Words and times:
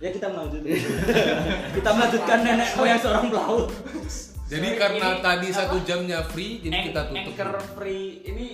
Ya 0.00 0.08
kita 0.08 0.32
melanjutkan. 0.32 0.72
kita 1.76 1.90
melanjutkan 1.92 2.38
nenek 2.40 2.70
moyang 2.72 3.00
seorang 3.00 3.24
pelaut. 3.28 3.68
Jadi 4.50 4.66
Sorry, 4.66 4.80
karena 4.80 5.06
ini 5.14 5.22
tadi 5.22 5.46
apa? 5.46 5.58
satu 5.62 5.76
jamnya 5.86 6.18
free, 6.26 6.52
jadi 6.58 6.74
Anch- 6.74 6.86
kita 6.90 7.00
tutup. 7.06 7.22
Anchor 7.22 7.50
free 7.78 8.06
ini 8.26 8.46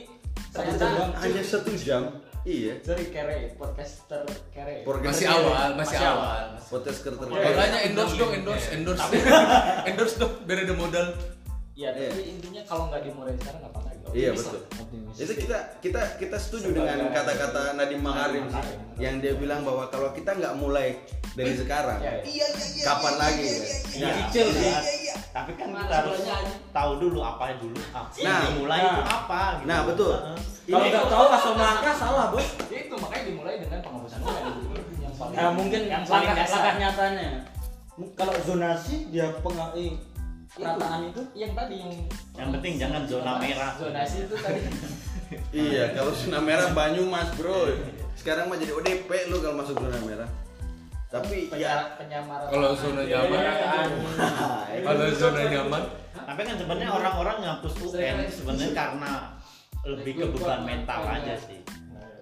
Satu 0.52 0.68
ternyata 0.68 0.84
jam. 0.84 1.08
Hanya 1.16 1.42
satu 1.42 1.70
jam. 1.72 2.02
Iya. 2.46 2.78
sorry 2.78 3.10
kere 3.10 3.58
podcaster 3.58 4.22
kere 4.54 4.86
Podcast 4.86 5.18
Masih 5.18 5.26
awal, 5.26 5.68
masih 5.74 5.98
awal. 5.98 6.42
Podcast 6.62 6.98
kerter. 7.02 7.26
Makanya 7.26 7.78
endorse 7.90 8.14
dong, 8.14 8.30
endorse, 8.30 8.66
endorse. 8.70 9.02
endorse 9.90 10.14
dong, 10.14 10.32
biar 10.46 10.62
ada 10.62 10.74
modal. 10.74 11.06
ya 11.76 11.92
tapi 11.92 12.22
intinya 12.24 12.62
kalau 12.64 12.88
nggak 12.88 13.04
dimulai 13.04 13.36
sekarang 13.36 13.60
nggak 13.66 13.72
apa-apa 13.74 13.90
gitu. 13.98 14.08
Iya 14.14 14.30
betul. 14.32 14.60
Itu 15.16 15.32
kita 15.32 15.80
kita 15.80 16.20
kita 16.20 16.36
setuju 16.36 16.76
Sebagai- 16.76 16.92
dengan 16.92 17.08
kata-kata 17.08 17.72
Nadiem 17.72 18.04
Makarim 18.04 18.44
sih, 18.52 18.64
yang 19.00 19.16
dia 19.16 19.32
bilang 19.32 19.64
bahwa 19.64 19.88
kalau 19.88 20.12
kita 20.12 20.36
nggak 20.36 20.54
mulai 20.60 21.00
dari 21.32 21.56
sekarang, 21.56 22.04
Iya, 22.04 22.20
iya. 22.20 22.84
kapan 22.84 23.14
lagi? 23.16 23.44
ya? 23.48 23.56
Ya, 23.96 24.08
cicil 24.28 24.46
sih. 24.52 24.72
Tapi 25.32 25.52
kan 25.56 25.68
kita 25.72 25.94
harus 26.04 26.20
tahu 26.68 26.92
dulu 27.00 27.24
apa 27.24 27.56
dulu 27.56 27.80
apa. 27.92 28.12
Nah, 28.12 28.20
Yang 28.20 28.40
dimulai 28.52 28.80
nah. 28.80 28.88
itu 28.92 29.02
apa 29.04 29.40
gitu. 29.56 29.68
Nah, 29.68 29.80
betul. 29.88 30.14
Kalau 30.66 30.84
nggak 30.84 31.06
tahu 31.08 31.24
langsung 31.32 31.54
melangkah 31.56 31.94
salah, 31.96 32.26
Bos. 32.28 32.46
Ya 32.68 32.78
itu 32.84 32.94
makanya 33.00 33.24
dimulai 33.24 33.54
dengan 33.56 33.78
penghapusan 33.80 34.18
yang 34.20 35.14
paling 35.16 35.32
Ya 35.32 35.46
mungkin 35.48 35.80
yang 35.88 36.02
paling 36.04 36.28
langkah, 36.28 36.48
langkah 36.52 36.74
nyatanya. 36.76 37.28
Kalau 38.12 38.34
zonasi 38.44 39.08
dia 39.08 39.32
pengaruh 39.40 39.96
perataan 40.56 41.00
itu 41.12 41.22
yang 41.36 41.52
tadi 41.52 41.74
yang 41.84 41.92
Yang 42.36 42.48
penting 42.58 42.72
jangan 42.80 43.02
zona 43.04 43.32
merah. 43.36 43.72
zonasi 43.76 44.16
itu 44.24 44.36
tadi 44.40 44.60
Iya, 45.50 45.90
kalau 45.90 46.14
zona 46.14 46.38
merah 46.38 46.70
Banyumas, 46.70 47.28
Bro. 47.34 47.74
Sekarang 48.14 48.46
mah 48.46 48.56
jadi 48.56 48.72
ODP 48.72 49.10
lu 49.28 49.42
kalau 49.42 49.58
masuk 49.58 49.74
zona 49.76 49.98
merah. 50.06 50.30
Tapi 51.06 51.50
ya 51.54 51.94
penyamaran 51.94 52.46
penyamaran 52.46 52.46
Kalau 52.50 52.70
zona 52.74 53.02
nyaman, 53.06 53.42
kalau 54.86 55.06
zona 55.14 55.42
nyaman, 55.46 55.82
Tapi 56.16 56.40
kan 56.42 56.54
sebenarnya 56.58 56.90
orang-orang 56.90 57.36
ngapus 57.46 57.74
UN 57.86 58.16
sebenarnya 58.26 58.70
karena 58.74 59.10
lebih 59.86 60.12
ke 60.18 60.26
beban 60.34 60.66
mental 60.66 61.00
aja 61.06 61.34
sih. 61.38 61.62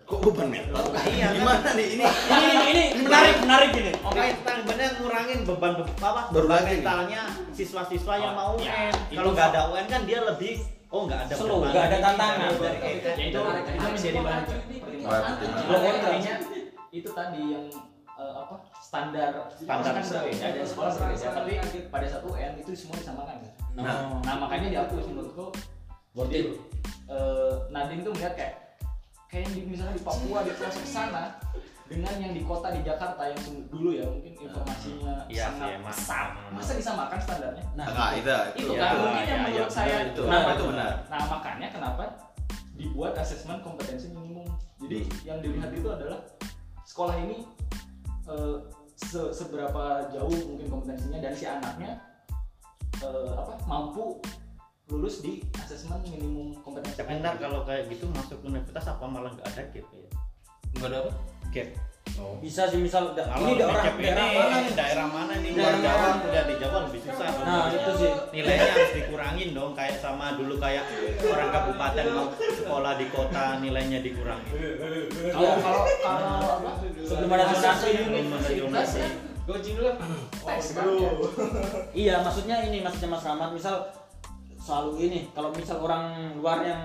Kok 0.04 0.18
beban 0.20 0.48
mental? 0.48 0.84
Iya, 1.02 1.26
kan? 1.26 1.34
Gimana 1.34 1.70
nih? 1.72 1.86
Ini? 1.90 2.04
ini 2.04 2.46
ini 2.46 2.82
ini 2.92 3.00
menarik. 3.02 3.34
menarik 3.40 3.70
ini. 3.74 3.92
Oke, 3.98 4.20
kita 4.20 4.52
sebenarnya 4.60 4.90
ngurangin 4.96 5.38
beban 5.42 5.72
be- 5.74 5.96
apa 5.98 6.20
beban 6.28 6.62
mentalnya 6.62 7.22
siswa-siswa 7.50 8.14
yang 8.14 8.34
Oh, 8.34 8.52
mau 8.52 8.52
ya, 8.58 8.72
UN. 8.84 8.94
itu 9.06 9.16
Kalau 9.16 9.30
nggak 9.32 9.48
ada 9.48 9.60
UN 9.70 9.86
kan 9.86 10.00
dia 10.04 10.20
lebih 10.22 10.54
oh 10.88 11.02
nggak 11.04 11.20
ada 11.22 11.34
Slow, 11.34 11.58
beban 11.58 11.70
nggak 11.70 11.84
ada 11.84 11.96
ini, 11.96 12.04
tantangan. 12.04 12.46
itu 12.46 12.64
itu 13.18 13.38
menjadi 13.82 14.18
bahan 14.20 14.42
itu 16.90 17.08
tadi 17.10 17.42
yang 17.48 17.66
eh, 18.14 18.34
apa 18.36 18.54
standar 18.78 19.28
Standar. 19.50 19.92
berbeda. 19.98 20.46
dan 20.54 20.62
sekolah 20.62 20.90
berbeda 20.92 21.26
tapi 21.34 21.52
pada 21.88 22.06
satu 22.06 22.26
UN 22.30 22.52
itu 22.56 22.70
semua 22.72 22.94
disamakan 22.94 23.36
kan? 23.36 23.50
Nah, 23.74 24.22
nah 24.22 24.34
makanya 24.38 24.68
dihapus 24.70 25.04
menurutku. 25.08 25.50
Worth 26.14 26.30
jadi 26.30 26.46
it. 26.46 26.62
eh, 27.10 27.52
Nadiem 27.68 28.06
tuh 28.06 28.14
melihat 28.14 28.38
kayak 28.38 28.63
kayak 29.34 29.44
yang 29.44 29.52
di, 29.52 29.62
misalnya 29.66 29.94
di 29.98 30.04
Papua 30.06 30.38
di 30.40 30.54
pelosok 30.54 30.86
sana 30.86 31.34
dengan 31.84 32.14
yang 32.16 32.32
di 32.32 32.40
kota 32.40 32.70
di 32.70 32.80
Jakarta 32.80 33.26
yang 33.26 33.42
dulu 33.66 33.90
ya 33.90 34.06
mungkin 34.06 34.32
informasinya 34.40 35.26
Iya 35.26 35.50
sangat 35.50 35.68
emang. 35.74 35.90
pesat 35.90 36.28
masa 36.48 36.72
disamakan 36.72 37.18
standarnya 37.18 37.64
nah, 37.74 37.86
Nah, 37.86 38.10
itu 38.14 38.30
itu 38.54 38.62
itu. 38.64 38.72
kan 38.72 38.88
Iya, 38.88 38.96
mungkin 38.96 39.18
iya, 39.18 39.26
yang 39.26 39.42
iya, 39.42 39.48
menurut 39.50 39.72
saya 39.74 39.96
itu. 40.06 40.22
nah, 40.24 40.54
Itu 40.54 40.64
benar. 40.70 40.92
nah 41.10 41.22
makanya 41.28 41.68
kenapa 41.68 42.04
dibuat 42.74 43.12
asesmen 43.14 43.58
kompetensi 43.60 44.06
minimum 44.08 44.46
jadi 44.78 44.98
yang 45.24 45.38
dilihat 45.42 45.70
itu 45.70 45.88
adalah 45.88 46.22
sekolah 46.84 47.18
ini 47.18 47.44
eh, 48.24 48.56
se- 48.94 49.34
seberapa 49.34 49.82
jauh 50.08 50.38
mungkin 50.46 50.70
kompetensinya 50.70 51.18
dan 51.20 51.34
si 51.34 51.44
anaknya 51.44 51.98
eh, 53.02 53.30
apa 53.34 53.58
mampu 53.66 54.22
lulus 54.84 55.24
di 55.24 55.40
asesmen 55.56 55.96
minimum 56.04 56.52
kompetensi 56.60 57.00
Tapi 57.00 57.16
ntar 57.18 57.40
kalau 57.40 57.64
kayak 57.64 57.88
gitu 57.88 58.04
masuk 58.12 58.44
universitas 58.44 58.84
apa 58.86 59.04
malah 59.08 59.32
nggak 59.32 59.48
ada 59.48 59.62
gap 59.72 59.88
ya? 59.88 60.08
nggak 60.76 60.88
ada 60.92 60.98
apa? 61.08 61.12
Gap. 61.50 61.68
Oh. 62.14 62.36
bisa 62.38 62.68
sih 62.68 62.78
misal 62.78 63.10
da- 63.16 63.26
Kalau 63.26 63.48
ini 63.48 63.58
daerah 63.58 63.80
gap 63.80 63.96
daerah 63.96 64.26
ini 64.28 64.36
mana 64.36 64.56
nih? 64.60 64.72
daerah 64.76 65.06
mana 65.08 65.34
nih? 65.40 65.50
Daerah 65.50 65.72
Luar 65.72 65.74
Jawa, 65.80 65.96
mana? 66.04 66.20
kuliah 66.20 66.44
di 66.44 66.54
Jawa 66.60 66.78
lebih 66.84 67.00
susah. 67.00 67.26
Nah, 67.42 67.64
itu 67.72 67.92
sih. 67.96 68.10
Nilainya 68.30 68.68
harus 68.70 68.90
dikurangin 68.92 69.48
dong 69.50 69.72
kayak 69.72 69.96
sama 69.98 70.26
dulu 70.36 70.54
kayak 70.60 70.84
orang 71.24 71.48
kabupaten 71.50 72.04
mau 72.12 72.26
sekolah 72.36 72.92
di 73.00 73.06
kota 73.08 73.44
nilainya 73.58 73.98
dikurangin. 73.98 74.52
kalau 75.32 75.54
kalau 75.58 75.82
kalau 76.04 76.70
Sebelum 77.02 77.30
ada 77.32 77.44
zonasi. 77.50 77.88
Belum 78.04 78.30
ada 78.36 78.50
zonasi. 78.52 79.00
Gojin 79.44 79.72
dulu 79.76 79.90
tes. 80.44 80.66
Iya, 81.92 82.14
maksudnya 82.20 82.56
ini 82.64 82.78
maksudnya 82.80 83.08
Mas 83.10 83.24
Rahmat 83.24 83.50
misal 83.52 83.76
selalu 84.64 84.92
ini 85.02 85.20
kalau 85.30 85.52
misal 85.52 85.76
orang 85.78 86.32
luar 86.34 86.64
yang 86.64 86.80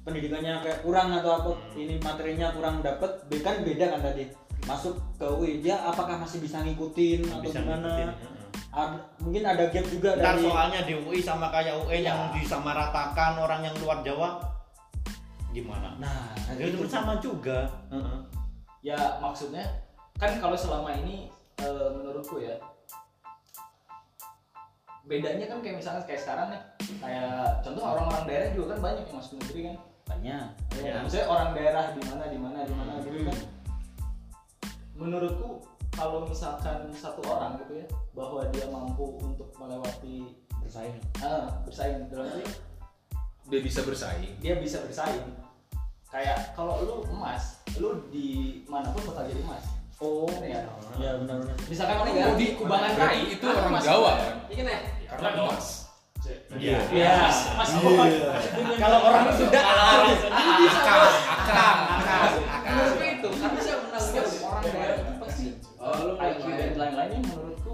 pendidikannya 0.00 0.64
kayak 0.64 0.80
kurang 0.80 1.12
atau 1.12 1.36
apa 1.36 1.50
ini 1.76 2.00
materinya 2.00 2.48
kurang 2.50 2.80
dapat 2.80 3.12
kan 3.38 3.60
beda 3.60 3.92
kan 3.92 4.00
tadi 4.00 4.24
masuk 4.64 4.96
ke 5.16 5.26
UI 5.26 5.60
dia 5.60 5.76
apakah 5.82 6.16
masih 6.16 6.40
bisa 6.40 6.60
ngikutin 6.60 7.28
atau 7.28 7.44
Bisa 7.44 7.60
gimana 7.60 7.76
ngikutin, 7.86 8.08
heeh. 8.08 8.38
Ad- 8.70 9.02
mungkin 9.20 9.42
ada 9.42 9.64
gap 9.68 9.84
juga 9.84 10.10
Ntar 10.14 10.36
dari 10.36 10.44
soalnya 10.46 10.80
di 10.84 10.94
UI 10.96 11.20
sama 11.20 11.50
kayak 11.50 11.76
UN 11.84 12.00
Iya. 12.00 12.08
yang 12.08 12.20
disamaratakan 12.32 13.32
orang 13.36 13.60
yang 13.62 13.76
luar 13.78 14.00
Jawa 14.00 14.40
gimana? 15.50 15.98
nah 15.98 16.32
Ya, 16.56 16.66
itu 16.66 16.82
sama 16.86 17.18
juga. 17.18 17.66
Heeh. 17.90 18.18
ya 18.80 18.96
maksudnya 19.20 19.64
kan 20.16 20.32
kalau 20.40 20.56
selama 20.56 20.88
ini 20.96 21.28
eh, 21.58 21.88
menurutku 21.92 22.40
ya 22.40 22.56
bedanya 25.10 25.50
kan 25.50 25.58
kayak 25.58 25.82
misalnya 25.82 26.02
kayak 26.06 26.22
sekarang 26.22 26.48
nih 26.54 26.62
kayak 27.02 27.58
contoh 27.66 27.82
orang-orang 27.82 28.22
daerah 28.30 28.48
juga 28.54 28.66
kan 28.72 28.80
banyak 28.80 29.04
yang 29.04 29.16
masuk 29.18 29.34
negeri 29.42 29.60
kan? 29.66 29.76
Banyak. 30.06 30.46
Ya, 30.78 30.82
Ya. 30.86 30.94
maksudnya 31.02 31.26
orang 31.26 31.48
daerah 31.52 31.84
di 31.90 32.02
mana 32.06 32.24
di 32.26 32.38
mana 32.38 32.58
di 32.62 32.74
mana 32.74 32.92
gitu 33.02 33.18
kan? 33.26 33.38
Menurutku 34.94 35.64
kalau 35.90 36.24
misalkan 36.24 36.86
satu 36.92 37.20
orang 37.26 37.58
gitu 37.58 37.82
ya 37.82 37.86
bahwa 38.14 38.46
dia 38.52 38.70
mampu 38.70 39.18
untuk 39.18 39.50
melewati 39.56 40.30
bersaing. 40.62 40.96
Ah, 41.18 41.48
bersaing 41.64 42.06
dalam 42.06 42.30
arti 42.30 42.46
Dia 43.50 43.60
bisa 43.60 43.82
bersaing. 43.82 44.30
dia 44.38 44.54
bisa 44.62 44.78
bersaing. 44.86 45.26
Kayak 46.06 46.54
kalau 46.54 46.78
lu 46.82 46.94
emas 47.10 47.58
lu 47.78 48.06
di 48.10 48.62
mana 48.66 48.90
pun 48.90 49.02
bakal 49.10 49.26
jadi 49.26 49.42
emas 49.42 49.62
oh 50.00 50.28
ya? 50.42 50.64
ya 50.96 51.10
benar-benar. 51.20 51.56
Misalkan 51.68 51.96
lu 52.00 52.10
Oh, 52.10 52.34
di 52.36 52.46
kubangan 52.56 52.92
kai 52.96 53.20
itu 53.30 53.44
orang 53.46 53.80
Jawa. 53.80 54.12
Kan? 54.16 54.36
iya 54.48 54.56
kan 54.56 54.66
ya 54.66 54.80
Karena 55.10 55.28
emas. 55.44 55.66
Iya. 56.52 56.78
ya 56.92 57.10
mas 57.26 57.38
mas. 57.56 57.70
Kalau 58.76 58.98
orang 59.02 59.24
sudah 59.34 59.62
Akal, 60.70 61.02
akal, 61.26 61.74
akal, 61.96 62.28
menurutku 62.60 63.06
itu 63.18 63.28
karena 63.34 63.60
saya 63.60 63.76
dia 64.12 64.22
orang 64.44 64.62
daerah 64.62 64.96
itu 65.00 65.12
pasti 65.18 65.44
IQ 66.20 66.42
dan 66.54 66.70
lain-lainnya 66.76 67.18
menurutku 67.24 67.72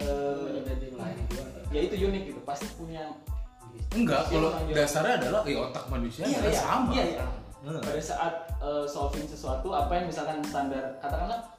eh, 0.00 0.62
ya 1.68 1.80
itu 1.82 1.94
unik 2.06 2.22
gitu 2.32 2.40
pasti 2.46 2.66
punya 2.78 3.02
Enggak, 3.92 4.28
kalau 4.28 4.50
dasarnya 4.72 5.14
adalah 5.20 5.40
ya 5.44 5.58
otak 5.62 5.84
manusia 5.88 6.22
Iya, 6.26 6.38
iya, 6.42 6.52
sama. 6.58 6.90
iya, 6.92 7.04
iya. 7.16 7.24
Hmm. 7.66 7.82
pada 7.82 7.98
saat 7.98 8.34
eh, 8.62 8.86
solving 8.86 9.26
sesuatu 9.26 9.74
apa 9.74 9.90
yang 9.98 10.06
misalkan 10.06 10.38
standar 10.46 10.94
katakanlah 11.02 11.50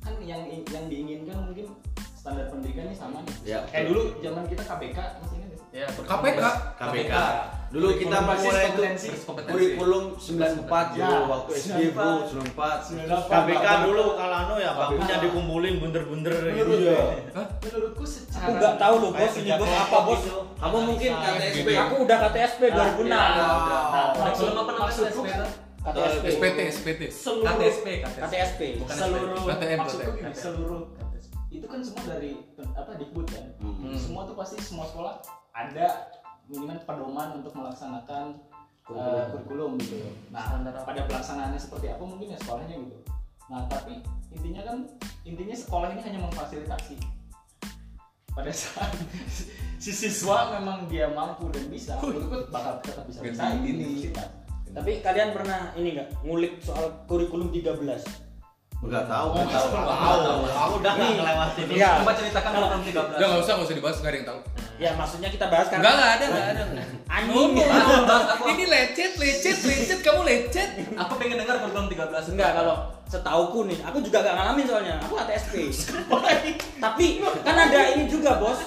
kan 0.00 0.14
yang 0.24 0.40
yang 0.48 0.88
diinginkan 0.88 1.36
mungkin 1.44 1.68
standar 2.16 2.48
pendidikannya 2.48 2.96
sama 2.96 3.20
nih 3.28 3.36
Ya, 3.44 3.58
kayak 3.68 3.92
dulu 3.92 4.02
zaman 4.24 4.44
kita 4.48 4.64
masih 5.20 5.36
nggak 5.36 5.47
sih? 5.47 5.47
Ya, 5.68 5.84
KPK. 5.84 6.40
KPK. 6.80 7.14
Dulu 7.68 8.00
kita 8.00 8.24
memulai 8.24 8.64
itu 8.64 8.80
kompetensi. 9.20 9.52
kurikulum 9.52 10.04
94 10.16 10.96
dulu 10.96 11.04
Ya, 11.04 11.20
waktu 11.28 11.50
SD 11.52 11.80
bro 11.92 12.24
94. 12.24 13.28
KBK 13.28 13.66
dulu 13.84 14.04
kalau 14.16 14.36
anu 14.40 14.54
ya 14.56 14.72
bangkunya 14.72 15.16
dikumpulin 15.20 15.74
bunder-bunder 15.76 16.32
gitu. 16.48 16.72
Iya. 16.80 17.28
menurutku 17.28 18.04
secara 18.08 18.40
aku 18.40 18.50
nggak 18.56 18.74
tahu 18.80 18.94
loh 18.98 19.10
bos 19.12 19.34
ini 19.36 19.50
bos 19.52 19.68
apa 19.68 19.98
bos 20.00 20.20
gitu. 20.24 20.40
Kamu 20.56 20.78
mungkin 20.88 21.10
KTSP. 21.12 21.68
aku 21.76 21.94
udah 22.02 22.16
KTSP 22.24 22.60
2006 22.72 23.04
Nah, 23.04 23.28
maksud 24.16 24.48
apa 24.50 24.72
maksudku 24.74 25.22
KTSP 25.78 26.24
SPT, 26.32 26.58
SPT. 26.70 27.02
seluruh 27.12 27.44
KTSP, 27.46 27.86
KTSP 28.16 28.60
seluruh 28.88 29.40
KTM, 29.44 29.78
maksudku 29.78 30.10
seluruh 30.32 30.80
itu 31.58 31.66
kan 31.66 31.82
semua 31.82 32.04
dari 32.06 32.38
apa 32.78 32.94
dikbud 32.94 33.26
kan? 33.26 33.46
Hmm. 33.58 33.98
semua 33.98 34.22
tuh 34.30 34.38
pasti 34.38 34.62
semua 34.62 34.86
sekolah 34.86 35.18
ada 35.50 36.14
minimal 36.46 36.78
pedoman 36.86 37.42
untuk 37.42 37.52
melaksanakan 37.58 38.38
uh, 38.94 39.26
kurikulum. 39.34 39.74
gitu. 39.82 40.06
Nah 40.30 40.62
pada 40.86 41.02
pelaksanaannya 41.04 41.58
seperti 41.58 41.90
apa 41.90 42.02
mungkin 42.06 42.32
ya 42.32 42.38
sekolahnya 42.38 42.78
gitu. 42.78 42.98
Nah 43.50 43.66
tapi 43.66 44.00
intinya 44.30 44.62
kan 44.62 44.86
intinya 45.26 45.56
sekolah 45.58 45.90
ini 45.98 46.00
hanya 46.06 46.20
memfasilitasi. 46.30 46.94
Pada 48.38 48.54
saat 48.54 48.94
si 49.82 49.90
siswa 49.90 50.54
memang 50.54 50.86
dia 50.86 51.10
mampu 51.10 51.50
dan 51.50 51.66
bisa 51.66 51.98
menurutku 51.98 52.46
bakal 52.54 52.78
tetap 52.86 53.02
bisa 53.10 53.18
di 53.26 53.66
ini. 53.66 54.14
tapi 54.68 55.00
kalian 55.00 55.34
pernah 55.34 55.74
ini 55.74 55.96
nggak 55.96 56.22
ngulik 56.22 56.60
soal 56.62 57.02
kurikulum 57.08 57.50
13 57.50 58.27
Enggak 58.78 59.04
tahu, 59.10 59.28
enggak 59.34 59.48
tahu. 59.50 59.68
Tahu, 59.74 60.42
aku 60.46 60.74
udah 60.78 60.92
nggak 60.94 61.10
ngelewatin 61.18 61.64
itu. 61.66 61.74
Iya. 61.82 61.90
Coba 61.98 62.12
ceritakan 62.14 62.50
program 62.54 62.80
13. 62.86 62.94
Udah 62.94 63.26
nggak 63.26 63.42
usah, 63.42 63.52
nggak 63.58 63.66
usah 63.66 63.76
dibahas, 63.76 63.96
nggak 63.98 64.10
ada 64.10 64.18
yang 64.18 64.28
tahu. 64.30 64.40
Ya 64.78 64.90
maksudnya 64.94 65.28
kita 65.34 65.46
bahas 65.50 65.66
kan. 65.66 65.78
Enggak, 65.82 65.94
nggak 65.98 66.12
ada, 66.14 66.24
nggak 66.30 66.46
ada. 66.54 66.62
Anjing. 67.10 67.50
Ini 68.54 68.64
lecet, 68.70 69.12
lecet, 69.18 69.58
lecet, 69.66 69.98
kamu 70.06 70.20
lecet. 70.22 70.70
Aku 70.94 71.12
pengen 71.18 71.36
dengar 71.42 71.56
program 71.58 71.90
13. 71.90 72.32
Enggak 72.38 72.50
kalau 72.54 72.76
setauku 73.10 73.60
nih, 73.66 73.78
aku 73.82 73.98
juga 74.04 74.22
gak 74.22 74.34
ngalamin 74.38 74.64
soalnya. 74.70 74.94
Aku 75.02 75.14
ATSP. 75.18 75.54
Tapi 76.84 77.06
kan 77.42 77.56
ada 77.58 77.80
ini 77.98 78.06
juga 78.06 78.38
bos. 78.38 78.62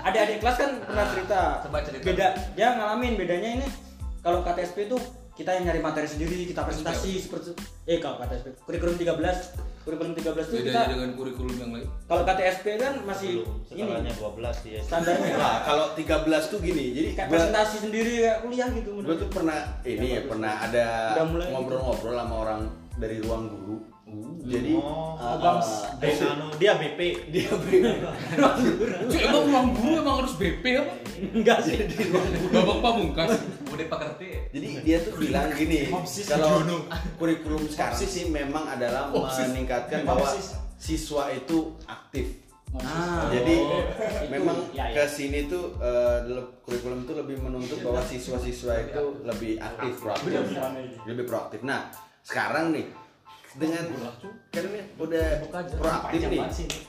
Ada 0.00 0.24
adik 0.24 0.40
kelas 0.40 0.56
kan 0.56 0.70
pernah 0.80 1.06
cerita. 1.12 1.40
Coba 1.68 1.78
cerita. 1.84 2.04
Beda, 2.08 2.26
dia 2.56 2.68
ngalamin 2.80 3.20
bedanya 3.20 3.60
ini 3.60 3.66
kalau 4.24 4.40
KTSP 4.40 4.88
itu 4.88 4.96
kita 5.40 5.56
yang 5.56 5.64
nyari 5.72 5.80
materi 5.80 6.04
sendiri, 6.04 6.44
kita 6.44 6.68
presentasi 6.68 7.16
seperti 7.16 7.56
eh 7.88 7.96
kalau 7.96 8.20
KTSP 8.20 8.46
kurikulum 8.68 8.94
13, 9.00 9.88
kurikulum 9.88 10.12
13 10.12 10.52
itu 10.52 10.56
kita 10.68 10.82
dengan 10.92 11.10
kurikulum 11.16 11.56
yang 11.56 11.70
lain. 11.72 11.88
kalau 12.04 12.22
KTSP 12.28 12.66
kan 12.76 12.94
masih 13.08 13.40
Belum, 13.40 13.56
ini. 13.72 13.80
Setelahnya 13.88 14.12
12 14.20 14.64
dia. 14.68 14.80
standarnya. 14.84 15.34
Nah, 15.40 15.58
kalau 15.64 15.86
13 15.96 16.52
tuh 16.52 16.58
gini, 16.60 16.84
jadi 16.92 17.08
kayak 17.16 17.26
gua, 17.26 17.34
presentasi 17.40 17.76
sendiri 17.88 18.12
kayak 18.20 18.38
kuliah 18.44 18.68
gitu. 18.76 18.90
gua 19.00 19.16
tuh 19.16 19.30
pernah 19.32 19.58
ini 19.82 20.08
ya, 20.12 20.20
pernah 20.28 20.52
ada 20.60 20.86
mulai 21.24 21.48
ngobrol-ngobrol 21.56 22.14
sama 22.20 22.34
orang 22.44 22.60
dari 23.00 23.16
ruang 23.24 23.48
guru. 23.48 23.76
Jadi 24.40 24.72
Oh, 24.74 25.14
uh, 25.14 25.36
Bams. 25.38 25.68
B, 26.00 26.04
anu, 26.16 26.46
dia 26.58 26.72
BP. 26.74 27.00
dia 27.30 27.50
Cuy, 27.52 29.20
emang 29.20 29.44
ruang 29.46 29.68
guru 29.76 29.92
emang 30.00 30.16
harus 30.24 30.34
BP 30.34 30.64
apa? 30.74 30.92
enggak 31.20 31.58
sih. 31.62 31.76
Babak 32.50 32.78
pamungkas. 32.80 33.30
Udah 33.68 33.86
pekerti. 33.86 34.28
Jadi 34.50 34.68
dia 34.82 34.96
tuh 35.00 35.14
bilang 35.20 35.52
gini, 35.52 35.86
kalau 36.32 36.64
kurikulum 37.14 37.68
sekarang 37.68 38.00
sih 38.00 38.26
memang 38.26 38.64
adalah 38.66 39.12
meningkatkan 39.12 40.02
bahwa 40.02 40.26
siswa 40.74 41.30
itu 41.30 41.76
aktif. 41.84 42.40
Ah, 42.70 43.26
Jadi 43.28 43.54
oh, 43.60 43.82
memang 44.30 44.62
itu. 44.62 44.78
Ya, 44.78 44.94
ke 44.94 45.02
ya. 45.02 45.10
sini 45.10 45.50
tuh 45.50 45.74
eh, 45.82 46.22
le- 46.24 46.62
kurikulum 46.62 47.02
itu 47.02 47.12
lebih 47.18 47.36
menuntut 47.42 47.82
bahwa 47.82 47.98
siswa-siswa 48.00 48.74
itu 48.86 49.04
lebih 49.26 49.58
aktif, 49.58 49.98
proaktif, 49.98 50.38
lebih 51.02 51.24
proaktif. 51.26 51.60
Nah, 51.60 51.90
sekarang 52.22 52.70
nih 52.70 52.86
dengan 53.58 53.82
kan 54.54 54.62
ini 54.62 54.80
udah 54.94 55.26
proaktif 55.78 56.20
nih 56.30 56.42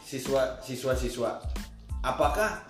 siswa 0.05 0.61
siswa 0.61 0.93
siswa. 0.93 1.31
Apakah 2.01 2.61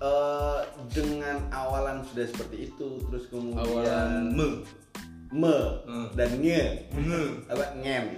eh, 0.00 0.60
dengan 0.92 1.48
awalan 1.48 2.04
sudah 2.04 2.28
seperti 2.28 2.72
itu, 2.72 2.88
terus 3.08 3.24
kemudian 3.32 3.64
Awalan 3.64 4.12
me. 4.36 4.48
me 5.28 5.56
Hmm. 5.84 6.08
dan 6.16 6.40
nge, 6.40 6.88
apa 7.52 7.64
ngem? 7.84 8.16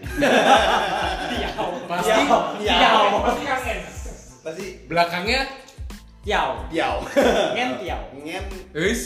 Pasti 1.90 2.22
Tiao. 2.62 3.02
Pasti 4.46 4.66
belakangnya 4.86 5.42
Tiao. 6.22 6.68
tiao, 6.70 7.00
Ngen 7.56 7.70
tiao. 7.82 8.02
ngem. 8.14 8.44
is. 8.78 9.02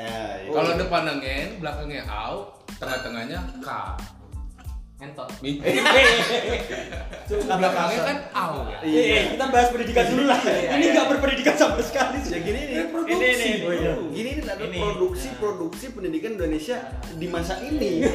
Eh, 0.00 0.48
Kalau 0.48 0.80
depannya 0.80 1.18
ngen, 1.20 1.58
belakangnya 1.60 2.06
au, 2.08 2.56
tengah-tengahnya 2.80 3.40
k. 3.60 3.68
Entot. 4.96 5.28
Mikir. 5.44 5.76
belakangnya 7.28 8.00
kan 8.00 8.18
au. 8.32 8.64
Eh, 8.80 8.88
eh, 8.88 9.22
kita 9.36 9.44
bahas 9.52 9.68
pendidikan 9.68 10.08
dulu 10.08 10.24
lah. 10.24 10.40
Ini 10.40 10.84
nggak 10.96 11.06
berpendidikan 11.12 11.52
sama 11.52 11.84
sekali. 11.84 12.24
Ya 12.24 12.40
gini 12.40 12.60
nih, 12.64 12.88
Ini 12.88 13.28
nih, 13.36 13.52
Oh, 13.68 13.72
iya. 13.76 13.92
Gini 14.08 14.30
nih 14.40 14.44
ada 14.48 14.64
Ini. 14.64 14.80
produksi 14.80 15.28
produksi 15.36 15.92
pendidikan 15.92 16.40
Indonesia 16.40 16.80
di 17.12 17.26
masa 17.28 17.60
ini. 17.60 18.08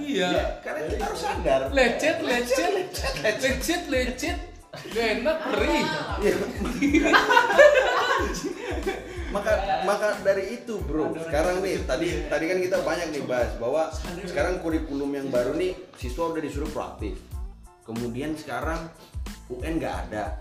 Iya. 0.00 0.28
Ya, 0.32 0.42
karena 0.64 0.80
kita 0.88 1.04
harus 1.04 1.20
sadar. 1.20 1.60
Lecet, 1.68 2.16
lecet, 2.24 2.72
lecet, 3.20 3.82
lecet. 3.92 4.38
Gak 4.72 5.20
enak, 5.20 5.36
perih. 5.52 5.84
Maka 9.32 9.52
maka 9.88 10.08
dari 10.20 10.60
itu 10.60 10.78
bro. 10.84 11.16
Sekarang 11.16 11.64
nih 11.64 11.80
tadi 11.88 12.28
tadi 12.28 12.44
kan 12.52 12.58
kita 12.60 12.78
banyak 12.84 13.08
nih 13.16 13.24
bahas 13.24 13.50
bahwa 13.56 13.88
sekarang 14.28 14.60
kurikulum 14.60 15.10
yang 15.16 15.32
baru 15.32 15.56
nih 15.56 15.72
siswa 15.96 16.30
udah 16.30 16.42
disuruh 16.44 16.68
proaktif. 16.68 17.16
Kemudian 17.88 18.36
sekarang 18.36 18.92
UN 19.48 19.80
nggak 19.80 19.96
ada. 20.08 20.38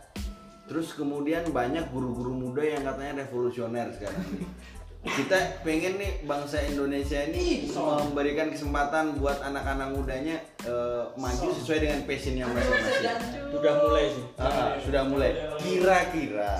Terus 0.68 0.96
kemudian 0.96 1.48
banyak 1.52 1.90
guru-guru 1.92 2.32
muda 2.32 2.64
yang 2.64 2.84
katanya 2.84 3.26
revolusioner 3.26 3.92
sekarang 3.92 4.24
kita 5.02 5.66
pengen 5.66 5.98
nih 5.98 6.22
bangsa 6.30 6.62
Indonesia 6.62 7.26
ini 7.26 7.66
memberikan 7.74 8.54
kesempatan 8.54 9.18
buat 9.18 9.42
anak-anak 9.42 9.98
mudanya 9.98 10.38
eh, 10.62 11.04
maju 11.18 11.48
sesuai 11.58 11.80
dengan 11.82 12.00
passionnya 12.06 12.46
masing-masing. 12.46 13.18
Sudah 13.50 13.74
mulai 13.82 14.06
sih. 14.14 14.26
Ah, 14.38 14.78
sudah 14.78 15.04
mulai. 15.10 15.32
Kira-kira, 15.58 16.54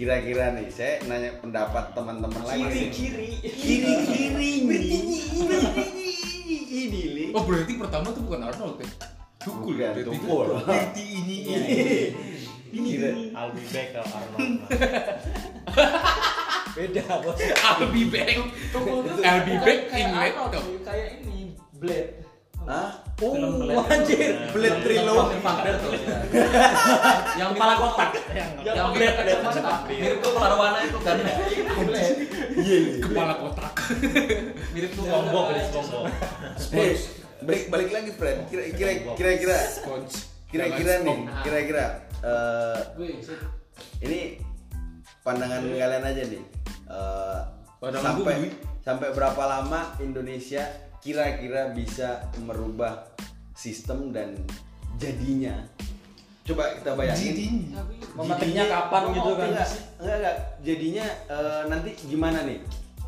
kira-kira 0.00 0.56
nih, 0.56 0.72
saya 0.72 0.96
nanya 1.04 1.36
pendapat 1.44 1.92
teman-teman 1.92 2.40
lagi. 2.48 2.88
kiri. 2.88 3.36
Kiri-kiri 3.44 4.64
ini 6.72 7.02
li. 7.12 7.24
Oh 7.36 7.44
berarti 7.44 7.76
pertama 7.76 8.08
tuh 8.16 8.24
bukan 8.24 8.48
Arnold 8.48 8.80
ya? 8.80 8.88
Tukul 9.44 9.76
berarti. 9.76 10.08
tukul. 10.08 10.56
Berarti 10.64 11.04
ini 11.04 11.36
Kira. 12.70 13.10
I'll 13.36 13.52
be 13.52 13.60
back 13.76 13.92
kalau 13.92 14.08
Arnold. 14.08 14.64
Beda 16.80 17.04
bos. 17.20 17.36
I'll 17.60 17.92
be 17.92 18.08
back. 18.08 18.40
I'll 19.20 19.44
be 19.44 19.54
back 19.60 19.80
in 19.92 20.08
laptop. 20.16 20.64
Kayak 20.86 21.20
ini 21.20 21.52
Blade. 21.76 22.24
Hah? 22.64 23.04
Oh, 23.20 23.36
Film 23.36 23.52
Blade. 23.60 23.84
anjir. 23.92 24.32
Blade 24.48 24.78
Trilogy. 24.80 25.36
Yang 27.36 27.50
Kepala 27.52 27.74
kotak. 27.76 28.10
Yang 28.32 28.48
yang 28.64 28.88
Blade 28.96 29.16
ada 29.20 29.32
macam 29.44 29.64
mirip 29.84 30.16
tuh 30.24 30.30
keluar 30.32 30.52
warna 30.56 30.78
itu 30.88 30.98
kan. 31.04 31.16
Iya. 32.56 32.78
Kepala 33.04 33.34
kotak. 33.36 33.72
Mirip 34.72 34.90
tuh 34.96 35.04
Combo, 35.04 35.40
beli 35.52 35.62
combo. 35.68 35.98
Eh, 36.72 36.96
balik 37.44 37.62
balik 37.68 37.88
lagi, 37.92 38.10
Fred. 38.16 38.48
Kira 38.48 38.62
kira 38.72 38.90
kira-kira 39.20 39.56
Sponge. 39.68 40.16
kira-kira 40.50 40.92
nih, 41.06 41.18
stop. 41.30 41.42
kira-kira 41.46 41.84
eh, 42.26 42.78
ini 44.02 44.18
pandangan 45.22 45.62
kalian 45.62 46.04
aja 46.08 46.22
nih. 46.24 46.42
Eh, 46.88 47.40
sampai 48.00 48.34
sampai 48.80 49.08
berapa 49.12 49.42
lama 49.44 49.92
Indonesia 50.00 50.64
kira-kira 51.00 51.72
bisa 51.72 52.08
merubah 52.38 53.08
sistem 53.52 54.10
dan 54.10 54.36
jadinya? 54.96 55.56
Coba 56.42 56.74
kita 56.74 56.92
bayangin. 56.94 57.72
Memetiknya 58.12 58.64
kapan 58.66 59.02
gitu 59.12 59.30
kan? 59.32 59.48
Enggak, 59.48 59.68
enggak, 59.96 60.16
enggak. 60.16 60.36
Jadinya 60.60 61.06
eh, 61.26 61.62
nanti 61.66 61.90
gimana 62.00 62.42
nih? 62.42 62.60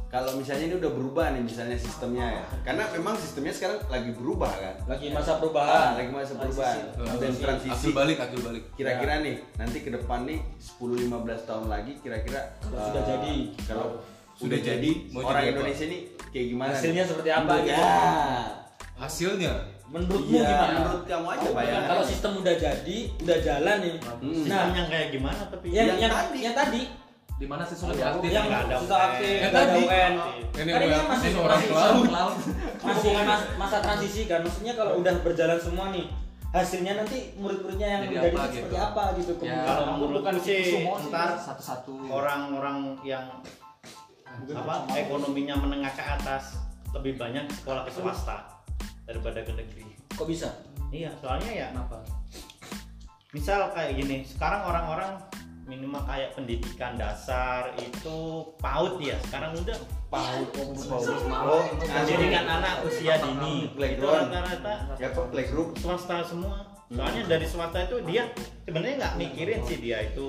Kalau 0.06 0.36
misalnya 0.36 0.68
ini 0.68 0.76
udah 0.76 0.92
berubah 0.92 1.32
nih 1.32 1.40
misalnya 1.40 1.72
sistemnya 1.72 2.28
ya. 2.30 2.44
Karena 2.62 2.84
memang 2.92 3.16
sistemnya 3.16 3.48
sekarang 3.48 3.80
lagi 3.88 4.12
berubah 4.12 4.52
kan. 4.52 4.76
Lagi 4.84 5.08
masa 5.08 5.32
Ah, 5.32 5.36
perubahan. 5.40 5.88
lagi 5.96 6.10
masa 6.12 6.32
perubahan 6.36 6.78
dan 6.92 7.16
Transisi. 7.32 7.40
transisi. 7.40 7.72
Akil 7.72 7.92
balik, 7.96 8.18
akil 8.20 8.40
balik. 8.44 8.64
Kira-kira 8.76 9.24
nih 9.24 9.40
nanti 9.56 9.78
ke 9.80 9.88
depan 9.88 10.28
nih 10.28 10.38
10 10.60 11.08
15 11.08 11.48
tahun 11.48 11.66
lagi 11.66 11.92
kira-kira 12.04 12.40
eh, 12.60 12.68
sudah 12.68 13.02
jadi. 13.08 13.36
kalau 13.64 14.04
Sudah 14.42 14.58
jadi, 14.60 14.90
mau 15.08 15.20
orang 15.22 15.42
jadi? 15.42 15.52
Indonesia 15.54 15.84
ini 15.86 15.98
kayak 16.28 16.46
gimana? 16.48 16.70
Hasilnya 16.72 16.94
nih? 16.96 17.08
seperti 17.08 17.30
apa 17.30 17.52
gitu? 17.60 17.70
Ya. 17.72 17.94
Hasilnya 18.94 19.54
Menurutmu 19.84 20.32
Iya, 20.32 20.48
gimana? 20.48 20.72
menurut 20.80 21.04
kamu 21.04 21.26
aja 21.28 21.44
Oh, 21.44 21.52
bayangan. 21.52 21.84
Kalau 21.86 22.02
sistem 22.02 22.32
udah 22.34 22.54
jadi, 22.56 22.96
udah 23.18 23.38
jalan 23.38 23.76
nih. 23.78 23.94
Hmm. 24.00 24.16
Nah, 24.16 24.32
Sistem 24.34 24.68
yang 24.72 24.88
kayak 24.88 25.08
gimana 25.12 25.40
tapi 25.46 25.66
yang 25.68 25.84
Yang 25.84 25.98
yang 26.00 26.12
tadi. 26.12 26.38
yang 26.40 26.56
tadi 26.56 26.82
Di 27.34 27.46
mana 27.46 27.62
sih 27.62 27.76
lebih 27.82 28.04
aktif? 28.06 28.30
yang 28.30 28.44
nggak 28.46 28.62
ada 28.62 28.76
susah 28.78 28.96
UN. 28.96 29.06
aktif, 29.10 29.34
Yang 29.36 29.52
tadi. 29.52 29.80
UN. 29.82 30.12
ini 30.54 30.70
Kan 30.72 31.04
masih 31.04 31.30
orang. 31.36 31.60
Laut. 32.08 32.34
masih 32.86 33.10
mas- 33.20 33.50
masa 33.54 33.76
transisi 33.78 34.22
kan 34.24 34.40
maksudnya 34.40 34.72
kalau 34.72 34.92
udah 34.96 35.14
berjalan 35.20 35.58
semua 35.58 35.86
nih 35.90 36.06
hasilnya 36.48 36.92
nanti 36.94 37.18
murid-muridnya 37.34 37.88
yang 37.90 38.00
Jadi 38.02 38.12
menjadi 38.14 38.32
apa 38.32 38.44
seperti 38.46 38.60
gitu? 38.70 38.76
apa 38.78 39.02
gitu 39.12 39.32
Ya, 39.32 39.36
kemudian 39.36 39.64
kalau 39.66 39.84
menurutku 39.90 40.16
bukan 40.18 40.34
sih 40.38 40.60
semua 40.70 40.96
sih, 40.96 41.08
ntar 41.08 41.28
satu-satu. 41.34 41.92
orang-orang 42.08 42.76
yang 43.02 43.24
apa? 44.52 44.74
ekonominya 44.94 45.54
menengah 45.58 45.92
ke 45.92 46.04
atas 46.04 46.58
lebih 46.92 47.16
banyak 47.16 47.48
sekolah 47.62 47.88
ke 47.88 47.90
swasta 47.92 48.36
daripada 49.08 49.40
ke 49.42 49.52
negeri. 49.52 49.84
kok 50.12 50.28
bisa? 50.28 50.48
Iya, 50.92 51.08
soalnya 51.24 51.50
ya 51.50 51.66
Kenapa? 51.72 52.04
misal 53.32 53.72
kayak 53.72 53.96
gini, 53.96 54.28
sekarang 54.28 54.60
orang-orang 54.68 55.16
minimal 55.64 56.04
kayak 56.04 56.36
pendidikan 56.36 57.00
dasar 57.00 57.72
itu 57.80 58.44
PAUD 58.60 59.00
ya, 59.00 59.16
sekarang 59.24 59.56
udah 59.56 59.78
PAUD. 60.12 60.52
Oh, 60.92 61.64
Pendidikan 61.80 62.44
anak 62.44 62.84
usia 62.84 63.16
dini, 63.16 63.72
itu 63.72 64.04
rata-rata 64.04 65.00
Ya 65.00 65.08
kok 65.16 65.32
playgroup? 65.32 65.72
swasta 65.80 66.20
semua. 66.28 66.68
Soalnya 66.92 67.24
dari 67.24 67.48
swasta 67.48 67.88
itu 67.88 68.04
dia 68.04 68.28
sebenarnya 68.68 68.96
nggak 69.00 69.14
mikirin 69.16 69.60
sih 69.64 69.80
dia 69.80 70.12
itu 70.12 70.28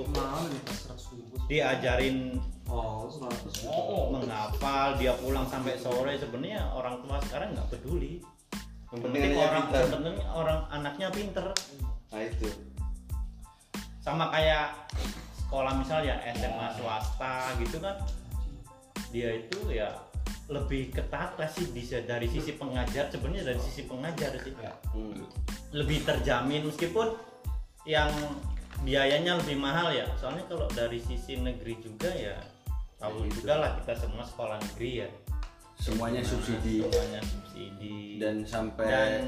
diajarin 1.44 2.40
Oh, 2.64 3.06
100. 3.06 3.68
menghafal, 4.08 4.96
dia 4.96 5.12
pulang 5.20 5.44
sampai 5.44 5.76
sore 5.76 6.16
sebenarnya 6.16 6.64
orang 6.72 6.96
tua 7.04 7.20
sekarang 7.28 7.52
nggak 7.52 7.68
peduli. 7.70 8.24
Yang 8.88 9.00
penting 9.04 9.32
orang 9.36 9.64
penting 9.68 10.16
orang 10.30 10.60
anaknya 10.70 11.08
pinter 11.10 11.46
Nah 12.14 12.22
itu. 12.22 12.46
sama 13.98 14.28
kayak 14.30 14.86
sekolah 15.34 15.80
misalnya 15.80 16.20
SMA 16.36 16.68
swasta 16.76 17.56
gitu 17.58 17.80
kan 17.80 17.96
dia 19.10 19.32
itu 19.34 19.58
ya 19.72 19.88
lebih 20.46 20.92
ketat 20.92 21.34
lah 21.40 21.48
sih 21.48 21.72
bisa 21.72 22.04
dari 22.04 22.28
sisi 22.28 22.54
pengajar 22.54 23.08
sebenarnya 23.08 23.48
dari 23.50 23.60
sisi 23.64 23.88
pengajar 23.88 24.36
sih 24.44 24.52
Hmm. 24.92 25.24
lebih 25.72 26.04
terjamin 26.04 26.68
meskipun 26.68 27.16
yang 27.88 28.12
biayanya 28.84 29.40
lebih 29.40 29.56
mahal 29.56 29.88
ya 29.88 30.04
soalnya 30.20 30.44
kalau 30.46 30.68
dari 30.70 31.00
sisi 31.00 31.40
negeri 31.40 31.80
juga 31.80 32.12
ya 32.12 32.36
tahu 33.04 33.28
juga 33.28 33.52
lah 33.60 33.70
kita 33.78 33.92
semua 33.94 34.24
sekolah 34.24 34.56
negeri 34.56 35.04
ya. 35.04 35.08
Semuanya 35.74 36.22
Gimana 36.22 36.32
subsidi. 36.32 36.74
semuanya 36.80 37.20
subsidi. 37.20 37.98
Dan 38.16 38.36
sampai 38.46 38.86
dan 38.86 39.22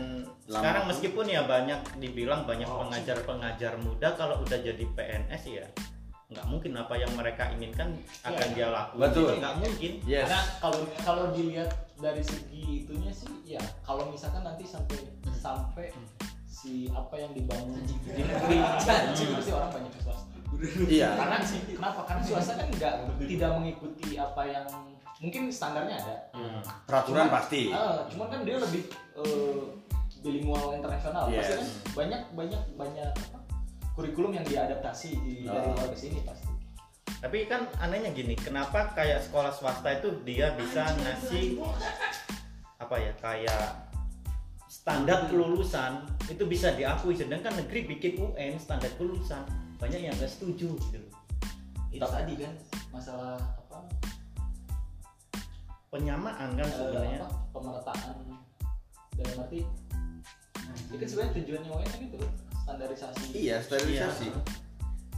lama 0.46 0.62
sekarang 0.62 0.82
pun- 0.82 0.90
meskipun 0.94 1.26
ya 1.26 1.42
banyak 1.44 1.80
dibilang 1.98 2.40
banyak 2.46 2.70
pengajar-pengajar 2.70 3.72
muda 3.82 4.08
kalau 4.14 4.40
udah 4.40 4.58
jadi 4.58 4.84
PNS 4.94 5.44
ya 5.50 5.66
nggak 6.26 6.42
mungkin 6.50 6.74
apa 6.74 6.98
yang 6.98 7.12
mereka 7.14 7.54
inginkan 7.54 7.94
akan 8.26 8.48
dia 8.50 8.66
lakukan 8.66 8.98
Betul. 8.98 9.38
nggak 9.38 9.54
mungkin. 9.62 9.92
Yes. 10.02 10.26
Karena 10.26 10.40
kalau 10.58 10.80
kalau 11.06 11.24
dilihat 11.30 11.70
dari 12.02 12.18
segi 12.18 12.82
itunya 12.82 13.14
sih, 13.14 13.30
ya 13.46 13.62
kalau 13.86 14.10
misalkan 14.10 14.42
nanti 14.42 14.66
sampai 14.66 15.06
sampai 15.30 15.94
si 16.46 16.90
apa 16.90 17.14
yang 17.14 17.30
dibangun 17.30 17.78
di 17.78 17.94
negeri 18.18 18.58
pasti 19.38 19.50
orang 19.54 19.70
banyak 19.70 19.92
ke 19.94 20.00
swasta. 20.02 20.35
Iya. 20.88 21.10
Karena 21.18 21.36
kenapa? 21.44 22.00
Karena 22.08 22.22
swasta 22.24 22.52
kan 22.56 22.66
nggak 22.70 22.94
tidak 23.26 23.50
mengikuti 23.60 24.16
apa 24.16 24.42
yang 24.46 24.66
mungkin 25.18 25.48
standarnya 25.48 25.96
ada. 26.00 26.16
Hmm. 26.32 26.60
Peraturan 26.84 27.26
Cuman- 27.28 27.34
pasti. 27.34 27.62
Ah, 27.72 28.04
cuman 28.08 28.26
kan 28.32 28.40
dia 28.44 28.56
lebih 28.56 28.82
eh, 29.16 29.62
bilingual 30.20 30.76
internasional. 30.76 31.28
Yes. 31.28 31.36
Pasti 31.40 31.52
kan 31.52 31.66
banyak 31.94 32.22
banyak 32.32 32.62
banyak 32.76 33.10
apa, 33.12 33.38
kurikulum 33.92 34.32
yang 34.32 34.44
diadaptasi 34.44 35.10
di, 35.20 35.34
dari 35.44 35.66
Ah. 35.66 35.72
luar 35.72 35.88
ke 35.92 35.98
sini 35.98 36.20
pasti. 36.22 36.48
tapi 37.16 37.48
kan 37.48 37.64
anehnya 37.80 38.12
gini 38.12 38.36
kenapa 38.36 38.92
kayak 38.92 39.24
sekolah 39.24 39.48
swasta 39.48 39.88
itu 39.88 40.20
dia 40.20 40.52
bisa 40.52 40.84
ngasih 41.00 41.56
apa 42.76 42.92
ya 43.00 43.08
kayak 43.16 43.88
standar 44.68 45.24
kelulusan 45.32 46.04
itu 46.28 46.44
bisa 46.44 46.76
diakui 46.76 47.16
sedangkan 47.16 47.56
negeri 47.56 47.88
bikin 47.88 48.20
UN 48.20 48.60
standar 48.60 48.92
kelulusan 49.00 49.48
banyak 49.76 50.00
yang 50.08 50.14
nggak 50.16 50.30
setuju 50.30 50.76
gitu 50.76 50.98
loh. 51.00 51.12
Itu 51.92 52.06
tadi 52.06 52.34
kan 52.40 52.52
masalah 52.92 53.36
apa? 53.40 53.78
penyamaan 55.96 56.48
kan 56.58 56.66
eh, 56.66 56.74
sebenarnya 56.74 57.18
apa, 57.24 57.28
pemerataan 57.54 58.14
dalam 59.16 59.36
arti 59.40 59.60
itu 60.76 60.94
kan 60.98 61.08
sebenarnya 61.08 61.32
tujuannya 61.40 61.70
UN 61.72 61.88
kan 61.88 62.00
itu 62.02 62.18
standarisasi 62.66 63.24
Iya, 63.32 63.56
sterilisasi. 63.62 64.26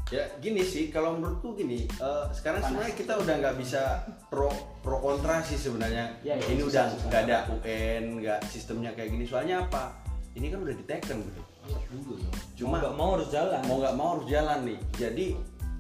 Ya 0.09 0.25
gini 0.41 0.65
sih, 0.65 0.89
kalau 0.89 1.21
menurutku 1.21 1.57
gini, 1.57 1.85
eh, 1.85 2.27
sekarang 2.33 2.65
sebenarnya 2.65 2.95
kita 2.97 3.13
udah 3.21 3.35
nggak 3.41 3.57
bisa 3.61 4.05
pro 4.33 4.49
pro 4.81 5.01
kontra 5.01 5.41
sih 5.45 5.57
sebenarnya. 5.57 6.17
Ya, 6.25 6.37
ya, 6.37 6.45
ini 6.49 6.65
susah, 6.65 6.93
udah 6.93 7.09
nggak 7.09 7.23
ada 7.29 7.39
UN, 7.53 8.05
nggak 8.21 8.41
sistemnya 8.49 8.93
kayak 8.97 9.13
gini. 9.13 9.25
Soalnya 9.29 9.69
apa? 9.69 9.97
Ini 10.33 10.49
kan 10.53 10.65
udah 10.65 10.75
diteken 10.77 11.17
gitu. 11.25 11.41
Cuma 11.69 12.17
Cuma 12.55 12.75
nggak 12.79 12.95
mau 12.97 13.11
harus 13.17 13.29
jalan. 13.29 13.61
mau 13.65 13.77
nggak 13.79 13.95
mau 13.97 14.09
harus 14.17 14.27
jalan 14.27 14.59
nih. 14.65 14.79
Jadi 14.97 15.27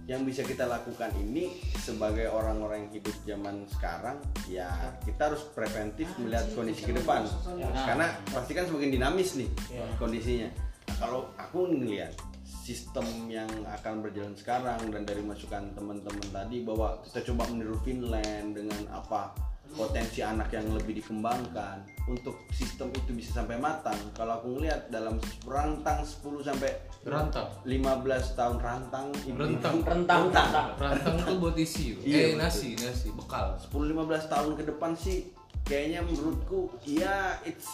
yang 0.08 0.24
bisa 0.24 0.40
kita 0.40 0.64
lakukan 0.64 1.12
ini 1.20 1.52
sebagai 1.76 2.32
orang-orang 2.32 2.88
yang 2.88 2.92
hidup 2.96 3.12
zaman 3.28 3.68
sekarang 3.68 4.16
ya 4.48 4.72
kita 5.04 5.28
harus 5.28 5.44
preventif 5.52 6.08
melihat 6.16 6.48
kondisi 6.56 6.88
ke 6.88 6.96
depan 6.96 7.28
Ya. 7.60 7.68
karena 7.84 8.16
pasti 8.32 8.56
kan 8.56 8.64
semakin 8.64 8.88
dinamis 8.88 9.36
nih 9.36 9.52
Ya. 9.68 9.84
kondisinya 10.00 10.48
Nah, 10.48 10.96
kalau 10.96 11.28
aku 11.36 11.68
ngelihat 11.68 12.16
sistem 12.40 13.04
yang 13.28 13.52
akan 13.68 14.00
berjalan 14.00 14.32
sekarang 14.32 14.80
dan 14.88 15.04
dari 15.04 15.20
masukan 15.20 15.76
teman-teman 15.76 16.24
tadi 16.32 16.64
bahwa 16.64 17.04
kita 17.04 17.28
coba 17.28 17.44
meniru 17.52 17.76
Finland 17.84 18.56
dengan 18.56 18.88
apa 18.88 19.36
potensi 19.70 20.20
anak 20.20 20.48
yang 20.50 20.66
lebih 20.70 20.96
dikembangkan 20.96 21.80
untuk 22.04 22.40
sistem 22.50 22.88
itu 22.90 23.12
bisa 23.12 23.30
sampai 23.36 23.56
matang 23.56 23.96
kalau 24.10 24.36
aku 24.36 24.56
ngelihat 24.56 24.88
dalam 24.88 25.16
rentang 25.42 26.00
10 26.00 26.18
sampai 26.42 26.72
Rantang. 27.00 27.46
15 27.62 27.94
tahun 28.34 28.56
rantang 28.58 29.06
ibu- 29.22 29.38
Rentang. 29.38 29.80
Rentang, 29.80 30.28
rentang. 30.28 30.48
Rantang 30.76 31.16
tuh 31.22 31.36
buat 31.38 31.56
isi. 31.56 31.94
Iya, 31.96 32.16
eh 32.18 32.26
betul. 32.28 32.42
nasi, 32.42 32.68
nasi, 32.76 33.08
bekal. 33.10 33.54
10-15 33.62 33.94
tahun 34.26 34.50
ke 34.54 34.64
depan 34.66 34.92
sih 34.92 35.30
kayaknya 35.62 36.00
menurutku 36.02 36.68
ya 36.82 37.38
it's 37.42 37.68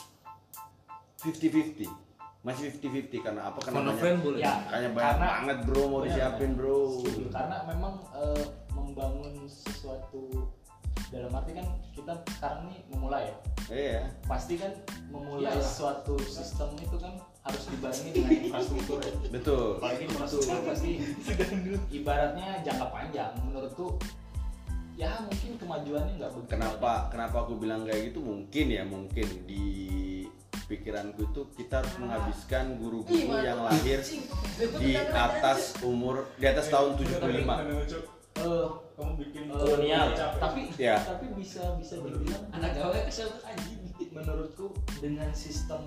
50-50 1.18 1.88
masih 2.44 2.68
50-50 2.76 3.24
karena 3.24 3.48
apa 3.48 3.58
karena 3.58 3.80
banyak, 3.80 3.96
friend 3.96 4.18
boleh. 4.20 4.38
Ya. 4.38 4.54
kayaknya 4.68 4.90
banyak 4.92 5.08
Karena- 5.08 5.30
banget 5.32 5.58
bro 5.64 5.82
mau 5.82 5.96
Benar, 5.96 6.06
disiapin 6.06 6.50
bro 6.52 6.78
Setuju. 7.00 7.24
karena 7.32 7.56
memang 7.64 7.94
eh, 8.12 8.44
membangun 8.70 9.34
sesuatu 9.46 10.22
dalam 11.10 11.30
arti 11.30 11.52
kan 11.54 11.66
kita 11.94 12.12
sekarang 12.38 12.60
nih 12.68 12.80
memulai 12.90 13.24
ya. 13.30 13.36
Iya. 13.70 14.00
Pasti 14.26 14.54
kan 14.58 14.72
memulai 15.08 15.50
Iyalah. 15.54 15.62
suatu 15.64 16.14
sistem 16.20 16.74
itu 16.76 16.96
kan 16.98 17.14
harus 17.44 17.62
dibarengi 17.68 18.10
dengan 18.12 18.30
infrastruktur 18.50 18.98
ya. 19.04 19.12
betul. 19.30 19.66
Apalagi 19.78 20.02
infrastruktur 20.08 20.58
pasti 20.66 20.90
ibaratnya 21.90 22.48
jangka 22.64 22.86
panjang. 22.90 23.32
Menurutku 23.46 23.86
ya 24.94 25.10
mungkin 25.26 25.50
kemajuannya 25.58 26.12
nggak 26.18 26.30
begitu. 26.34 26.50
Kenapa 26.50 26.92
kenapa 27.10 27.36
aku 27.46 27.54
bilang 27.58 27.82
kayak 27.86 28.10
gitu? 28.14 28.20
Mungkin 28.22 28.66
ya 28.70 28.82
mungkin 28.86 29.28
di 29.46 29.64
pikiranku 30.64 31.28
itu 31.28 31.42
kita 31.60 31.84
harus 31.84 31.94
menghabiskan 32.00 32.80
guru-guru 32.80 33.36
yang 33.36 33.60
lahir 33.68 34.00
di 34.80 34.96
atas 34.96 35.76
umur 35.84 36.24
di 36.40 36.46
atas 36.48 36.72
tahun 36.72 36.96
75 36.96 38.16
Eh, 38.34 38.66
kamu 38.94 39.12
bikin 39.18 39.42
kolonial. 39.48 40.06
tapi 40.36 40.70
Ya. 40.76 40.96
tapi 40.98 41.26
bisa 41.34 41.74
bisa 41.76 41.98
dibilang 41.98 42.44
Anak 42.50 42.72
gawe 42.74 42.98
kesel 43.04 43.30
anjing. 43.42 43.82
menurutku 44.10 44.70
dengan 44.98 45.30
sistem 45.30 45.82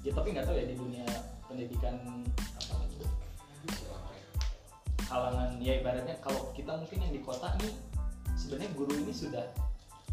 ya 0.00 0.10
tapi 0.10 0.34
nggak 0.34 0.42
tahu 0.42 0.56
ya 0.56 0.66
di 0.66 0.74
dunia 0.74 1.06
pendidikan 1.46 1.94
apa 2.58 2.82
itu 2.84 3.06
kalangan 5.04 5.50
ya 5.58 5.78
ibaratnya 5.78 6.18
kalau 6.18 6.50
kita 6.50 6.74
mungkin 6.74 6.98
yang 7.00 7.12
di 7.12 7.20
kota 7.20 7.54
nih 7.58 7.70
sebenarnya 8.34 8.70
guru 8.72 8.92
ini 8.96 9.12
sudah 9.12 9.44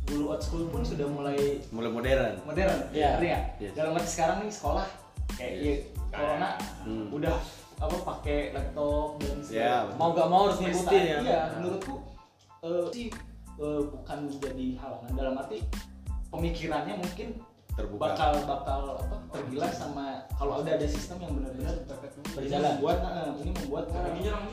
guru 0.05 0.29
old 0.29 0.41
school 0.43 0.65
pun 0.67 0.83
sudah 0.83 1.07
mulai 1.07 1.61
mulai 1.69 1.89
modern 1.89 2.33
modern 2.43 2.79
Iya. 2.91 3.17
nggak? 3.17 3.43
Yes. 3.59 3.73
dalam 3.73 3.95
arti 3.95 4.09
sekarang 4.11 4.37
nih 4.43 4.51
sekolah 4.51 4.85
kayak 5.31 5.53
ya, 5.57 5.73
corona 6.11 6.49
Hmm. 6.83 7.09
udah 7.09 7.37
apa 7.79 7.95
pakai 8.03 8.51
laptop 8.51 9.17
dan 9.23 9.37
Ya, 9.47 9.87
segala 9.87 9.95
Mau 9.95 10.09
nggak 10.11 10.27
mau 10.27 10.41
harus 10.51 10.59
ngikutin 10.59 11.03
ya. 11.03 11.17
Iya, 11.23 11.41
menurutku 11.57 11.95
eh, 12.63 12.85
sih 12.91 13.07
eh, 13.59 13.81
bukan 13.87 14.17
menjadi 14.27 14.65
halangan 14.79 15.11
dalam 15.15 15.33
arti 15.39 15.57
pemikirannya 16.29 16.95
mungkin 16.99 17.27
terbuka 17.79 18.11
bakal 18.11 18.33
bakal 18.43 18.81
apa 18.99 19.15
tergilas 19.31 19.79
sama 19.79 20.27
kalau 20.35 20.59
udah 20.59 20.73
ada 20.75 20.87
sistem 20.87 21.23
yang 21.23 21.31
benar-benar 21.39 21.75
Berjalan. 22.35 22.75
membuat 22.75 22.97
eh, 23.07 23.31
ini 23.39 23.51
membuat 23.55 23.85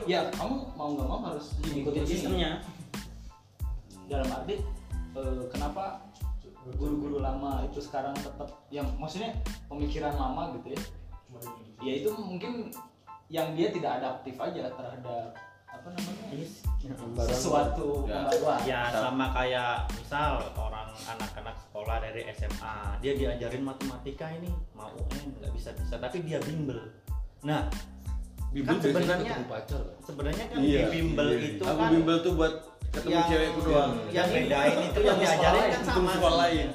ya 0.06 0.20
kamu 0.30 0.56
mau 0.78 0.88
nggak 0.94 1.08
mau 1.10 1.20
harus 1.26 1.46
ini. 1.66 1.82
sistemnya. 2.06 2.62
dalam 4.06 4.30
arti 4.30 4.62
eh, 5.18 5.42
kenapa 5.50 6.06
guru-guru 6.78 7.18
lama 7.18 7.66
itu 7.66 7.82
sekarang 7.82 8.14
tetap 8.14 8.50
yang 8.70 8.86
maksudnya 8.98 9.34
pemikiran 9.66 10.14
lama 10.14 10.54
gitu 10.58 10.74
ya 10.74 10.80
ya 11.82 11.92
itu 12.02 12.10
mungkin 12.14 12.70
yang 13.28 13.52
dia 13.52 13.68
tidak 13.68 13.98
adaptif 13.98 14.34
aja 14.36 14.70
terhadap 14.70 15.34
apa 15.66 15.88
namanya 15.90 16.46
sesuatu 17.26 18.06
Ya. 18.06 18.22
pembaruan 18.22 18.58
ya 18.62 18.80
sama 18.88 19.26
kayak 19.30 19.72
misal 19.92 20.38
orang 20.54 20.88
anak-anak 21.04 21.56
sekolah 21.60 21.96
dari 21.98 22.22
SMA 22.32 22.76
dia 23.00 23.12
diajarin 23.12 23.62
matematika 23.62 24.30
ini 24.30 24.46
mau 24.72 24.94
UN 24.94 25.34
nggak 25.34 25.52
bisa 25.52 25.74
bisa 25.74 25.94
tapi 25.96 26.22
dia 26.22 26.38
bimbel 26.40 26.78
nah 27.42 27.66
Bimbel 28.48 28.72
Kan 28.72 28.78
biasanya 28.78 28.94
sebenarnya- 28.96 29.26
ketemu 29.28 29.50
pacar 29.50 29.82
kan. 29.82 29.96
sebenarnya 30.00 30.44
kan 30.46 30.58
Iya, 30.58 30.82
bimbel 30.88 31.28
iya. 31.28 31.46
itu 31.50 31.62
aku 31.62 31.76
kan 31.76 31.90
bimbel 31.92 32.16
tuh 32.22 32.32
buat 32.32 32.54
ketemu 32.88 33.10
yang 33.12 33.26
cewekku 33.26 33.60
doang 33.60 33.92
yang 34.08 34.26
bedain 34.28 34.76
itu 34.80 35.00
yang 35.02 35.18
diajarin 35.18 35.60
sekolah 35.60 35.74
kan 35.74 35.82
sama 35.84 36.10
sekolah 36.14 36.36
lain. 36.40 36.68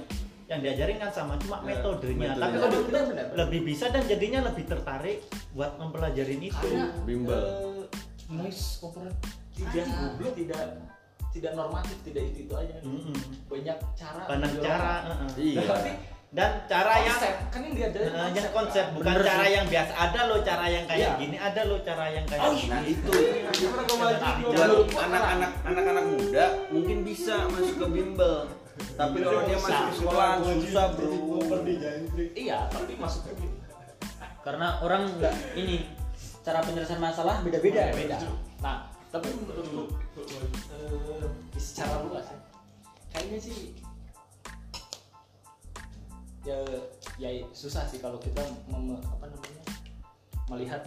Yang 0.52 0.60
diajarin 0.60 0.98
kan 0.98 1.10
sama 1.10 1.34
cuma 1.38 1.58
Ya, 1.60 1.72
metodenya 1.72 2.28
metodenya. 2.28 2.36
tapi 2.38 2.56
kalau 2.60 2.80
benar. 2.84 3.26
lebih 3.38 3.60
bisa 3.64 3.86
dan 3.88 4.04
jadinya 4.04 4.40
lebih 4.46 4.64
tertarik 4.66 5.18
buat 5.52 5.72
mempelajarin 5.78 6.42
itu 6.42 6.52
karena 6.54 6.92
Bimbel. 7.02 7.40
eh, 7.40 7.84
noise 8.30 8.84
tidak 9.52 9.88
tidak 10.36 10.62
tidak 11.32 11.52
normatif 11.54 11.96
tidak 12.04 12.24
itu 12.28 12.44
itu 12.44 12.54
aja 12.54 12.76
Mm-mm. 12.82 13.16
banyak 13.48 13.78
cara 13.94 14.22
banyak 14.28 14.52
cara 14.60 14.92
heeh. 15.06 15.30
iya 15.40 15.62
Berarti 15.64 15.92
dan 16.32 16.52
cara 16.64 16.92
yang 16.98 17.12
konsep 17.14 17.34
kan 17.48 17.60
yang 17.62 17.76
diajarin 17.76 18.08
Nah, 18.10 18.28
yang 18.30 18.50
konsep 18.52 18.86
bukan 18.92 19.04
Bener 19.10 19.24
cara 19.26 19.44
sih. 19.44 19.52
yang 19.54 19.66
biasa 19.68 19.92
ada 19.94 20.22
loh 20.28 20.40
cara 20.42 20.66
yang 20.66 20.86
kayak 20.86 21.00
Iya. 21.02 21.12
gini 21.18 21.38
ada 21.38 21.62
loh 21.64 21.80
cara 21.82 22.06
yang 22.10 22.26
kayak 22.26 22.42
Oh, 22.42 22.52
gini 22.54 22.68
nah 22.68 22.82
itu 22.86 23.12
maju? 23.12 24.28
buat 24.42 24.68
anak-anak 25.02 25.52
anak-anak 25.62 26.06
muda 26.10 26.46
mungkin 26.68 26.98
bisa 27.02 27.36
masuk 27.48 27.76
ke 27.78 27.88
bimbel 27.90 28.36
Tapi 28.98 29.18
kalau 29.22 29.42
dia 29.46 29.58
masuk 29.58 29.84
ke 29.88 29.94
sekolah 30.02 30.30
susah 30.42 30.86
bro. 30.94 31.10
iya 32.38 32.70
tapi 32.70 32.94
masuknya 32.98 33.34
gitu 33.40 33.58
karena 34.42 34.82
orang 34.82 35.06
nggak 35.22 35.36
ini 35.54 35.86
cara 36.42 36.66
penyelesaian 36.66 36.98
masalah 36.98 37.46
beda-beda. 37.46 37.94
Beda 37.94 38.18
nah 38.62 38.90
tapi 39.12 39.28
menurutku 39.36 39.92
eh, 40.18 41.28
secara 41.60 42.02
luas 42.08 42.26
ya 42.32 42.40
kayaknya 43.12 43.40
sih 43.44 43.58
ya 46.48 46.58
ya 47.20 47.30
susah 47.54 47.86
sih 47.86 48.02
kalau 48.02 48.18
kita 48.18 48.42
mem, 48.72 48.98
apa 48.98 49.26
namanya 49.30 49.64
melihat 50.50 50.82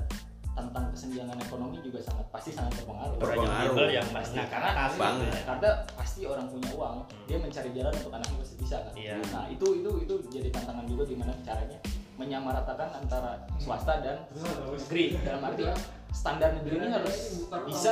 tentang 0.54 0.84
kesenjangan 0.88 1.34
ekonomi 1.36 1.76
juga 1.80 1.98
sangat 2.00 2.26
pasti 2.30 2.50
sangat 2.50 2.72
berpengaruh 2.78 3.16
Berpengaruh. 3.18 3.88
yang 3.88 4.06
pasti 4.08 4.36
Nah, 4.36 4.46
karena 4.46 4.70
Banget. 4.88 4.94
gitu 4.94 5.26
ya. 5.28 5.42
karena 5.44 5.68
pasti 5.92 6.20
orang 6.24 6.46
punya 6.46 6.70
uang 6.72 6.96
dia 7.24 7.38
mencari 7.38 7.70
jalan 7.70 7.92
untuk 7.92 8.12
anaknya 8.12 8.36
pasti 8.38 8.54
bisa 8.56 8.76
kan 8.80 8.92
Iya. 8.94 9.16
nah 9.28 9.44
itu 9.46 9.66
itu 9.76 9.90
itu 10.00 10.14
jadi 10.30 10.48
tantangan 10.50 10.86
juga 10.86 11.02
gimana 11.04 11.32
caranya 11.42 11.78
menyamaratakan 12.14 12.88
antara 12.96 13.32
swasta 13.58 13.98
dan 13.98 14.22
negeri 14.70 15.18
dalam 15.20 15.42
arti 15.42 15.66
standar 16.08 16.54
negeri 16.54 16.78
ini 16.78 16.88
harus 16.88 17.42
bisa 17.66 17.90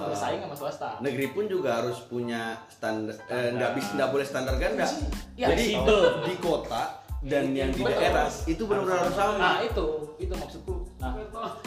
bersaing 0.00 0.40
sama 0.40 0.56
swasta 0.56 0.88
Negeri 0.98 1.26
pun 1.28 1.44
juga 1.44 1.76
harus 1.76 2.00
punya 2.02 2.56
standar, 2.66 3.12
eh, 3.28 3.52
nggak 3.52 3.76
bisa 3.76 3.88
nggak 3.92 4.08
boleh 4.08 4.24
standar 4.24 4.56
ganda. 4.56 4.88
Ya, 5.36 5.52
Jadi 5.52 5.76
simple. 5.76 6.24
di 6.24 6.34
kota 6.38 7.04
dan 7.20 7.52
yang 7.52 7.68
di 7.68 7.84
daerah 7.84 8.24
itu 8.42 8.62
benar-benar 8.64 9.04
harus 9.04 9.12
sama. 9.12 9.36
nah 9.36 9.56
itu 9.60 9.86
itu 10.16 10.32
maksudku 10.32 10.87
nah 10.98 11.14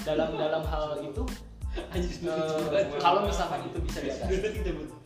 dalam 0.04 0.30
dalam 0.36 0.64
hal 0.68 1.00
itu 1.00 1.24
eh, 1.72 2.86
kalau 3.00 3.24
misalkan 3.24 3.64
itu 3.64 3.80
bisa 3.80 4.00
diatasi 4.04 4.60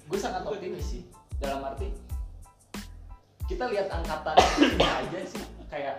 gue 0.06 0.20
sangat 0.20 0.42
optimis 0.46 0.86
sih 0.86 1.02
dalam 1.38 1.62
arti 1.62 1.94
kita 3.46 3.70
lihat 3.70 3.88
angkatan 3.94 4.38
kita 4.58 4.90
aja 5.06 5.20
sih 5.30 5.44
kayak 5.70 5.96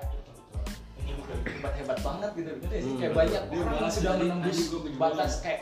hebat 1.46 1.72
hebat 1.78 1.98
banget 2.02 2.30
gitu. 2.34 2.50
Gitu 2.58 2.76
sih. 2.82 2.94
kayak 2.98 3.14
banyak 3.14 3.42
orang 3.50 3.76
yang 3.78 3.92
sudah 3.92 4.12
menembus 4.18 4.58
batas 4.98 5.32
kayak 5.42 5.60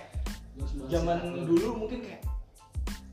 zaman 0.88 1.18
dulu 1.44 1.68
mungkin 1.84 2.00
kayak 2.00 2.22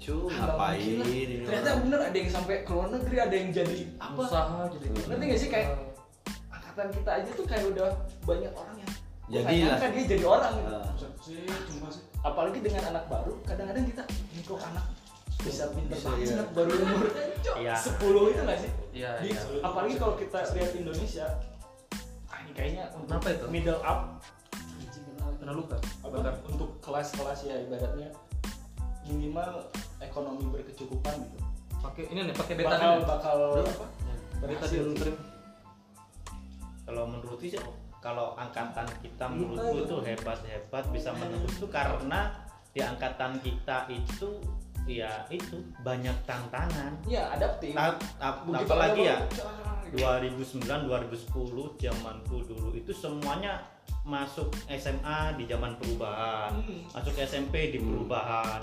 Cu, 0.01 0.34
"Ah, 0.34 0.58
ngapain 0.58 0.81
gila." 0.81 1.05
ini? 1.05 1.46
Ternyata 1.46 1.86
bener 1.86 2.00
ada 2.10 2.17
yang 2.17 2.31
sampai 2.34 2.65
ke 2.65 2.74
luar 2.74 2.89
negeri 2.89 3.17
ada 3.22 3.36
yang 3.38 3.50
jadi 3.53 3.79
apa? 4.01 4.17
Usaha 4.17 4.65
jadi 4.74 4.86
ngerti 4.98 5.24
gak 5.29 5.39
sih? 5.46 5.50
Kayak 5.53 5.70
angkatan 6.50 6.88
kita 6.89 7.12
aja 7.22 7.29
tuh 7.38 7.46
kayak 7.46 7.65
udah 7.70 7.89
banyak 8.25 8.50
orang 8.50 8.75
yang 8.81 8.91
gua 9.32 9.40
Jadi 9.40 9.54
nggak 9.56 9.64
lah. 9.64 9.70
nyangka 9.72 9.88
dia 9.90 10.04
jadi 10.06 10.26
orang 10.28 10.54
gitu. 10.54 10.72
Ah. 10.76 10.92
apalagi 12.22 12.60
dengan 12.60 12.84
anak 12.86 13.06
baru 13.08 13.34
kadang-kadang 13.42 13.86
kita 13.88 14.04
kok 14.44 14.62
anak 14.62 14.86
bisa 15.42 15.64
pinter 15.74 15.98
Bisa, 15.98 16.08
banget 16.12 16.28
iya. 16.30 16.44
baru 16.54 16.72
umur 16.78 17.06
Iya. 17.58 17.74
10 17.74 17.98
itu 18.30 18.42
gak 18.44 18.60
sih 18.60 18.72
Iya, 18.94 19.12
Di- 19.18 19.34
iya. 19.34 19.42
apalagi 19.64 19.96
kalau 19.98 20.14
kita 20.14 20.38
lihat 20.54 20.72
Indonesia 20.76 21.26
ah 22.28 22.38
ini 22.38 22.52
kayaknya 22.54 22.84
untuk 22.94 23.10
Kenapa 23.10 23.28
itu? 23.32 23.46
middle 23.50 23.82
up 23.82 24.00
kena 25.42 25.58
luka 25.58 25.78
apa, 26.06 26.38
untuk 26.46 26.78
kelas-kelas 26.78 27.40
ya 27.42 27.56
ibaratnya 27.58 28.14
minimal 29.04 29.66
ekonomi 29.98 30.46
berkecukupan 30.46 31.18
gitu 31.18 31.38
pakai 31.82 32.04
ini 32.14 32.30
nih 32.30 32.36
pakai 32.38 32.54
bakal 32.54 32.70
betadine 32.70 33.10
bakal 33.10 33.38
apa 33.58 33.86
betadine 34.38 34.46
berhasil 34.46 34.84
kalau 36.84 37.04
menurutku 37.08 37.42
sih 37.42 37.58
kalau 38.01 38.34
angkatan 38.36 38.84
kita 39.00 39.25
menurutku 39.25 39.77
itu 39.79 39.96
hebat 40.03 40.39
hebat 40.43 40.84
bisa 40.89 41.13
menembus 41.13 41.53
itu 41.53 41.67
karena 41.67 42.34
di 42.70 42.81
angkatan 42.81 43.38
kita 43.39 43.86
itu 43.88 44.41
ya 44.84 45.24
itu 45.27 45.55
banyak 45.79 46.17
tantangan 46.24 46.98
ya 47.05 47.29
adaptif 47.29 47.72
Ta- 47.72 47.93
ta- 48.17 48.41
Begitu 48.41 48.65
apalagi 48.65 49.01
ya 49.05 49.17
baru, 49.22 49.29
gitu. 49.86 50.41
2009 50.50 50.89
2010 50.89 51.77
zamanku 51.79 52.36
dulu 52.43 52.69
itu 52.73 52.91
semuanya 52.91 53.62
masuk 54.02 54.49
SMA 54.67 55.36
di 55.36 55.45
zaman 55.45 55.78
perubahan 55.78 56.58
Hmm. 56.58 56.82
masuk 56.89 57.13
SMP 57.15 57.69
di 57.69 57.80
perubahan 57.80 58.58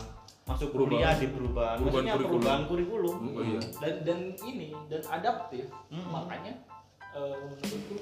masuk 0.44 0.72
Perubahan. 0.72 0.98
kuliah 0.98 1.14
di 1.14 1.26
perubahan 1.28 1.76
Perubahan 1.76 1.84
maksudnya 1.84 2.12
kurikulum. 2.12 2.32
perubahan 2.34 2.62
kurikulum 2.66 3.16
Oh 3.30 3.44
iya. 3.44 3.60
dan 3.78 3.94
dan 4.02 4.18
ini 4.42 4.68
dan 4.88 5.02
adaptif 5.06 5.64
Mm-mm. 5.86 6.08
makanya 6.08 6.52
eh, 7.10 7.34
menurutku 7.38 7.96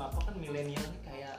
kenapa 0.00 0.16
kan 0.24 0.34
milenial 0.40 0.80
ini 0.80 0.98
kayak 1.04 1.36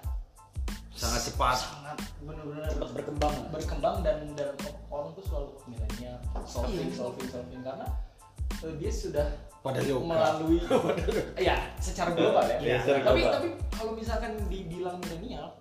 sangat 0.93 1.33
cepat. 1.33 1.57
sangat 1.57 1.97
benar-benar 2.21 2.69
cepat 2.69 2.89
berkembang. 2.93 3.35
berkembang 3.49 3.95
dan 4.05 4.17
dan 4.37 4.53
orang 4.85 5.09
tuh 5.17 5.23
selalu 5.25 5.49
milenial 5.65 6.13
solving 6.45 6.93
solving 6.93 7.25
solving. 7.25 7.57
Karena 7.65 7.89
eh, 8.61 8.73
dia 8.77 8.91
sudah 8.93 9.25
Pada 9.61 9.81
melalui 9.81 10.61
ya 11.49 11.73
secara 11.77 12.13
global 12.13 12.45
ya, 12.45 12.57
Iya, 12.61 12.77
secara 12.85 13.01
tapi 13.01 13.21
global. 13.21 13.33
tapi 13.33 13.47
kalau 13.73 13.91
misalkan 13.97 14.31
dibilang 14.45 14.97
milenial 15.01 15.57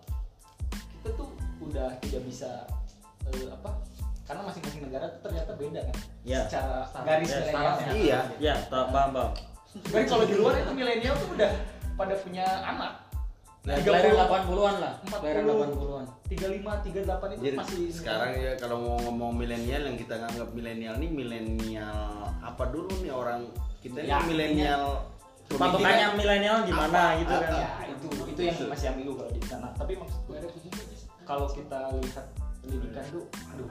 kita 0.93 1.09
tuh 1.17 1.33
udah 1.65 1.89
tidak 2.05 2.23
bisa 2.29 2.69
eh, 3.25 3.49
apa 3.49 3.81
karena 4.25 4.45
masing-masing 4.45 4.83
negara 4.85 5.09
tuh 5.11 5.21
ternyata 5.25 5.57
beda 5.57 5.81
kan 5.89 5.97
Ya. 6.21 6.45
secara 6.45 6.85
garis 7.01 7.29
Ya, 7.29 7.37
milenialnya. 7.41 7.89
Iya. 7.97 8.21
ya 8.37 8.55
tak 8.69 8.93
paham 8.93 9.11
paham. 9.17 9.33
Tapi 9.89 10.05
kalau 10.05 10.25
di 10.29 10.37
luar 10.37 10.53
itu 10.59 10.73
milenial 10.77 11.17
tuh 11.17 11.29
udah 11.33 11.53
pada 12.01 12.15
punya 12.17 12.47
anak. 12.65 12.93
Nah, 13.61 13.77
30, 13.77 13.85
kelahiran 13.85 14.17
80-an 14.25 14.77
lah 14.81 14.93
40. 15.05 15.21
kelahiran 15.21 15.45
80-an 15.53 16.05
35, 16.33 16.97
38 16.97 17.37
itu 17.37 17.43
Jadi 17.45 17.57
masih 17.61 17.83
sekarang 17.93 18.31
ya 18.41 18.53
kalau 18.57 18.77
mau 18.81 18.97
ngomong 19.05 19.33
milenial 19.37 19.83
yang 19.85 19.97
kita 20.01 20.17
nganggap 20.17 20.49
milenial 20.57 20.95
nih 20.97 21.11
milenial 21.13 22.01
apa 22.41 22.65
dulu 22.73 22.89
nih 23.05 23.13
orang 23.13 23.53
kita 23.85 24.01
ini 24.01 24.09
Ya, 24.09 24.17
milenial 24.25 25.05
patokannya 25.53 26.07
milenial 26.17 26.65
gimana 26.65 26.89
Apa? 27.13 27.21
gitu 27.21 27.35
kan 27.37 27.53
ya 27.53 27.71
itu 27.85 28.07
itu 28.33 28.41
yang 28.49 28.57
masih 28.73 28.87
ambigu 28.97 29.13
kalau 29.13 29.29
di 29.37 29.43
sana. 29.45 29.69
Tapi 29.77 29.93
maksudku 30.01 30.31
kalau 31.29 31.47
kita 31.53 31.79
lihat 32.01 32.27
pendidikan 32.65 33.05
tuh 33.13 33.25
aduh 33.53 33.69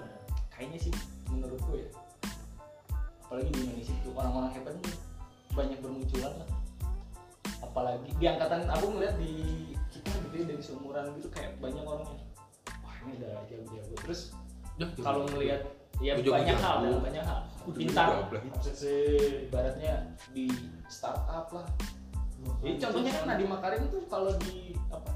kayaknya 0.54 0.78
sih 0.86 0.94
menurutku 1.34 1.82
ya 1.82 1.89
apalagi 3.26 3.50
di 3.58 3.60
Indonesia 3.65 3.94
itu 3.98 4.10
orang-orang 4.13 4.54
hebat 4.54 4.74
tuh 4.86 4.94
banyak 5.58 5.78
bermunculan 5.82 6.34
lah 6.46 6.59
apalagi 7.60 8.10
di 8.15 8.26
angkatan 8.26 8.67
aku 8.69 8.86
ngeliat 8.95 9.15
di 9.19 9.34
kita 9.89 10.12
gitu 10.30 10.36
ya 10.39 10.45
dari 10.56 10.63
seumuran 10.63 11.06
gitu 11.19 11.28
kayak 11.34 11.58
banyak 11.60 11.84
orang 11.84 12.06
yang 12.08 12.22
wah 12.86 12.95
ini 13.04 13.12
udah 13.19 13.34
jago-jago. 13.50 13.93
Terus 14.08 14.22
kalau 15.02 15.28
ngelihat 15.28 15.62
ya 16.00 16.15
Jago-jago. 16.15 16.36
banyak 16.39 16.58
hal 16.58 16.76
banyak 17.04 17.24
hal. 17.26 17.39
Pintar. 17.69 18.08
ibaratnya 19.45 19.93
di 20.34 20.48
startup 20.89 21.52
lah. 21.54 21.67
Jadi 22.63 22.76
contohnya 22.80 23.12
kan 23.13 23.24
Nadiem 23.36 23.50
Makarim 23.52 23.84
tuh 23.91 24.02
kalau 24.08 24.32
di 24.39 24.74
apa 24.89 25.12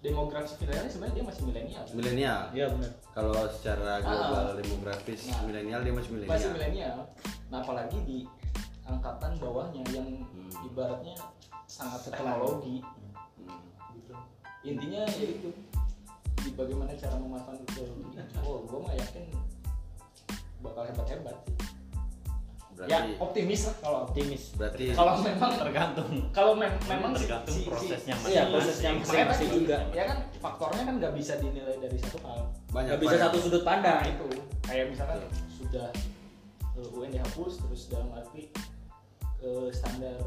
demografi 0.00 0.56
milenial 0.64 0.88
sebenarnya 0.88 1.14
dia 1.20 1.24
masih 1.28 1.42
milenial. 1.44 1.82
Kan? 1.84 1.94
milenial. 1.94 2.40
Iya 2.56 2.66
benar. 2.72 2.90
Kalau 3.12 3.36
secara 3.52 3.92
global 4.00 4.44
demografis 4.56 5.20
Nah. 5.28 5.44
milenial 5.44 5.80
dia 5.84 5.94
masih 5.94 6.10
masih 6.24 6.26
milenial 6.26 6.52
milenial. 6.56 6.98
Nah 7.52 7.58
apalagi 7.62 7.98
di 8.08 8.18
angkatan 8.90 9.32
bawahnya 9.36 9.82
yang 9.90 10.08
Hmm. 10.26 10.50
ibaratnya 10.64 11.14
sangat 11.64 12.10
teknologi. 12.10 12.82
Hmm. 13.38 13.60
gitu. 13.92 14.12
Intinya 14.62 15.02
ya 15.06 15.26
itu. 15.30 15.50
Di 16.36 16.50
bagaimana 16.52 16.92
cara 16.94 17.14
memanfaatkan 17.14 17.64
teknologi. 17.66 18.16
Oh 18.40 18.64
gue 18.64 18.78
mah 18.78 18.94
yakin 18.94 19.24
bakal 20.60 20.84
hebat 20.84 21.08
hebat 21.08 21.36
ya 22.80 22.96
berarti 22.96 23.12
optimis 23.20 23.60
lah 23.62 23.76
kalau 23.78 23.98
optimis. 24.08 24.42
Berarti 24.56 24.84
kalau 24.90 25.20
memang 25.20 25.52
tergantung. 25.52 26.10
kalau 26.32 26.52
mem- 26.56 26.80
memang 26.88 27.12
si- 27.12 27.18
tergantung 27.20 27.52
si- 27.52 27.60
si- 27.60 27.68
prosesnya 27.68 28.14
iya 28.24 28.48
masing-masing. 28.48 28.52
prosesnya 28.56 28.88
Makanya 28.88 29.04
masing-masing 29.04 29.48
tadi, 29.48 29.58
juga 29.60 29.76
ya 29.92 30.04
kan 30.08 30.18
faktornya 30.40 30.82
kan 30.88 30.94
nggak 30.96 31.12
bisa 31.12 31.32
dinilai 31.36 31.76
dari 31.76 31.96
satu 32.00 32.18
hal. 32.24 32.40
Banyak 32.72 32.88
nggak 32.88 33.00
bisa 33.00 33.10
banyak. 33.12 33.24
satu 33.28 33.36
sudut 33.38 33.62
pandang. 33.62 34.00
Nah 34.00 34.08
itu 34.08 34.26
kayak 34.64 34.84
misalkan 34.88 35.18
sudah 35.52 35.86
uh, 36.72 36.96
UN 36.96 37.10
dihapus 37.12 37.52
terus 37.60 37.82
dalam 37.92 38.08
arti 38.12 38.48
uh, 39.44 39.68
standar. 39.72 40.18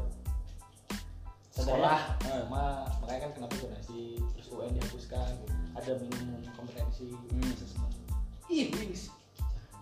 Sekolah? 1.54 2.18
Standarnya, 2.18 2.34
eh. 2.34 2.42
sama 2.46 2.62
makanya 3.02 3.20
kan 3.28 3.30
kenapa 3.38 3.54
zonasi 3.58 4.18
terus 4.34 4.48
UN 4.50 4.74
dihapuskan 4.74 5.32
ada 5.74 5.92
minimum 5.98 6.42
kompetensi. 6.54 7.14
Hmm. 7.14 8.52
ih 8.52 8.68
wings. 8.76 9.10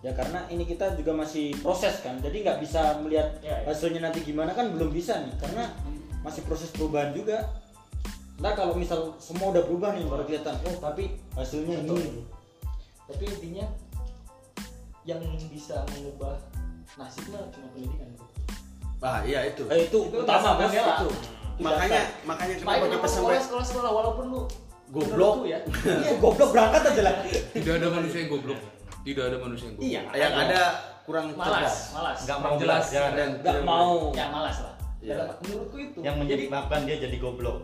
Ya 0.03 0.11
karena 0.11 0.43
ini 0.51 0.67
kita 0.67 0.99
juga 0.99 1.15
masih 1.15 1.55
proses 1.63 2.03
kan 2.03 2.19
jadi 2.19 2.43
nggak 2.43 2.59
bisa 2.59 2.99
melihat 2.99 3.39
Ya, 3.39 3.63
ya. 3.63 3.71
hasilnya 3.71 4.03
nanti 4.03 4.19
gimana 4.23 4.51
kan 4.51 4.67
belum 4.75 4.91
bisa 4.91 5.23
nih 5.23 5.31
karena 5.39 5.71
masih 6.23 6.43
proses 6.43 6.71
perubahan 6.75 7.15
juga. 7.15 7.47
Nah 8.43 8.51
kalau 8.51 8.75
misal 8.75 9.15
semua 9.23 9.55
udah 9.55 9.63
berubah 9.63 9.95
nih 9.95 10.03
baru 10.03 10.27
kelihatan 10.27 10.59
oh 10.67 10.75
tapi 10.83 11.15
hasilnya 11.39 11.87
Betul. 11.87 12.03
ini. 12.03 12.23
Tapi 13.07 13.23
intinya 13.29 13.65
yang 15.03 15.19
bisa 15.51 15.83
mengubah 15.91 16.39
nasib 16.95 17.25
mah 17.31 17.43
cuma 17.51 17.67
pendidikan 17.75 18.09
ah 19.03 19.19
iya 19.27 19.39
itu. 19.51 19.63
Eh, 19.67 19.91
itu, 19.91 19.99
Itu 20.07 20.17
utama 20.23 20.55
bos 20.55 20.71
itu. 20.71 21.07
makanya 21.61 22.01
makanya 22.25 22.55
kenapa 22.57 22.87
kita 22.89 22.97
sampai 22.97 23.09
sekolah 23.11 23.41
sekolah 23.43 23.65
sekolah 23.67 23.91
walaupun 23.91 24.25
lu 24.31 24.41
Goblok. 24.93 25.49
ya. 25.49 25.57
Iya 26.05 26.11
goblok 26.21 26.49
berangkat 26.53 26.81
aja 26.93 27.01
lah. 27.01 27.13
Tidak 27.25 27.73
ada 27.81 27.87
manusia 27.89 28.19
yang 28.23 28.29
goblok. 28.29 28.59
Tidak 29.03 29.23
ada 29.25 29.37
manusia 29.41 29.65
yang 29.69 29.75
goblok. 29.75 29.89
iya 29.89 30.01
yang 30.15 30.33
ada. 30.33 30.61
kurang 31.03 31.35
malas 31.35 31.91
malas. 31.91 32.17
Nggak 32.23 32.37
mau 32.39 32.53
jelas. 32.55 32.83
belajar 32.87 33.07
dan 33.11 33.29
nggak 33.43 33.57
mau. 33.67 34.15
ya 34.15 34.25
malas 34.31 34.57
lah. 34.63 34.73
Dalam- 35.03 35.35
menurutku 35.43 35.77
itu. 35.83 35.97
Yang 35.99 36.15
jadi 36.23 36.43
menyebabkan 36.47 36.79
dia 36.87 36.97
jadi 37.03 37.17
goblok. 37.19 37.57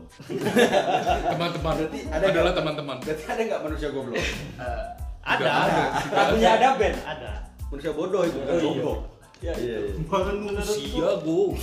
Teman-teman. 1.31 1.73
Berarti 1.79 1.99
ada 2.11 2.25
adalah 2.27 2.51
teman-teman. 2.51 2.97
berarti 2.99 3.23
ada 3.23 3.41
nggak 3.47 3.61
manusia 3.63 3.89
goblok? 3.95 4.19
Eh, 4.19 4.83
ada. 5.23 5.45
ada. 5.47 5.83
Lagunya 6.11 6.49
ada. 6.59 6.67
Band 6.75 6.97
ada. 7.07 7.31
Manusia 7.71 7.91
bodoh 7.95 8.23
itu. 8.27 8.37
Bukan 8.43 8.57
goblok 8.59 8.99
ya, 9.39 9.53
iya 9.55 9.77
iya. 9.87 9.93
Manusia 10.03 10.91
goblok. 11.23 11.55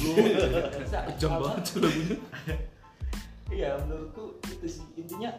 Kejam 1.13 1.31
apa- 1.37 1.43
banget 1.45 1.65
lagunya. 1.77 2.17
iya 3.53 3.71
menurutku 3.81 4.25
itu 4.49 4.67
sih. 4.67 4.85
Intinya 4.97 5.31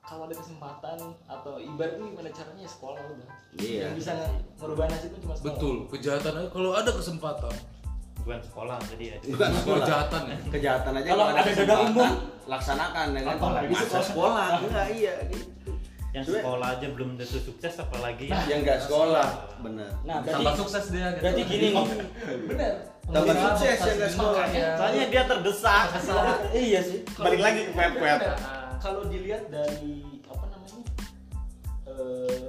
kalau 0.00 0.26
ada 0.26 0.34
kesempatan 0.34 0.98
atau 1.24 1.54
ibaratnya 1.56 2.02
gimana 2.10 2.30
caranya 2.34 2.62
ya 2.66 2.70
sekolah 2.70 2.98
udah. 2.98 3.28
Iya. 3.56 3.80
yang 3.86 3.94
bisa 3.94 4.12
merubah 4.58 4.86
nasib 4.90 5.10
itu 5.14 5.18
cuma 5.22 5.34
sekolah. 5.38 5.54
Betul, 5.54 5.76
kejahatan 5.88 6.32
aja. 6.36 6.48
Kalau 6.50 6.70
ada 6.74 6.90
kesempatan. 6.90 7.54
bukan 8.20 8.36
sekolah 8.44 8.76
jadi 8.84 9.04
ya 9.06 9.16
bukan 9.32 9.48
sekolah. 9.48 9.80
Kejahatan 9.80 10.22
ya. 10.28 10.36
kejahatan 10.52 10.92
aja 10.92 11.08
Kalau 11.08 11.24
ada 11.32 11.40
dada 11.40 11.76
umum, 11.88 12.10
laksanakan 12.44 13.06
ya 13.16 13.20
kan? 13.24 13.36
Apalagi 13.40 13.72
masa 13.72 13.86
sekolah. 13.88 14.04
sekolah. 14.04 14.46
Enggak 14.60 14.88
iya 14.92 15.14
gitu 15.32 15.70
yang 16.10 16.22
Sebenarnya- 16.22 16.42
sekolah 16.42 16.68
aja 16.72 16.86
belum 16.90 17.08
tentu 17.14 17.38
sukses 17.40 17.74
apalagi 17.76 18.26
yang 18.26 18.60
enggak 18.60 18.78
sekolah. 18.82 19.28
Benar. 19.62 19.90
Nah 20.02 20.16
Tambah 20.20 20.42
berarti 20.42 20.58
sukses 20.58 20.84
dia 20.90 21.06
gitu. 21.08 21.22
berarti 21.22 21.42
gini 21.44 21.66
nih 21.70 21.86
bener 22.46 22.72
tambah 23.06 23.34
sukses 23.36 23.62
yang 23.62 23.78
enggak 23.78 23.98
kasih 24.00 24.10
sekolah. 24.10 24.44
soalnya 24.76 25.04
dia 25.06 25.22
terdesak. 25.24 25.86
Iya 26.52 26.80
sih. 26.82 26.98
Balik 27.14 27.40
lagi 27.40 27.60
ke 27.62 27.72
pepet 27.72 28.18
Bener. 28.18 28.38
kalau 28.78 29.02
dilihat 29.06 29.42
dari 29.48 29.94
apa 30.24 30.44
namanya 30.46 30.78
eh, 31.86 32.48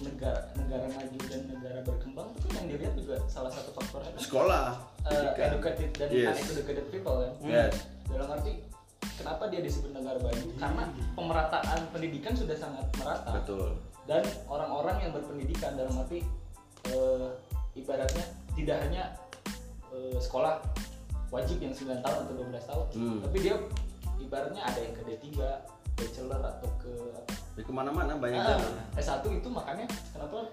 negara 0.00 0.40
negara 0.54 0.86
maju 0.88 1.18
dan 1.26 1.40
negara 1.46 1.78
berkembang 1.82 2.28
itu 2.32 2.46
kan 2.46 2.56
yang 2.58 2.68
dilihat 2.70 2.94
juga 2.94 3.16
salah 3.26 3.52
satu 3.52 3.70
faktornya 3.70 4.10
kan 4.10 4.20
sekolah 4.22 4.64
eh, 5.02 5.12
pendidikan. 5.12 5.48
educated 5.50 5.90
dan 5.94 6.08
Yes. 6.10 6.36
uneducated 6.42 6.86
people 6.88 7.16
kan. 7.18 7.32
Yes. 7.42 7.74
dalam 8.06 8.26
arti 8.28 8.52
kenapa 9.16 9.48
dia 9.48 9.60
disebut 9.60 9.90
negara 9.90 10.18
maju 10.18 10.44
karena 10.56 10.84
pemerataan 11.12 11.80
pendidikan 11.90 12.32
sudah 12.32 12.54
sangat 12.54 12.86
merata. 12.96 13.40
Betul. 13.40 13.76
Dan 14.04 14.22
orang-orang 14.46 14.96
yang 15.00 15.12
berpendidikan 15.12 15.74
dalam 15.74 15.94
arti 15.96 16.24
eh, 16.86 17.28
ibaratnya 17.74 18.24
tidak 18.52 18.76
hanya 18.82 19.02
eh, 19.90 20.16
sekolah 20.16 20.58
wajib 21.30 21.60
yang 21.60 21.70
9 21.70 22.02
tahun 22.02 22.18
atau 22.24 22.34
12 22.34 22.58
tahun 22.64 22.86
Hmm. 22.90 23.18
tapi 23.22 23.36
dia 23.38 23.54
ibaratnya 24.18 24.62
ada 24.64 24.78
yang 24.78 24.94
ke 24.94 25.02
D3 25.04 25.26
bachelor 25.94 26.40
atau 26.42 26.68
ke 26.76 26.92
di 27.54 27.62
ke 27.62 27.70
mana-mana 27.70 28.16
banyak 28.16 28.40
Ah, 28.40 28.58
jalan. 28.58 28.74
S1 28.96 29.22
itu 29.30 29.46
makanya 29.46 29.86
kenapa 30.10 30.48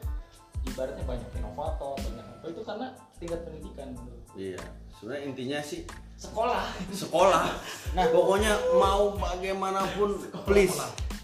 ibaratnya 0.62 1.02
banyak 1.02 1.30
inovator 1.34 1.96
banyak 1.98 2.26
apa 2.28 2.46
itu 2.46 2.62
karena 2.62 2.88
tingkat 3.18 3.40
pendidikan 3.42 3.88
iya. 4.36 4.60
Sebenarnya 4.94 5.24
intinya 5.26 5.60
sih 5.62 5.82
sekolah. 6.18 6.66
Sekolah. 6.90 7.46
Nah 7.94 8.06
pokoknya 8.10 8.52
mau 8.76 9.14
bagaimanapun 9.14 10.10
please. 10.44 10.76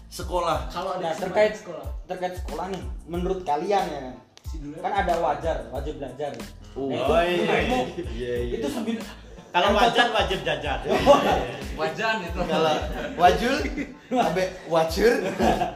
sekolah. 0.08 0.70
Kalau 0.70 0.96
nah 0.96 1.10
ada 1.10 1.18
terkait 1.18 1.52
sekolah. 1.56 1.86
terkait 2.06 2.34
sekolah 2.36 2.70
nih 2.70 2.78
menurut 3.04 3.42
kalian 3.42 3.82
ya 3.84 4.02
si 4.44 4.58
dulu 4.58 4.78
kan 4.78 4.94
ada 4.94 5.18
wajar 5.18 5.66
wajib 5.68 5.98
belajar 5.98 6.30
Oh, 6.74 6.90
Nah, 6.90 7.06
itu 7.22 7.38
menurutmu 7.38 7.78
iya 8.12 8.34
iya. 8.40 8.54
itu 8.58 8.66
sembil 8.66 8.98
kalau 9.48 9.70
wajar 9.72 10.06
wajib 10.10 10.38
jajan 10.42 10.78
Wajan 11.78 12.16
itu. 12.20 12.40
kalau 12.44 12.74
wajul 13.16 13.54
abe 14.12 14.44
wajur. 14.66 15.14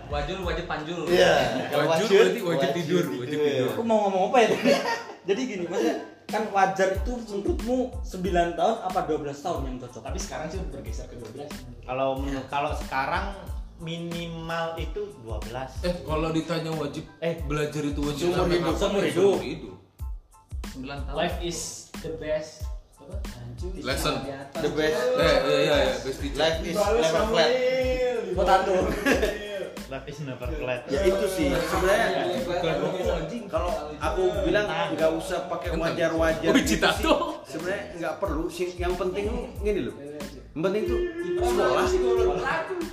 Wajul 0.08 0.38
wajib 0.42 0.64
panjul. 0.66 1.06
iya. 1.06 1.34
Kalau 1.68 1.86
Wajur 1.88 2.06
berarti 2.08 2.40
wajib 2.40 2.70
tidur, 2.72 3.04
wajib 3.14 3.38
tidur. 3.38 3.66
aku 3.70 3.82
mau 3.82 3.98
ngomong 4.06 4.22
apa 4.30 4.38
ya? 4.42 4.48
Jadi 5.30 5.40
gini 5.44 5.64
maksudnya 5.66 5.96
kan 6.28 6.44
wajar 6.48 6.92
itu 6.94 7.12
menurutmu 7.24 7.88
9 8.04 8.20
tahun 8.52 8.76
apa 8.84 9.00
12 9.02 9.32
tahun 9.34 9.60
yang 9.64 9.76
cocok? 9.80 10.02
Tapi 10.04 10.18
sekarang 10.18 10.46
sih 10.46 10.60
udah 10.60 10.70
bergeser 10.70 11.06
ke 11.06 11.16
12 11.16 11.48
kalau 11.82 12.20
menurut 12.20 12.44
kalau 12.46 12.76
sekarang 12.76 13.32
minimal 13.78 14.76
itu 14.76 15.08
12 15.22 15.48
Eh, 15.82 15.94
kalau 16.02 16.28
ditanya 16.28 16.68
wajib 16.70 17.08
Eh, 17.18 17.40
belajar 17.42 17.80
itu 17.82 18.00
wajib 18.02 18.28
seumur 18.28 18.44
sampai 18.44 18.56
hidup, 18.58 18.76
seumur 18.76 19.02
hidup. 19.02 19.36
hidup. 19.40 19.76
9 20.76 20.84
tahun. 21.02 21.16
life 21.16 21.38
is 21.40 21.58
the 21.98 22.12
best. 22.16 22.68
Apa? 22.98 23.14
Anjir, 23.40 23.70
Lesson. 23.80 24.14
di 24.20 24.30
atas. 24.30 24.60
the 24.60 24.70
best. 24.70 24.98
Eh, 25.00 25.16
iya 25.16 25.34
iya 25.40 25.76
iya, 25.80 25.94
best 25.96 26.18
teacher. 26.20 26.36
life 26.36 26.60
is 26.60 26.76
never 26.76 27.24
flat. 27.26 27.50
Potato 28.30 28.74
is 30.04 30.20
never 30.20 30.44
flat. 30.46 30.84
Ya 30.86 31.00
itu 31.02 31.26
sih. 31.26 31.48
Sebenarnya 31.48 32.06
kalau 33.48 33.72
aku 33.96 34.22
bilang 34.44 34.66
nggak 34.92 35.10
usah 35.16 35.48
pakai 35.48 35.72
wajar-wajar 35.74 36.44
Oh, 36.46 36.56
gitu 36.56 36.76
sih. 36.76 37.02
tuh. 37.02 37.20
sebenarnya 37.42 37.84
nggak 37.96 38.14
perlu 38.18 38.44
sih. 38.46 38.68
Yang 38.76 38.94
penting 38.98 39.26
gini 39.58 39.80
loh. 39.88 39.96
Yang 40.52 40.62
penting 40.62 40.82
tuh 40.84 41.00
sekolah 41.40 41.86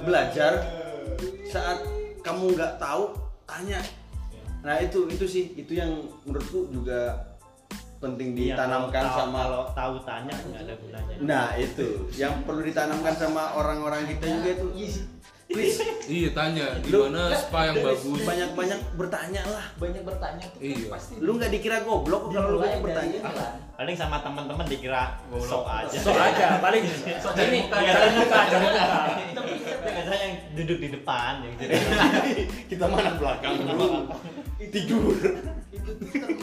belajar. 0.02 0.54
Saat 1.46 1.80
kamu 2.22 2.56
nggak 2.56 2.74
tahu 2.78 3.12
tanya. 3.46 3.80
Nah 4.64 4.80
itu 4.80 5.08
itu 5.08 5.26
sih. 5.26 5.52
Itu 5.54 5.76
yang 5.76 5.92
menurutku 6.24 6.68
juga 6.70 7.32
penting 7.96 8.36
Iya, 8.36 8.54
ditanamkan 8.54 9.04
tahu- 9.04 9.18
sama 9.18 9.40
kalau 9.42 9.64
tahu 9.72 9.96
tanya 10.04 10.36
nggak 10.36 10.62
ada 10.62 10.74
gunanya. 10.78 11.16
Nah 11.20 11.48
itu. 11.56 11.88
Yang 12.14 12.34
perlu 12.44 12.62
ditanamkan 12.62 13.16
sama 13.16 13.56
orang-orang 13.56 14.08
kita 14.08 14.26
juga 14.30 14.50
itu 14.54 14.68
Iya, 16.06 16.30
tanya 16.32 16.66
di 16.78 16.90
Lu- 16.90 17.08
mana 17.08 17.32
spa 17.32 17.66
yang 17.66 17.80
bagus. 17.80 18.22
banyak-banyak 18.22 18.80
bertanya 18.94 19.42
lah. 19.48 19.66
Banyak 19.76 20.04
bertanya 20.04 20.44
tuh 20.46 20.60
kan 20.60 20.70
Iya. 20.70 20.88
pasti. 20.88 21.14
Lu 21.18 21.32
nggak 21.34 21.50
dikira 21.50 21.78
goblok 21.82 22.30
kalau 22.30 22.50
lu 22.52 22.60
banyak 22.60 22.80
bertanya? 22.80 23.18
dari 23.18 23.34
jalan. 23.34 23.54
paling 23.76 23.98
sama 23.98 24.18
teman-teman 24.20 24.66
dikira 24.66 25.04
sok 25.36 25.66
aja. 25.66 25.98
So 25.98 26.12
aja 26.12 26.60
paling. 26.60 26.84
Ini 26.84 27.60
kelihatan 27.66 28.10
muka. 28.14 28.38
Aja 28.38 28.58
biasanya 29.86 30.18
yang 30.22 30.34
duduk 30.54 30.78
di 30.78 30.90
depan 30.92 31.34
yang 31.42 31.54
jadi 31.56 31.76
kita 32.70 32.86
mana 32.86 33.16
belakang? 33.16 33.54
Dulu 33.58 33.88
tidur 34.66 35.14
itu 35.70 35.92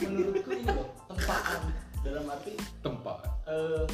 menurutku 0.03 0.51
ini 0.51 0.65
loh 0.69 0.89
tempaan 1.07 1.61
dalam 2.01 2.25
arti 2.27 2.53
Tempat. 2.81 3.19
eh, 3.47 3.85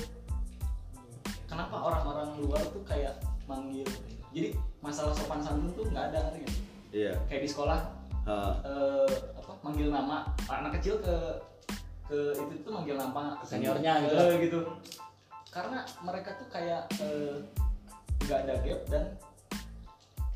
kenapa 1.45 1.77
orang-orang 1.79 2.29
luar 2.39 2.63
tuh 2.67 2.83
kayak 2.83 3.17
manggil 3.45 3.87
jadi 4.31 4.49
masalah 4.79 5.13
sopan 5.13 5.39
santun 5.39 5.73
tuh 5.73 5.85
nggak 5.87 6.05
ada 6.07 6.19
ngerti 6.25 6.39
nggak? 6.41 6.57
iya 6.91 7.13
kayak 7.27 7.43
di 7.43 7.51
sekolah 7.51 7.81
Ha. 8.23 8.61
eh, 8.61 9.09
apa 9.35 9.53
manggil 9.63 9.89
nama 9.89 10.21
anak 10.47 10.77
kecil 10.77 11.01
ke 11.01 11.17
ke 12.05 12.19
itu 12.37 12.61
tuh 12.61 12.73
manggil 12.73 12.93
nama 12.95 13.41
Seniornya 13.41 14.05
gitu. 14.05 14.15
Eh, 14.15 14.33
gitu 14.45 14.59
karena 15.49 15.81
mereka 15.99 16.37
tuh 16.37 16.45
kayak 16.47 16.85
eh, 17.01 17.41
nggak 18.21 18.39
ada 18.45 18.55
gap 18.61 18.81
dan 18.87 19.05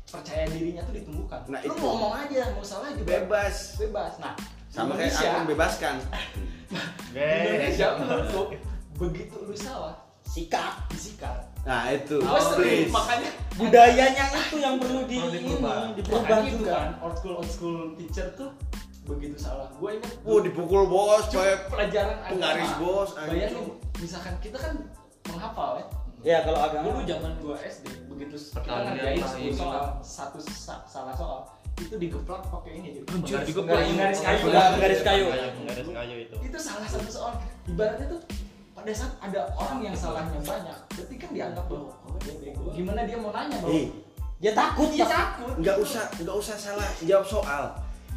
percaya 0.03 0.45
dirinya 0.47 0.81
tuh 0.83 0.93
ditumbuhkan 0.95 1.41
Nah, 1.47 1.59
lu 1.59 1.69
itu. 1.69 1.79
ngomong 1.79 2.13
aja 2.15 2.41
nggak 2.49 2.61
usah 2.61 2.79
lagi 2.81 2.99
Bang. 2.99 3.09
bebas 3.25 3.55
bebas 3.77 4.13
nah 4.17 4.33
sama 4.69 4.93
kayak 4.93 5.09
Indonesia 5.11 5.27
aku 5.27 5.39
membebaskan 5.39 5.95
Indonesia 7.13 7.87
menurutku 7.95 8.41
begitu 8.95 9.35
lu 9.39 9.53
salah 9.53 9.95
sikat 10.33 10.73
disikat 10.89 11.45
nah 11.63 11.87
itu. 11.87 12.19
Sering, 12.19 12.59
please. 12.59 12.91
makanya 12.91 13.29
budayanya 13.55 14.23
itu 14.35 14.57
yang 14.59 14.75
perlu 14.75 15.07
di 15.07 15.15
ini 15.15 15.39
diubah. 15.47 15.95
itu 15.95 16.11
juga. 16.59 16.73
Kan 16.75 16.91
old 16.99 17.15
school 17.15 17.33
old 17.39 17.47
school 17.47 17.77
teacher 17.95 18.27
tuh 18.35 18.51
begitu 19.07 19.39
salah. 19.39 19.71
Gue 19.79 19.95
ingat 19.95 20.11
Wah 20.27 20.43
dipukul 20.43 20.91
bos 20.91 21.23
kayak 21.29 21.71
pelajaran 21.71 22.19
penggaris 22.27 22.71
bos, 22.75 23.15
bayangin 23.15 23.79
misalkan 23.95 24.35
kita 24.41 24.59
kan 24.59 24.75
menghafal 25.29 25.79
ya. 25.79 25.85
Ya 26.23 26.37
kalau 26.43 26.59
agama. 26.59 26.83
Dulu 26.83 26.99
zaman 27.03 27.31
gua 27.39 27.55
SD 27.59 27.87
begitu 28.07 28.35
kita 28.39 28.63
ngerjain 28.63 29.19
lah, 29.19 29.31
10 29.31 29.39
ini 29.39 29.51
soal 29.53 29.83
satu 29.99 30.39
sa- 30.39 30.83
salah 30.83 31.11
soal 31.11 31.47
itu 31.75 31.95
digeplak 31.95 32.43
pakai 32.47 32.79
ini 32.79 32.87
jadi 32.91 32.99
Anjir, 33.07 33.39
penggaris- 33.39 33.47
digeplak. 33.47 33.79
penggaris 33.83 34.19
kayu. 34.19 34.39
Penggaris- 34.39 34.71
penggaris 34.71 35.01
kayu. 35.01 35.25
garis 35.63 35.87
kayu 35.91 36.15
itu. 36.23 36.35
Itu 36.43 36.57
salah 36.59 36.87
satu 36.87 37.07
soal. 37.07 37.33
Ibaratnya 37.67 38.07
tuh 38.07 38.21
pada 38.83 38.91
saat 38.99 39.15
ada 39.23 39.47
orang 39.55 39.79
yang 39.79 39.95
salahnya 39.95 40.39
banyak 40.43 40.75
berarti 40.91 41.15
kan 41.15 41.29
dianggap 41.31 41.65
bahwa 41.71 41.87
oh, 42.03 42.19
dia 42.19 42.35
bego. 42.35 42.67
Gimana 42.75 43.07
dia 43.07 43.15
mau 43.15 43.31
nanya 43.31 43.55
bahwa 43.63 43.71
eh 43.71 43.87
dia 44.43 44.51
takut 44.51 44.91
dia 44.91 45.07
takut. 45.07 45.55
Nggak 45.55 45.77
usah 45.79 46.03
nggak 46.19 46.35
usah 46.35 46.55
salah 46.59 46.89
jawab 47.07 47.23
soal. 47.23 47.63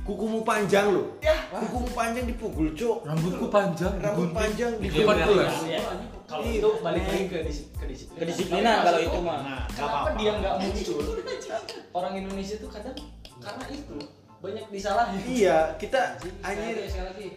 Kukumu 0.03 0.43
panjang 0.43 0.91
loh. 0.91 1.07
Ya. 1.23 1.39
Kukumu 1.55 1.87
panjang 1.95 2.27
dipukul 2.27 2.75
cuk. 2.75 3.07
Rambutku 3.07 3.47
panjang. 3.47 3.95
rambut 4.03 4.27
gunting. 4.27 4.35
panjang 4.35 4.73
Di 4.83 4.91
dipukul. 4.91 5.03
depan 5.07 5.17
kelas. 5.23 5.55
Ya, 5.71 5.81
kalau 6.27 6.43
Iya. 6.43 6.59
itu 6.59 6.71
balik 6.83 7.03
lagi 7.07 7.25
ke 7.31 7.39
ke 7.79 7.85
disiplin. 7.87 8.19
Kedisiplinan 8.19 8.77
kalau 8.83 9.01
itu 9.07 9.19
mah. 9.23 9.39
Nah 9.47 9.63
kenapa 9.71 10.09
dia 10.19 10.33
nggak 10.35 10.55
muncul? 10.67 10.99
Orang 11.95 12.13
Indonesia 12.19 12.55
tuh 12.59 12.71
kadang 12.75 12.97
karena 13.39 13.65
itu 13.71 13.97
banyak 14.37 14.65
disalahin 14.69 15.21
iya 15.25 15.73
kita 15.75 16.21
anjir 16.41 16.77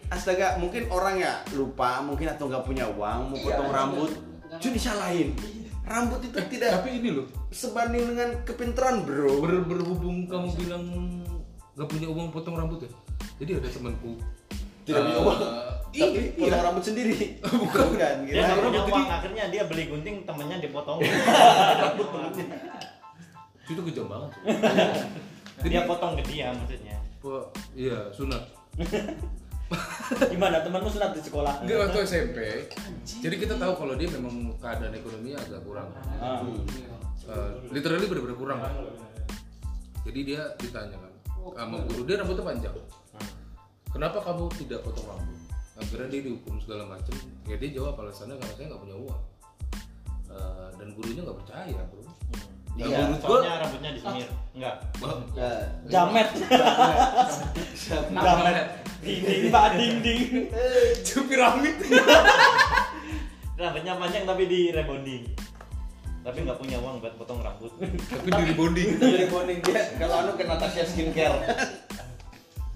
astaga 0.08 0.56
mungkin 0.56 0.84
orang 0.86 1.16
ya 1.16 1.40
lupa 1.50 1.98
mungkin 2.00 2.28
atau 2.28 2.46
nggak 2.46 2.62
punya 2.62 2.84
uang 2.86 3.18
mau 3.26 3.36
Iya, 3.36 3.44
potong 3.46 3.66
iya. 3.66 3.74
rambut 3.74 4.10
cuy 4.52 4.70
disalahin 4.70 5.28
rambut 5.82 6.20
itu 6.22 6.38
tidak 6.46 6.70
Tapi 6.76 6.90
ini 6.94 7.08
loh, 7.10 7.26
sebanding 7.50 8.04
dengan 8.06 8.30
kepintaran 8.44 9.02
bro 9.02 9.40
ber 9.40 9.64
berhubung 9.64 10.22
kamu 10.24 10.48
bilang 10.54 10.84
nggak 11.72 11.88
punya 11.88 12.06
uang 12.06 12.28
potong 12.28 12.54
rambut 12.54 12.78
ya. 12.80 12.90
Jadi 13.36 13.56
ada 13.56 13.68
temanku 13.68 14.14
Tidak 14.80 15.00
punya 15.00 15.16
Eh, 15.16 15.24
uang. 15.24 15.38
iya, 15.90 16.04
Tapi 16.04 16.18
iya. 16.20 16.30
potong 16.38 16.62
rambut 16.62 16.84
sendiri. 16.84 17.16
Bukan. 17.64 17.86
dia 17.96 18.12
gitu. 18.22 18.38
rambut 18.38 18.62
punya 18.62 18.82
jadi- 18.82 18.92
uang 18.92 19.08
akhirnya 19.10 19.44
dia 19.48 19.62
beli 19.64 19.84
gunting 19.88 20.16
temennya 20.22 20.56
dipotong 20.60 20.98
Itu 23.66 23.80
kejam 23.82 24.06
banget. 24.06 24.30
dia 25.68 25.84
potong 25.84 26.16
ke 26.16 26.24
dia 26.30 26.54
maksudnya 26.54 27.00
Wah, 27.20 27.44
iya, 27.76 28.08
sunat. 28.16 28.40
Gimana 30.32 30.64
temanmu 30.64 30.88
sunat 30.88 31.12
di 31.12 31.20
sekolah? 31.20 31.60
Enggak 31.62 31.78
waktu 31.84 31.98
SMP. 32.08 32.38
Jadi 33.04 33.36
kita 33.36 33.54
tahu 33.60 33.76
kalau 33.76 33.94
dia 33.94 34.08
memang 34.08 34.56
keadaan 34.56 34.96
ekonominya 34.96 35.36
agak 35.36 35.60
kurang. 35.62 35.92
Ah. 36.16 36.40
Eh, 37.28 37.50
literally 37.70 38.08
benar-benar 38.08 38.38
kurang. 38.40 38.60
Jadi 40.08 40.20
dia 40.24 40.48
ditanya 40.56 40.96
kan 40.96 41.12
sama 41.54 41.76
guru 41.92 42.02
dia 42.08 42.16
rambutnya 42.16 42.44
panjang. 42.44 42.76
Kenapa 43.92 44.18
kamu 44.24 44.44
tidak 44.64 44.80
potong 44.80 45.12
rambut? 45.12 45.38
Akhirnya 45.76 46.08
dia 46.08 46.20
dihukum 46.24 46.56
segala 46.56 46.88
macam. 46.88 47.14
Ya 47.44 47.60
dia 47.60 47.70
jawab 47.76 48.00
alasannya 48.00 48.40
karena 48.40 48.54
saya 48.56 48.66
nggak 48.72 48.82
punya 48.82 48.96
uang. 48.96 49.22
Eh, 50.32 50.68
dan 50.80 50.88
gurunya 50.96 51.20
nggak 51.20 51.38
percaya 51.44 51.80
bro. 51.92 52.02
Iya, 52.78 53.12
soalnya 53.20 53.60
rambutnya 53.60 53.90
disemir 53.92 54.28
enggak 54.56 54.74
Jamet. 55.90 56.28
Jamet. 58.14 58.66
Dinding 59.00 59.42
pak 59.52 59.66
dinding. 59.76 60.22
piramid. 61.28 61.76
rambutnya 63.60 63.92
panjang 64.00 64.24
tapi 64.24 64.42
di 64.48 64.60
rebonding 64.72 65.24
tapi 66.20 66.44
nggak 66.44 66.58
punya 66.60 66.76
uang 66.84 67.00
buat 67.00 67.14
potong 67.16 67.40
rambut 67.40 67.72
Tapi 67.80 68.28
di 68.28 68.52
bonding. 68.52 68.88
Jadi 69.00 69.26
bonding 69.32 69.58
dia 69.64 69.88
kalau 69.96 70.20
anu 70.20 70.36
ke 70.36 70.44
Natasha 70.44 70.84
skincare. 70.84 71.48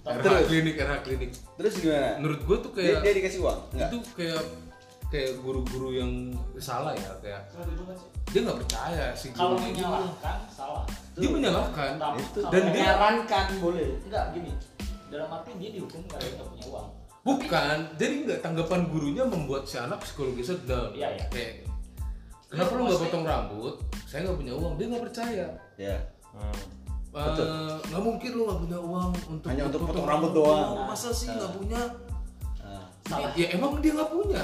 RH 0.04 0.48
klinik, 0.48 0.74
RH 0.80 1.00
klinik. 1.04 1.30
Terus 1.56 1.74
gimana? 1.80 2.20
Menurut 2.20 2.40
gua 2.44 2.56
tuh 2.60 2.72
Dia, 2.76 3.00
kayak 3.00 3.04
dia 3.04 3.12
dikasih 3.20 3.40
uang? 3.40 3.60
Enggak. 3.72 3.88
itu 3.88 3.98
kayak 4.16 4.40
kayak 5.14 5.38
guru-guru 5.38 5.94
yang 5.94 6.10
salah 6.56 6.90
ya 6.90 7.10
kayak 7.22 7.46
dia 8.26 8.40
nggak 8.42 8.58
percaya 8.58 9.14
si 9.14 9.30
Kalau 9.30 9.54
ini. 9.56 9.70
menyalahkan 9.72 10.38
salah. 10.50 10.82
dia 11.14 11.30
menyalahkan 11.30 11.92
Tapi 11.94 12.18
Itu. 12.20 12.40
Dan 12.44 12.62
dia- 12.64 12.70
menyarankan 12.74 13.46
boleh. 13.62 13.88
Enggak 14.02 14.24
gini. 14.34 14.50
Dalam 15.06 15.30
arti 15.30 15.50
dia 15.54 15.70
dihukum 15.70 16.02
karena 16.04 16.18
dia 16.20 16.34
nggak 16.34 16.48
punya 16.50 16.66
uang. 16.68 16.88
bukan 17.22 17.78
jadi 17.94 18.14
nggak 18.20 18.40
tanggapan 18.42 18.80
gurunya 18.84 19.24
membuat 19.24 19.64
si 19.64 19.78
anak 19.78 19.96
psikologis 19.98 20.52
down 20.60 20.92
Iya, 20.92 21.08
iya. 21.08 21.24
kayak 21.30 21.52
kenapa 22.44 22.74
lu 22.74 22.82
nggak 22.84 23.00
potong 23.00 23.24
rambut 23.24 23.74
saya 24.04 24.28
nggak 24.28 24.36
punya 24.36 24.52
uang 24.52 24.72
dia 24.74 24.86
nggak 24.90 25.04
percaya 25.08 25.46
Ya. 25.80 25.96
Eh, 27.14 27.72
nggak 27.80 28.02
mungkin 28.02 28.30
lu 28.34 28.42
nggak 28.44 28.60
punya 28.60 28.76
uang 28.76 29.10
untuk 29.30 29.48
Hanya 29.48 29.64
untuk 29.64 29.80
potong 29.86 30.04
rambut 30.04 30.32
doang. 30.34 30.84
masa 30.84 31.08
sih 31.08 31.30
nggak 31.30 31.52
punya 31.54 31.80
Nah. 32.60 32.84
Salah. 33.06 33.32
ya 33.32 33.46
emang 33.52 33.78
dia 33.78 33.92
nggak 33.94 34.10
punya 34.10 34.42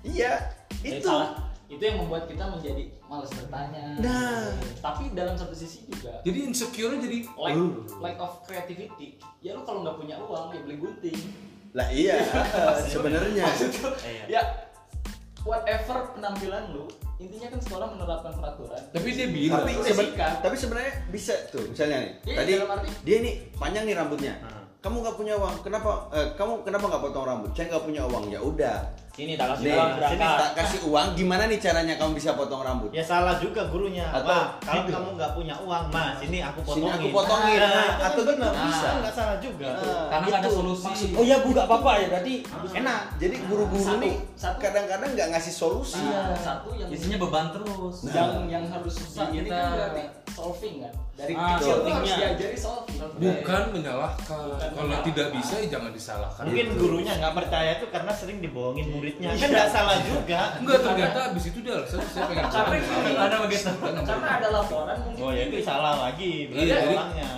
Iya, 0.00 0.32
Jadi 0.78 0.96
itu. 0.96 1.04
salah. 1.04 1.30
Itu 1.66 1.82
yang 1.82 1.98
membuat 1.98 2.24
kita 2.24 2.48
menjadi 2.48 2.80
malas 3.04 3.28
bertanya. 3.30 3.98
Nah. 3.98 4.56
Tapi 4.78 5.12
dalam 5.12 5.34
satu 5.34 5.52
sisi 5.52 5.84
juga 5.84 6.16
jadi 6.22 6.38
insecure 6.44 6.96
jadi 6.96 7.28
lack, 7.30 7.54
Uh. 7.54 7.84
lack 7.98 8.16
of 8.16 8.40
creativity. 8.42 9.20
Ya 9.38 9.52
lu 9.52 9.62
kalau 9.62 9.82
nggak 9.82 9.96
punya 9.96 10.16
uang 10.18 10.48
ya 10.50 10.60
beli 10.60 10.76
gunting. 10.76 11.18
Lah 11.70 11.88
iya, 11.88 12.16
sebenarnya. 12.88 13.44
Iya. 14.00 14.22
ya 14.30 14.42
whatever 15.40 16.12
penampilan 16.12 16.72
lu, 16.72 16.84
intinya 17.16 17.48
kan 17.50 17.60
sekolah 17.60 17.86
menerapkan 17.90 18.32
peraturan. 18.34 18.82
tapi 18.90 19.08
dia 19.10 19.28
bilang 19.28 19.62
tapi 19.62 19.72
seben- 19.82 20.12
tapi 20.16 20.56
sebenarnya 20.56 20.92
bisa 21.08 21.32
tuh 21.48 21.64
misalnya 21.64 21.98
nih 22.00 22.12
Iya, 22.26 22.36
tadi 22.36 22.50
dalam 22.54 22.70
arti- 22.70 22.96
dia 23.02 23.16
nih 23.18 23.34
panjang 23.54 23.84
nih 23.84 23.94
rambutnya 23.94 24.34
Hmm. 24.40 24.57
Kamu 24.78 25.02
nggak 25.02 25.16
punya 25.16 25.34
uang 25.34 25.54
kenapa 25.60 25.90
eh, 26.10 26.28
kamu 26.32 26.62
kenapa 26.62 26.84
nggak 26.86 27.02
potong 27.02 27.26
rambut 27.26 27.50
saya 27.50 27.66
nggak 27.68 27.82
punya 27.82 28.02
uang 28.04 28.24
ya 28.28 28.38
udah 28.38 28.78
Sini 29.10 29.34
tak 29.34 29.50
kasih 29.50 29.64
nih 29.64 29.74
uang 29.74 29.90
sini 30.06 30.22
tak 30.22 30.50
kasih 30.54 30.80
uang 30.86 31.08
gimana 31.12 31.42
nih 31.44 31.58
caranya 31.58 31.94
kamu 31.98 32.14
bisa 32.14 32.38
potong 32.38 32.62
rambut 32.62 32.86
ya 32.88 33.02
salah 33.02 33.34
juga 33.34 33.66
gurunya 33.66 34.06
Atau 34.06 34.30
Wah, 34.30 34.54
kalau 34.62 34.78
gitu. 34.80 34.94
kamu 34.94 35.08
nggak 35.18 35.30
punya 35.34 35.54
uang 35.58 35.84
mas 35.90 36.18
ini 36.22 36.38
aku 36.38 36.58
Sini 36.62 36.86
potongin 36.86 36.94
aku 36.94 37.08
potongin. 37.10 37.58
nah, 37.58 37.66
Nah, 37.66 37.82
itu 37.82 37.98
atau 37.98 38.22
kan 38.22 38.28
benar 38.30 38.46
gitu. 38.48 38.62
bisa 38.62 38.86
Nah. 38.86 38.94
nggak 38.94 39.14
salah 39.18 39.36
juga 39.42 39.66
Ah, 39.66 40.06
Karena 40.08 40.22
nggak 40.24 40.38
ada 40.38 40.46
gitu. 40.46 40.54
solusi. 40.54 41.06
Oh 41.10 41.24
iya 41.26 41.36
bu, 41.36 41.48
gak 41.50 41.66
apa-apa 41.66 41.90
ya 41.98 42.06
berarti 42.08 42.34
enak. 42.72 43.00
jadi 43.18 43.36
guru-guru 43.42 43.82
Satu- 43.82 43.98
nih 43.98 44.14
satu- 44.38 44.60
kadang-kadang 44.62 45.10
nggak 45.12 45.28
ngasih 45.34 45.54
solusi 45.56 45.98
Nah, 46.00 46.38
satu 46.38 46.68
yang 46.72 46.86
Isinya 46.88 47.18
beban 47.18 47.46
terus. 47.50 47.96
yang 48.06 48.30
yang 48.46 48.64
harus 48.70 48.94
kita- 48.94 49.50
kan 49.50 49.66
berarti 49.74 50.02
solving 50.38 50.76
kan. 50.80 50.92
Dari 51.12 51.34
Ah, 51.34 51.58
kecil 51.58 51.66
tuh 51.74 51.90
harus 51.90 52.06
solvingnya. 52.06 52.16
diajari 52.30 52.56
solving. 52.56 52.98
bukan 53.18 53.62
menyalahkan 53.72 54.22
Bukan 54.44 54.68
kalau 54.70 54.86
menyalahkan. 54.86 55.06
tidak 55.08 55.28
bisa 55.32 55.54
ya 55.56 55.66
jangan 55.68 55.90
disalahkan 55.90 56.42
mungkin 56.44 56.66
Gitu. 56.68 56.78
gurunya 56.78 57.12
nggak 57.14 57.34
percaya 57.34 57.70
itu 57.74 57.86
karena 57.88 58.12
sering 58.12 58.38
dibohongin 58.38 58.86
muridnya 58.88 59.28
kan 59.32 59.48
nggak 59.48 59.68
salah 59.68 59.96
juga 60.00 60.40
enggak 60.56 60.78
ternyata 60.80 61.18
abis 61.28 61.44
itu 61.44 61.58
dia 61.60 61.72
alasan 61.74 61.98
saya 62.04 62.24
pengen 62.24 62.44
Karena 62.46 63.20
Ada 63.20 63.36
begitu. 63.40 63.68
Karena 64.00 64.28
ada 64.32 64.48
laporan 64.52 64.96
mungkin. 65.00 65.20
oh 65.20 65.30
ya 65.30 65.42
itu 65.44 65.56
salah 65.60 65.94
lagi 66.00 66.32
berarti 66.46 66.62
Iya, 66.64 66.76
jadi- 66.76 66.94
orangnya 66.94 67.30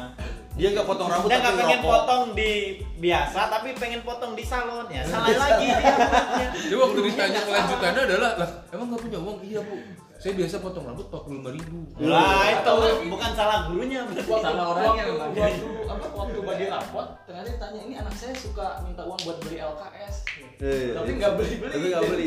dia 0.52 0.68
nggak 0.70 0.86
potong 0.86 1.08
rambut 1.08 1.28
dia 1.28 1.38
nggak 1.40 1.56
pengen 1.56 1.80
potong 1.80 2.22
di 2.34 2.52
biasa 2.98 3.40
tapi 3.48 3.68
pengen 3.74 4.00
potong 4.02 4.32
di 4.34 4.44
salon 4.44 4.86
ya 4.88 5.00
salah 5.02 5.32
lagi. 5.32 5.68
Dia 6.62 6.76
waktu 6.76 7.00
ditanya 7.02 7.40
kelanjutannya 7.42 8.02
adalah, 8.04 8.30
lah 8.36 8.48
emang 8.68 8.86
nggak 8.90 9.00
punya 9.00 9.18
uang? 9.18 9.38
Iya 9.40 9.60
bu, 9.62 9.76
saya 10.20 10.36
biasa 10.36 10.60
potong 10.60 10.84
rambut 10.84 11.08
45 11.08 11.48
ribu. 11.50 11.78
lah 11.98 12.44
itu 12.46 12.76
bukan 13.08 13.30
salah 13.32 13.58
gurunya 13.66 14.04
berarti 14.04 14.28
Waktu, 14.28 14.44
Salah 14.44 14.64
orangnya 14.68 15.04
waktu, 15.16 15.40
apa, 15.88 16.04
waktu 16.12 16.38
bagi 16.42 16.64
rapot, 16.68 17.08
ternyata 17.24 17.48
ditanya 17.48 17.80
ini 17.82 17.94
anak 17.96 18.12
saya 18.12 18.34
suka 18.36 18.84
minta 18.84 19.00
uang 19.02 19.16
buat 19.18 19.40
beli 19.40 19.56
LKS, 19.58 20.16
Eh, 20.60 20.92
tapi 20.92 21.10
nggak 21.16 21.32
beli-beli. 21.34 21.72
tapi 21.72 21.86
nggak 21.88 22.04
beli 22.06 22.26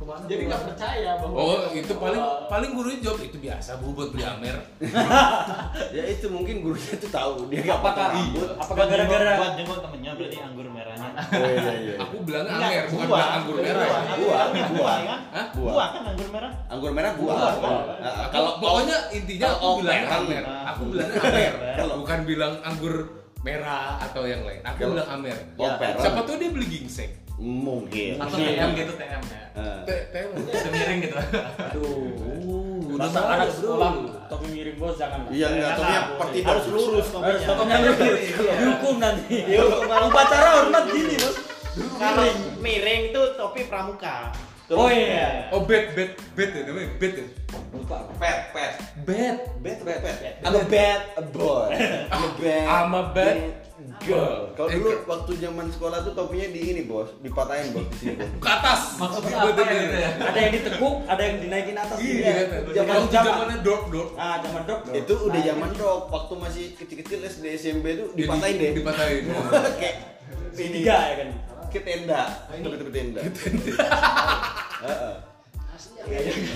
Jadi 0.00 0.48
nggak 0.48 0.62
percaya 0.64 1.10
bahwa 1.20 1.36
Oh 1.36 1.60
itu 1.70 1.92
paling 1.92 2.22
paling 2.48 2.70
gurunya 2.72 2.98
jawab 3.00 3.20
itu 3.20 3.36
biasa 3.36 3.76
bu 3.78 3.92
buat 3.92 4.08
beli 4.10 4.24
Amer. 4.24 4.56
ya 5.96 6.02
itu 6.08 6.26
mungkin 6.26 6.64
gurunya 6.64 6.94
tuh 6.96 7.10
tahu 7.10 7.46
dia 7.46 7.60
nggak 7.60 7.78
Apakah 7.78 8.06
rambut 8.10 8.48
apakah 8.56 8.84
gara-gara 8.88 9.32
buat 9.36 9.52
jenggot 9.54 9.80
temennya 9.80 10.12
berarti 10.16 10.36
anggur 10.40 10.66
merahnya 10.66 11.10
oh, 11.36 11.50
iya, 11.52 11.72
iya. 11.76 11.94
Aku 12.00 12.16
bilangnya 12.24 12.52
Enggak, 12.56 12.70
Amer 12.70 12.84
bukan 12.86 12.96
buah. 13.04 13.12
bilang 13.12 13.32
anggur 13.36 13.56
merah. 13.56 13.84
ya. 13.84 13.92
Buah, 13.92 14.16
buah 14.16 14.68
buah. 14.72 14.96
kan? 14.96 15.20
Buah. 15.52 15.72
buah 15.72 15.88
kan 15.90 16.02
anggur 16.08 16.28
merah 16.32 16.52
anggur 16.66 16.90
merah 16.90 17.12
buah, 17.12 17.36
Buah, 17.36 17.52
Aku- 18.00 18.30
kalau 18.30 18.52
pokoknya 18.56 18.96
intinya 19.12 19.48
aku 19.52 19.68
merah. 19.82 20.16
Amer. 20.16 20.42
Aku 20.66 20.82
bilangnya 20.88 21.20
Amer. 21.22 21.52
Kalau- 21.76 21.96
bukan 22.00 22.18
bilang 22.24 22.54
anggur 22.62 22.94
merah 23.40 24.00
atau 24.00 24.22
yang 24.24 24.42
lain. 24.42 24.60
Aku 24.62 24.80
bilang 24.90 25.08
Amer. 25.10 25.36
Siapa 25.96 26.20
tahu 26.24 26.36
dia 26.36 26.48
beli 26.48 26.66
gingseng. 26.66 27.12
Mungkin. 27.40 28.20
Atau 28.20 28.36
TM 28.36 28.68
gitu 28.76 28.92
TM 28.94 29.22
ya. 29.24 29.42
Eh. 29.56 29.78
Teh 29.88 30.00
teh. 30.12 30.22
Semiring 30.60 30.98
gitu. 31.00 31.16
aduh. 31.16 32.40
Udah 32.90 33.08
masa 33.08 33.20
anak 33.32 33.48
bro. 33.48 33.56
sekolah 33.56 33.90
topi 34.28 34.46
miring 34.52 34.76
bos 34.76 34.94
jangan. 35.00 35.24
Lah. 35.24 35.30
iya 35.32 35.46
enggak 35.48 35.72
tapi 35.80 35.92
yang 35.96 36.06
seperti 36.12 36.38
harus 36.44 36.64
lurus 36.68 37.06
harus 37.08 37.08
topinya 37.08 37.46
topinya 37.48 37.76
lurus. 37.80 38.20
dihukum 38.60 38.94
nanti. 39.00 39.36
Upacara 40.04 40.48
hormat 40.60 40.84
gini 40.92 41.14
bos. 41.16 41.36
Kalau 41.96 42.24
miring 42.60 43.02
itu 43.08 43.22
topi 43.40 43.60
pramuka. 43.66 44.16
Oh 44.70 44.86
iya. 44.86 45.50
Oh 45.50 45.66
bed 45.66 45.98
bed 45.98 46.14
bed 46.38 46.50
ya 46.54 46.62
namanya 46.68 46.88
bed 47.00 47.12
ya. 47.18 47.26
lupa. 47.74 47.98
Pet 48.22 48.38
pet 48.54 48.72
Bed. 49.02 49.36
bad 49.64 49.78
bad 49.82 49.98
bad 50.02 50.34
I'm 50.46 50.54
a 50.54 50.62
bad 50.68 51.00
boy. 51.34 51.66
I'm 52.06 52.22
a 52.22 52.30
bad 52.38 52.64
I'm 52.68 52.92
a 52.94 53.02
bad 53.10 53.36
girl 54.00 54.50
kalau 54.52 54.68
dulu 54.68 54.88
girl. 54.88 55.02
waktu 55.06 55.32
zaman 55.38 55.66
sekolah 55.68 55.98
tuh 56.02 56.12
topinya 56.12 56.48
di 56.48 56.60
ini 56.66 56.82
bos. 56.84 57.08
Dipatahin 57.18 57.70
bos 57.70 57.86
di 57.86 57.96
sini 57.96 58.14
bos. 58.16 58.30
Ke 58.38 58.48
atas. 58.50 58.80
Maksudnya 58.96 59.36
apa 59.36 59.48
ya? 59.52 59.72
gitu 59.76 59.94
ya? 59.94 60.10
ada 60.20 60.38
yang 60.38 60.52
ditekuk 60.52 60.94
ada 61.04 61.22
yang 61.22 61.36
dinaikin 61.38 61.76
atas 61.76 61.96
Iya, 61.96 62.06
gitu 62.06 62.18
iya, 62.18 62.32
ya. 62.32 62.72
zaman 62.74 62.94
Waktu 62.96 63.08
zaman. 63.10 63.28
zamannya 63.30 63.56
dok 63.60 63.82
dok. 63.88 64.08
ah 64.16 64.36
zaman 64.38 64.62
dok 64.64 64.80
itu 64.90 65.14
udah 65.20 65.40
zaman 65.42 65.70
dok 65.74 66.00
waktu 66.08 66.34
masih 66.36 66.64
kecil-kecil 66.74 67.18
SD 67.22 67.44
SMP 67.54 67.84
tuh 67.94 68.08
dipatahin 68.12 68.56
deh. 68.56 68.72
Dipatahin. 68.74 69.22
kayak 69.80 69.94
ini. 70.52 70.78
Tiga 70.80 70.96
ya 70.98 71.14
kan? 71.20 71.28
Ke 71.68 71.78
tenda 71.80 72.22
tepi-tepi 72.50 72.90
tenda 72.90 73.20
Heeh. 74.80 75.14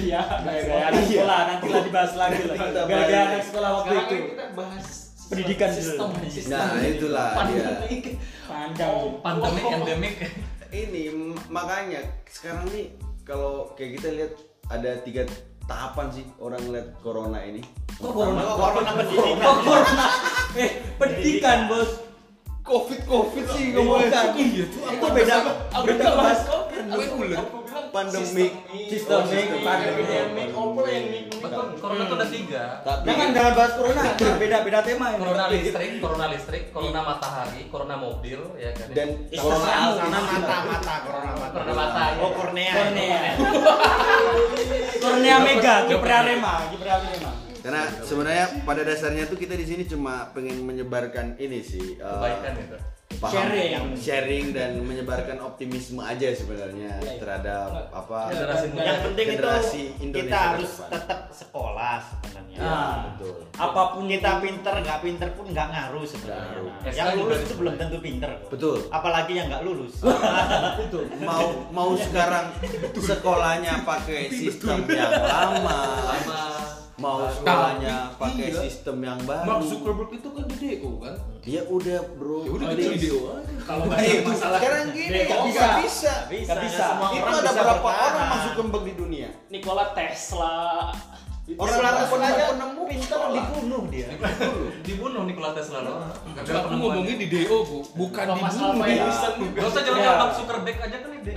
iya 0.03 0.21
gaya-gaya 0.41 0.85
anak 0.89 1.05
sekolah. 1.05 1.39
Nanti 1.47 1.67
lah 1.69 1.83
dibahas 1.85 2.13
lagi 2.17 2.41
lah. 2.43 2.57
Gaya-gaya 2.85 3.23
anak 3.29 3.43
sekolah 3.45 3.71
waktu 3.71 3.87
Sekarang 3.87 4.09
itu. 4.09 4.17
kan 4.17 4.29
kita 4.33 4.47
bahas 4.57 4.89
Pendidikan 5.27 5.71
sistem, 5.71 6.09
dulu. 6.11 6.29
sistem. 6.29 6.53
Nah, 6.55 6.81
itulah 6.81 7.29
dia. 7.33 7.65
Pandemik. 7.65 8.05
panjang 8.45 8.93
sih 8.95 9.11
Pandemik, 9.19 9.63
Oh. 9.63 9.75
endemik. 9.75 10.15
ini 10.71 11.03
makanya 11.49 12.01
sekarang 12.27 12.67
nih 12.69 12.93
kalau 13.23 13.73
kayak 13.73 13.97
kita 13.97 14.09
lihat 14.13 14.33
ada 14.69 14.91
tiga 15.01 15.23
tahapan 15.65 16.11
sih 16.11 16.27
orang 16.37 16.61
lihat 16.69 16.93
corona 16.99 17.41
ini 17.41 17.63
kok 17.91 18.11
corona 18.11 18.43
Oh, 18.43 18.59
corona 18.59 18.91
pendidikan 18.93 19.39
kok 19.39 19.57
corona 19.63 20.07
eh 20.61 20.71
pendidikan 20.99 21.59
bos 21.67 21.91
covid 22.61 23.01
covid 23.07 23.45
sih 23.49 23.71
ngomongin 23.71 24.11
Bukan. 24.11 24.27
Iya 24.35 24.65
tuh. 24.67 24.83
itu 24.91 25.07
beda 25.09 25.35
Aku 25.71 25.85
beda 25.87 26.07
bahas 26.13 26.41
COVID. 26.45 26.83
Aku 26.91 27.59
pandemik 27.95 28.53
Sistemik, 28.91 29.47
pandemik. 29.63 29.63
Pandemik, 29.63 30.27
mik 30.35 31.39
Betul, 31.39 31.67
corona 31.79 32.03
tuh 32.05 32.17
ada 32.19 32.27
tiga. 32.27 32.65
tapi 32.83 33.05
Jangan 33.07 33.29
jangan 33.31 33.53
bahas 33.55 33.73
corona, 33.79 34.03
beda 34.43 34.57
beda 34.65 34.81
tema 34.83 35.07
ini. 35.13 35.21
Corona 35.23 35.45
listrik, 35.47 35.91
corona 36.03 36.27
listrik, 36.27 36.63
corona 36.75 37.01
matahari, 37.05 37.63
corona 37.71 37.95
mobil, 37.95 38.41
ya 38.59 38.71
kan. 38.75 38.89
dan 38.91 39.09
corona. 39.31 39.71
Corona 39.95 40.19
mata 40.25 40.57
mata 40.67 40.95
corona 41.05 41.31
mata. 41.37 41.49
Corona 41.55 41.73
mata. 41.77 42.03
Oh 42.19 42.31
kornea. 42.35 42.73
Kornea. 42.75 43.19
Kornea 44.99 45.37
Mega, 45.47 45.75
kiper 45.87 46.11
Arema, 46.11 46.53
kiper 46.73 46.89
Arema. 46.91 47.31
karena 47.65 47.81
sebenarnya 48.05 48.47
pada 48.69 48.85
dasarnya 48.85 49.25
tuh 49.25 49.41
kita 49.41 49.57
di 49.57 49.65
sini 49.65 49.83
cuma 49.89 50.29
pengen 50.37 50.69
menyebarkan 50.69 51.41
ini 51.41 51.65
sih 51.65 51.97
eh, 51.97 52.05
Kebaikan 52.05 52.53
gitu. 52.61 52.77
Paham, 53.17 53.33
Sharing. 53.33 53.73
sharing 53.95 54.47
dan 54.51 54.71
menyebarkan 54.79 55.39
optimisme 55.39 55.99
aja 55.99 56.29
sebenarnya 56.31 56.91
Iya, 56.95 57.07
iya. 57.07 57.19
terhadap 57.19 57.69
apa 57.91 58.19
Generasi 58.29 58.67
muda. 58.69 58.83
Yang 58.83 58.99
penting 59.03 59.27
itu 59.27 59.35
Indonesia 60.01 60.19
kita 60.25 60.39
harus 60.39 60.71
depan. 60.73 60.91
tetap 60.91 61.21
sekolah 61.31 61.97
sebenarnya. 62.03 62.59
Ah. 62.61 62.95
betul 63.09 63.35
Apa 63.55 63.83
pun 63.91 64.05
kita 64.07 64.31
pinter 64.39 64.75
nggak 64.77 65.01
pinter 65.01 65.29
pun 65.33 65.45
nggak 65.47 65.69
ngaruh 65.69 66.05
sebenarnya. 66.05 66.61
Nah, 66.65 66.93
yang 66.93 67.09
lulus 67.17 67.41
itu 67.43 67.55
belum 67.55 67.75
tentu 67.75 67.97
pinter. 67.99 68.31
Betul. 68.47 68.79
Apalagi 68.89 69.33
yang 69.33 69.47
nggak 69.49 69.63
lulus. 69.63 69.95
itu. 70.85 71.01
mau 71.21 71.47
mau 71.71 71.91
sekarang 71.95 72.51
sekolahnya 72.95 73.83
pakai 73.83 74.29
sistem 74.29 74.85
yang 74.87 75.11
lama 75.11 75.81
Lama. 76.05 76.84
Mau 76.95 77.27
sekolahnya 77.27 78.15
pakai 78.15 78.49
iya. 78.49 78.61
sistem 78.63 79.03
yang 79.03 79.19
Mark 79.23 79.43
baru 79.43 79.65
Zuckerberg 79.67 80.11
itu 80.15 80.29
kan 80.31 80.45
di 80.47 80.57
DO 80.57 80.91
kan? 81.03 81.17
Dia 81.43 81.63
udah 81.67 81.99
bro. 82.15 82.39
Ya 82.41 82.51
udah 82.55 82.69
di 82.71 82.85
DO 83.03 83.19
aja. 83.35 83.55
Kalau 83.61 83.85
Eh, 83.85 83.91
banyak 83.91 84.23
masalah. 84.25 84.59
sekarang 84.63 84.85
gini 84.93 85.19
nggak 85.21 85.41
bisa 85.45 85.59
nggak 85.59 85.83
bisa. 85.83 86.13
bisa. 86.31 86.45
Nggak 86.47 86.59
bisa. 86.63 86.85
semua 86.87 87.09
itu 87.11 87.27
ada 87.27 87.41
bisa 87.43 87.51
berapa 87.57 87.83
bertahan. 87.83 88.11
orang 88.11 88.27
masuk 88.31 88.53
kembang 88.57 88.85
di 88.85 88.95
dunia? 88.95 89.29
Nikola 89.49 89.85
Tesla 89.93 90.55
Orang 91.45 91.77
Nikola 91.77 91.93
Tesla 91.93 92.17
Tesla 92.17 92.25
aja 92.27 92.45
penemu 92.51 92.83
sekolah. 92.97 93.29
dibunuh 93.37 93.83
dia. 93.93 94.07
Dibunuh 94.81 95.23
Nikola 95.29 95.51
Tesla 95.53 95.79
loh. 95.85 95.97
Tapi 96.33 96.51
aku 96.51 96.73
ngomongin 96.73 97.17
di 97.21 97.27
DO 97.29 97.57
bu 97.63 97.79
bukan 97.95 98.25
dibunuh 98.33 98.73
Alva 98.73 98.85
dia 98.87 99.05
Edison 99.05 99.33
Gak 99.53 99.65
usah 99.67 99.83
jangan 99.85 100.01
Ya. 100.01 100.13
Mark 100.17 100.33
Zuckerberg 100.35 100.77
aja 100.79 100.97
kan 100.99 101.11
ide 101.13 101.33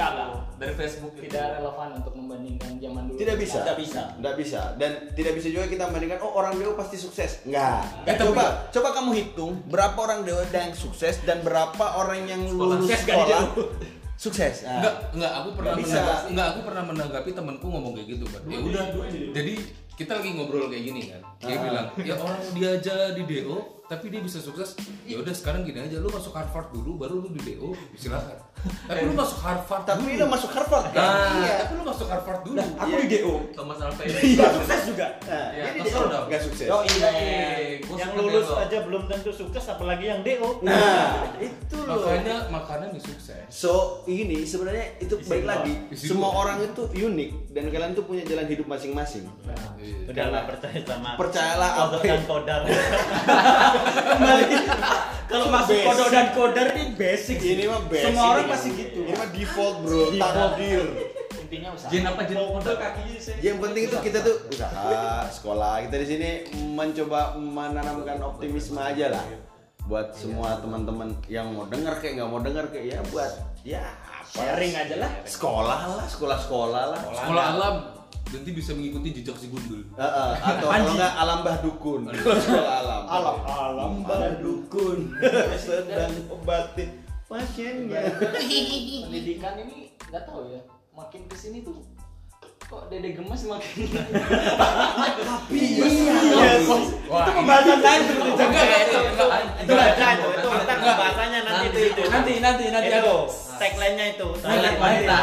dari 0.57 0.73
Facebook 0.73 1.13
itu. 1.13 1.21
tidak 1.27 1.59
relevan 1.59 1.89
untuk 1.93 2.13
membandingkan 2.15 2.71
zaman 2.77 3.01
dulu. 3.05 3.17
tidak 3.17 3.35
bisa 3.37 3.57
Tidak 3.61 3.77
bisa. 3.77 4.01
Nggak 4.17 4.35
bisa 4.35 4.61
dan 4.75 4.91
tidak 5.11 5.33
bisa 5.35 5.47
juga 5.49 5.65
kita 5.67 5.83
bandingkan 5.87 6.19
oh 6.19 6.31
orang 6.33 6.53
dewa 6.55 6.73
pasti 6.73 6.97
sukses 6.97 7.31
nggak 7.43 7.83
Eh, 8.05 8.15
coba 8.17 8.45
coba 8.71 8.89
kamu 8.91 9.11
hitung 9.13 9.53
berapa 9.67 9.97
orang 9.97 10.23
dewa 10.23 10.41
yang 10.47 10.71
sukses 10.73 11.19
dan 11.21 11.39
berapa 11.41 11.85
orang 11.95 12.25
yang 12.25 12.41
lulus 12.47 12.89
sekolah 12.89 13.53
sukses 14.17 14.65
Nah, 14.65 14.81
Enggak, 14.81 14.93
enggak 15.13 15.31
aku 15.31 15.49
pernah 15.53 15.71
Nggak 15.71 15.85
bisa. 15.85 15.95
menanggapi, 15.95 16.27
enggak 16.27 16.47
aku 16.47 16.59
pernah 16.65 16.83
menanggapi 16.83 17.29
temanku 17.31 17.65
ngomong 17.67 17.93
kayak 17.93 18.07
gitu 18.11 18.25
kan. 18.25 18.41
Ya 18.49 18.57
udah. 18.59 18.85
Jadi 19.31 19.53
kita 19.93 20.11
lagi 20.13 20.29
ngobrol 20.33 20.65
kayak 20.67 20.83
gini 20.83 21.01
kan. 21.07 21.21
Dia 21.39 21.53
Ah. 21.53 21.61
bilang, 21.63 21.87
"Ya 22.01 22.15
orang 22.15 22.37
dia 22.51 22.69
aja 22.71 22.95
di 23.13 23.23
DO, 23.23 23.76
tapi 23.87 24.05
dia 24.07 24.19
bisa 24.19 24.37
sukses. 24.37 24.75
Ya 25.03 25.17
udah 25.17 25.31
sekarang 25.31 25.63
gini 25.63 25.79
aja, 25.79 25.97
lu 25.97 26.07
masuk 26.07 26.31
Harvard 26.31 26.69
dulu 26.69 26.95
baru 26.97 27.19
lu 27.19 27.31
di 27.31 27.41
DO, 27.45 27.71
silakan. 27.95 28.35
Tapi 28.57 29.05
lu 29.05 29.13
masuk 29.13 29.39
Harvard 29.39 29.83
tapi 29.85 30.01
dulu. 30.03 30.17
lo 30.17 30.25
masuk 30.27 30.49
Harvard 30.49 30.89
kan 30.89 30.97
Nah, 30.97 31.29
iya 31.39 31.53
tapi 31.61 31.77
lu 31.77 31.85
masuk 31.85 32.07
Harvard 32.09 32.41
dulu. 32.41 32.57
Nah, 32.57 32.67
aku 32.75 32.93
di 32.99 33.09
DO. 33.13 33.33
Thomas 33.53 33.77
Alva 33.79 34.01
Iya, 34.07 34.17
sukses 34.49 34.81
juga. 34.83 35.07
nah, 35.23 35.47
Ya, 35.53 35.65
dia 35.71 35.93
dong. 35.93 36.25
nggak 36.25 36.41
sukses 36.41 36.65
Yo, 36.65 36.77
iya. 36.89 37.09
Gua 37.79 37.95
Yang 37.95 38.11
lulus 38.17 38.47
DO. 38.49 38.57
aja 38.57 38.77
belum 38.81 39.03
tentu 39.05 39.31
sukses 39.31 39.63
apalagi 39.63 40.05
yang 40.09 40.19
DO. 40.19 40.49
nah 40.65 41.37
itu 41.37 41.77
loh 41.79 42.01
Makanya 42.01 42.49
makanan 42.49 42.87
nih 42.91 43.03
sukses. 43.03 43.45
So 43.47 43.71
ini 44.03 44.41
sebenarnya 44.41 44.99
itu 44.99 45.15
Isi 45.15 45.29
baik 45.29 45.45
lagi 45.45 45.73
Isi 45.87 46.09
semua 46.09 46.33
orang 46.33 46.57
itu 46.59 46.81
unik 46.89 47.53
dan 47.53 47.63
kalian 47.69 47.93
tuh 47.93 48.03
punya 48.03 48.25
jalan 48.25 48.49
hidup 48.49 48.65
masing-masing. 48.65 49.29
Iya. 49.77 50.09
Udahlah 50.09 50.41
percaya 50.43 50.81
sama 50.81 51.13
Percayalah 51.15 51.69
apa 51.69 51.81
kodok 51.93 52.01
ya? 52.01 52.09
dan 52.09 52.21
kodar. 52.25 52.61
Kembali. 53.85 54.43
Kalau 55.27 55.45
masuk 55.51 55.75
kodok 55.83 56.07
dan 56.07 56.27
kodar 56.31 56.67
ini 56.73 56.95
basic. 56.95 57.37
Ini 57.37 57.63
mah 57.67 57.81
basic. 57.85 58.05
Semua 58.09 58.25
orang 58.31 58.45
pasti 58.47 58.69
gitu. 58.73 58.99
Ini 59.03 59.13
mah 59.13 59.27
default 59.29 59.75
bro, 59.83 60.01
Default. 60.09 60.33
takdir. 60.55 60.83
Intinya 61.43 61.69
usaha. 61.75 61.89
Jin 61.91 62.03
apa 62.03 62.21
jin 62.23 62.37
model 62.39 62.75
kakinya 62.75 63.19
sih. 63.19 63.35
Yang 63.39 63.57
penting 63.63 63.83
itu 63.87 63.97
kita 64.03 64.19
tuh 64.23 64.35
usaha, 64.47 65.23
sekolah. 65.27 65.73
Kita 65.87 65.95
di 65.99 66.07
sini 66.07 66.29
mencoba 66.71 67.35
menanamkan 67.35 68.19
optimisme 68.23 68.79
aja 68.79 69.11
lah 69.11 69.23
buat 69.87 70.11
semua 70.11 70.59
teman-teman 70.59 71.15
yang 71.31 71.47
mau 71.55 71.63
dengar 71.63 71.95
kayak 72.03 72.19
nggak 72.19 72.27
mau 72.27 72.43
dengar 72.43 72.67
kayak 72.67 72.85
ya 72.91 72.99
buat 73.07 73.31
ya 73.63 73.79
apa 73.79 74.19
Sharing 74.27 74.75
aja 74.75 74.95
lah. 74.99 75.11
sekolah 75.23 75.79
lah 75.95 76.03
sekolah-sekolah 76.03 76.83
lah 76.91 76.99
Sekolah 77.15 77.45
alam 77.55 77.75
nanti 78.27 78.49
bisa 78.51 78.71
mengikuti 78.75 79.09
jejak 79.21 79.37
si 79.39 79.47
gundul. 79.47 79.81
Eh, 79.95 80.03
eh, 80.03 80.31
atau 80.47 80.67
kalau 80.67 80.91
nggak 80.95 81.13
alam 81.23 81.39
bah 81.43 81.57
dukun. 81.63 82.01
Alam 82.11 83.03
Alam 83.07 83.37
alam 83.45 83.93
bah 84.03 84.27
dukun. 84.39 85.15
Sedang 85.63 86.13
obatin 86.31 86.89
pasiennya. 87.27 88.07
Pendidikan 89.07 89.55
ini 89.63 89.91
nggak 90.07 90.23
tahu 90.23 90.51
ya 90.51 90.61
makin 90.95 91.21
ke 91.29 91.35
sini 91.37 91.61
tuh 91.61 91.77
kok 92.67 92.91
dede 92.91 93.15
gemes 93.15 93.41
makin 93.47 93.87
Iya. 95.47 95.87
Itu 97.07 97.31
pembahasan 97.31 97.79
lain 97.79 98.01
seperti 98.03 98.31
Enggak, 98.35 98.51
enggak, 98.51 98.79
itu 98.83 98.99
enggak. 98.99 99.39
itu 99.63 99.73
aja 99.73 100.07
itu 100.11 100.27
itu 100.27 100.47
pembahasannya 100.51 101.39
nanti 101.47 101.65
di 101.71 101.79
situ. 101.79 102.01
Nanti 102.11 102.33
nanti 102.43 102.63
nanti 102.67 102.89
itu 102.91 102.99
ada. 102.99 103.55
tagline-nya 103.57 104.05
itu. 104.13 104.27
Tagline 104.43 104.77
wanita. 104.77 105.19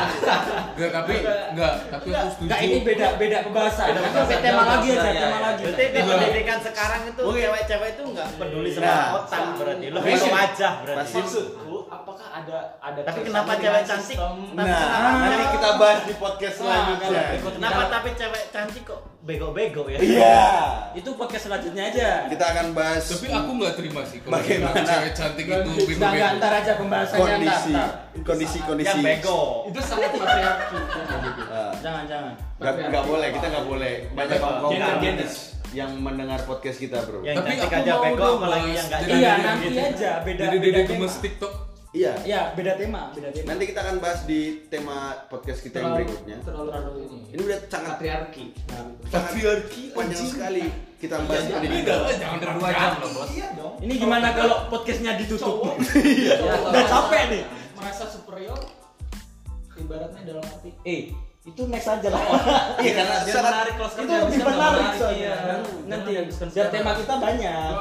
Enggak, 0.74 0.90
tapi 0.90 1.14
enggak, 1.52 1.72
tapi 1.92 2.08
aku 2.10 2.28
setuju. 2.32 2.44
Enggak 2.48 2.60
ini 2.64 2.76
beda 2.80 3.06
beda 3.20 3.38
pembahasan. 3.44 3.86
Beda 3.92 4.00
pembahasan. 4.02 4.40
tema 4.40 4.62
lagi 4.64 4.88
aja, 4.96 5.10
tema 5.12 5.38
lagi. 5.44 5.62
Berarti 5.68 5.84
di 5.84 6.00
pendidikan 6.00 6.58
sekarang 6.64 7.00
itu 7.12 7.22
cewek-cewek 7.22 7.88
itu 7.92 8.02
nggak 8.08 8.28
peduli 8.40 8.70
sama 8.72 8.84
Nah. 8.88 9.08
otak 9.20 9.44
berarti 9.60 9.86
ke 9.92 10.28
wajah 10.32 10.72
berarti. 10.80 11.20
Apakah 11.86 12.26
ada 12.30 12.58
ada 12.78 13.00
Tapi 13.02 13.20
kenapa 13.22 13.52
cewek 13.54 13.82
cantik? 13.82 14.16
nah 14.52 14.64
kenapa 14.64 15.18
nanti 15.24 15.46
kita 15.50 15.68
bahas 15.74 16.00
di 16.02 16.14
podcast 16.14 16.56
Nah, 16.56 16.64
selanjutnya 16.64 17.20
Kenapa 17.50 17.82
tapi 17.88 18.08
cewek 18.12 18.44
cantik 18.48 18.82
kok 18.84 19.00
bego-bego 19.20 19.82
ya? 19.86 19.98
iya 19.98 20.42
Itu 20.92 21.14
podcast 21.14 21.44
selanjutnya 21.46 21.84
aja. 21.86 22.08
kita 22.26 22.44
akan 22.46 22.66
bahas 22.72 23.02
Tapi 23.02 23.26
aku 23.28 23.50
nggak 23.54 23.74
terima 23.74 24.02
sih 24.02 24.18
kalau 24.18 24.32
Bagaimana? 24.36 24.80
cewek 24.82 25.12
cantik 25.12 25.44
itu 25.44 25.70
bego-bego. 25.88 26.36
ntar 26.36 26.52
aja 26.54 26.72
pembahasannya 26.74 27.18
ntar. 27.18 27.32
kondisi 27.34 27.72
ntar. 27.72 27.88
kondisi 28.22 28.58
kondisi 28.60 28.88
Yang 28.90 29.00
bego. 29.00 29.40
itu 29.66 29.80
sangat 29.80 30.10
patriarki 30.12 30.76
Ah. 31.46 31.70
Jangan 31.76 32.04
jangan. 32.04 32.32
Nggak, 32.56 32.74
nggak 32.88 33.04
boleh, 33.04 33.28
kita 33.30 33.46
nggak 33.46 33.66
boleh. 33.66 33.94
Banyak 34.10 34.38
Gender, 34.38 34.90
feminis 34.92 35.34
yang 35.70 35.90
mendengar 35.96 36.38
podcast 36.40 36.78
kita, 36.78 36.98
bro. 37.02 37.18
Yang 37.20 37.36
Tapi 37.36 37.46
cantik 37.48 37.62
aku 37.64 37.74
aja 37.76 37.92
mau 37.92 38.02
bego 38.04 38.18
dong, 38.20 38.36
apalagi 38.36 38.70
yang 38.70 38.86
nggak 38.86 39.00
Jadi 39.00 39.10
cantik 39.10 39.22
Iya 39.22 39.32
nanti 39.40 39.66
gitu. 39.66 39.80
aja 39.84 40.10
beda 40.20 40.40
Jadi 40.40 40.56
beda 40.60 40.80
gemes 40.84 41.14
TikTok. 41.20 41.52
Iya. 41.94 42.12
Iya 42.20 42.40
beda 42.52 42.74
tema 42.74 43.08
beda 43.10 43.30
tema. 43.30 43.46
Nanti 43.48 43.64
kita 43.64 43.80
akan 43.80 43.96
bahas 43.98 44.20
di 44.24 44.40
tema 44.66 44.98
podcast 45.24 45.62
kita 45.62 45.78
yang 45.78 45.94
berikutnya. 45.94 46.36
terlalu 46.42 46.68
terlalu 46.68 47.00
ini 47.06 47.18
Ini 47.30 47.40
udah 47.40 47.58
sangat 47.64 47.90
patriarki 47.94 48.44
patriarki 49.06 49.82
panjang 49.90 50.26
sekali 50.26 50.64
kita 50.96 51.22
bahas 51.22 51.44
Iya, 51.44 51.54
pendidikan. 51.54 51.98
Jangan 52.10 52.26
Hampir 52.34 52.48
dua 52.52 52.70
jam 52.72 52.92
loh 52.96 53.10
bos. 53.12 53.28
iya 53.30 53.46
dong 53.54 53.74
Ini 53.78 53.94
gimana 53.94 54.28
kalau 54.32 54.56
podcastnya 54.68 55.12
ditutup? 55.14 55.46
Cowok. 55.62 55.74
Udah 56.68 56.84
capek 56.84 57.22
nih. 57.30 57.42
merasa 57.74 58.04
superior 58.06 58.58
ibaratnya 59.74 60.22
dalam 60.24 60.42
arti 60.42 60.70
Eh, 60.82 61.02
itu 61.44 61.60
next 61.68 61.84
aja 61.84 62.08
lah. 62.08 62.20
Iya, 62.84 62.92
karena 62.96 63.16
Biar 63.20 63.34
sangat 63.36 63.52
menarik 63.52 63.74
kalau 63.76 63.84
itu 63.84 63.92
sekarang 64.00 64.16
lebih 64.24 64.32
bisa 64.32 64.44
menarik 64.48 64.88
soalnya. 64.96 65.20
iya. 65.20 65.36
Nanti 65.84 66.10
Biar 66.56 66.68
tema 66.72 66.90
kita 66.96 67.14
banyak. 67.20 67.72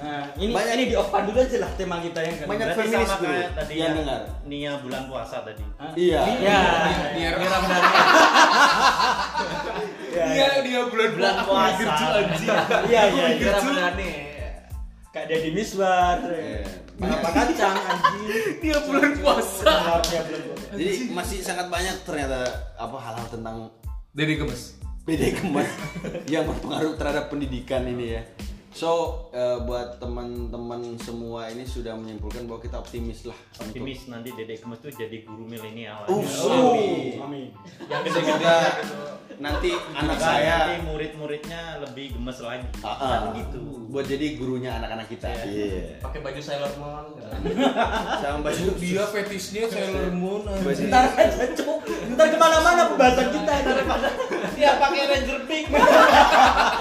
Nah, 0.00 0.22
ini 0.40 0.52
Banyak. 0.56 0.72
ini 0.72 0.84
di 0.88 0.94
off 0.96 1.12
dulu 1.12 1.38
aja 1.38 1.56
lah 1.60 1.70
tema 1.76 1.96
kita 2.00 2.20
yang 2.24 2.34
kan. 2.40 2.46
Banyak 2.48 2.66
feminis, 2.72 3.10
kayak 3.12 3.48
tadi 3.52 3.72
yang 3.76 3.84
yang 3.84 3.94
dengar. 4.00 4.20
Nia 4.48 4.72
bulan 4.80 5.02
puasa 5.04 5.36
tadi. 5.44 5.64
Hah? 5.76 5.92
Iya. 5.92 6.20
Ya. 6.40 6.60
Dia 7.12 7.28
Biar 7.36 7.50
Ramadhani. 7.52 7.88
Dia 10.08 10.46
dia 10.64 10.80
bulan 10.88 11.08
Bulan 11.12 11.34
aku 11.36 11.50
puasa. 11.52 11.68
mikir 11.68 11.88
cuy, 11.92 12.12
anjing. 12.24 12.48
Iya 12.88 13.02
iya. 13.04 13.24
Biar 13.36 13.36
iya. 13.36 13.52
Ramadhani. 13.52 14.10
Kak 15.12 15.24
Deddy 15.28 15.50
Miswar. 15.52 16.16
Iya. 16.24 16.64
Apa 17.04 17.28
kacang 17.36 17.76
anjing. 17.76 18.24
Dia 18.64 18.76
bulan 18.80 19.12
puasa. 19.20 19.72
Iya, 20.08 20.20
belum, 20.24 20.40
belum. 20.40 20.57
Jadi 20.72 21.12
masih 21.12 21.38
sangat 21.40 21.72
banyak 21.72 22.04
ternyata 22.04 22.44
apa 22.76 22.96
hal-hal 23.00 23.26
tentang 23.32 23.72
Dede 24.12 24.34
gemes. 24.40 24.76
PD 25.08 25.32
kemas 25.40 25.68
yang 26.32 26.44
berpengaruh 26.44 27.00
terhadap 27.00 27.32
pendidikan 27.32 27.88
ini 27.88 28.18
ya. 28.18 28.22
So 28.68 28.90
eh, 29.30 29.58
buat 29.60 29.96
teman-teman 29.98 30.94
semua 30.96 31.48
ini 31.48 31.64
sudah 31.64 31.96
menyimpulkan 31.96 32.44
bahwa 32.44 32.60
kita 32.60 32.78
optimis 32.78 33.24
lah. 33.24 33.34
untuk- 33.58 33.74
Optimis 33.74 34.00
nanti 34.06 34.28
Dedek 34.30 34.60
Gemes 34.60 34.78
tuh 34.78 34.92
jadi 34.92 35.24
guru 35.24 35.44
milenial. 35.44 36.04
Uh, 36.06 36.20
aja. 36.20 36.28
so. 36.30 36.52
Amin. 37.24 37.48
Yang 37.88 38.02
Semoga 38.12 38.56
nanti 39.38 39.70
anak 39.70 40.14
Juga 40.14 40.26
saya 40.26 40.56
nanti 40.58 40.76
murid-muridnya 40.84 41.62
lebih 41.80 42.10
gemes 42.12 42.38
lagi 42.42 42.66
ah. 42.82 42.96
kan 42.98 43.22
gitu 43.38 43.60
buat 43.88 44.04
jadi 44.04 44.34
gurunya 44.34 44.70
anak-anak 44.74 45.06
kita. 45.08 45.30
Iya. 45.46 46.02
pakai 46.02 46.20
baju 46.20 46.40
Sailor 46.42 46.72
Moon 46.76 47.04
gitu. 47.16 47.62
Sama 48.18 48.38
baju 48.42 48.62
dia 48.76 49.04
fetishnya 49.06 49.62
Sailor 49.66 50.10
Moon 50.12 50.42
baju 50.44 50.82
Ntar 50.86 51.04
aja 51.14 51.46
cuk. 51.54 51.80
Ntar 52.14 52.26
ke 52.28 52.36
mana-mana 52.36 52.82
pembahasan 52.90 53.28
kita 53.32 53.54
daripada 53.64 54.08
dia 54.52 54.70
pakai 54.76 55.02
ranger 55.06 55.40
pink 55.46 55.66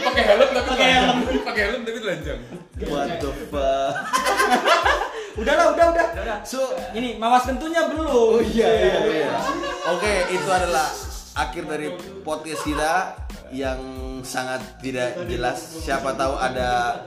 pakai 0.00 0.22
helm 0.26 0.48
tapi 0.50 0.66
pakai 0.68 0.88
helm 0.90 1.16
pakai 1.46 1.62
helm 1.70 1.80
tapi 1.86 1.98
telanjang 2.00 2.40
what 2.90 3.08
the 3.18 3.30
fuck. 3.48 3.92
Udahlah, 5.34 5.74
udah, 5.74 5.86
udah. 5.90 6.38
So, 6.46 6.62
Ini 6.94 7.18
mawas 7.18 7.42
tentunya 7.42 7.90
belum. 7.90 8.06
oh 8.06 8.38
iya 8.38 8.70
iya 8.70 8.94
iya. 9.02 9.30
Oke, 9.90 10.30
itu 10.30 10.46
adalah 10.46 10.86
akhir 11.34 11.66
dari 11.66 11.90
podcast 12.22 12.62
kita 12.62 13.18
yang 13.50 13.82
sangat 14.22 14.62
tidak 14.78 15.18
jelas. 15.26 15.58
Siapa 15.82 16.14
tahu 16.14 16.38
ada 16.38 17.02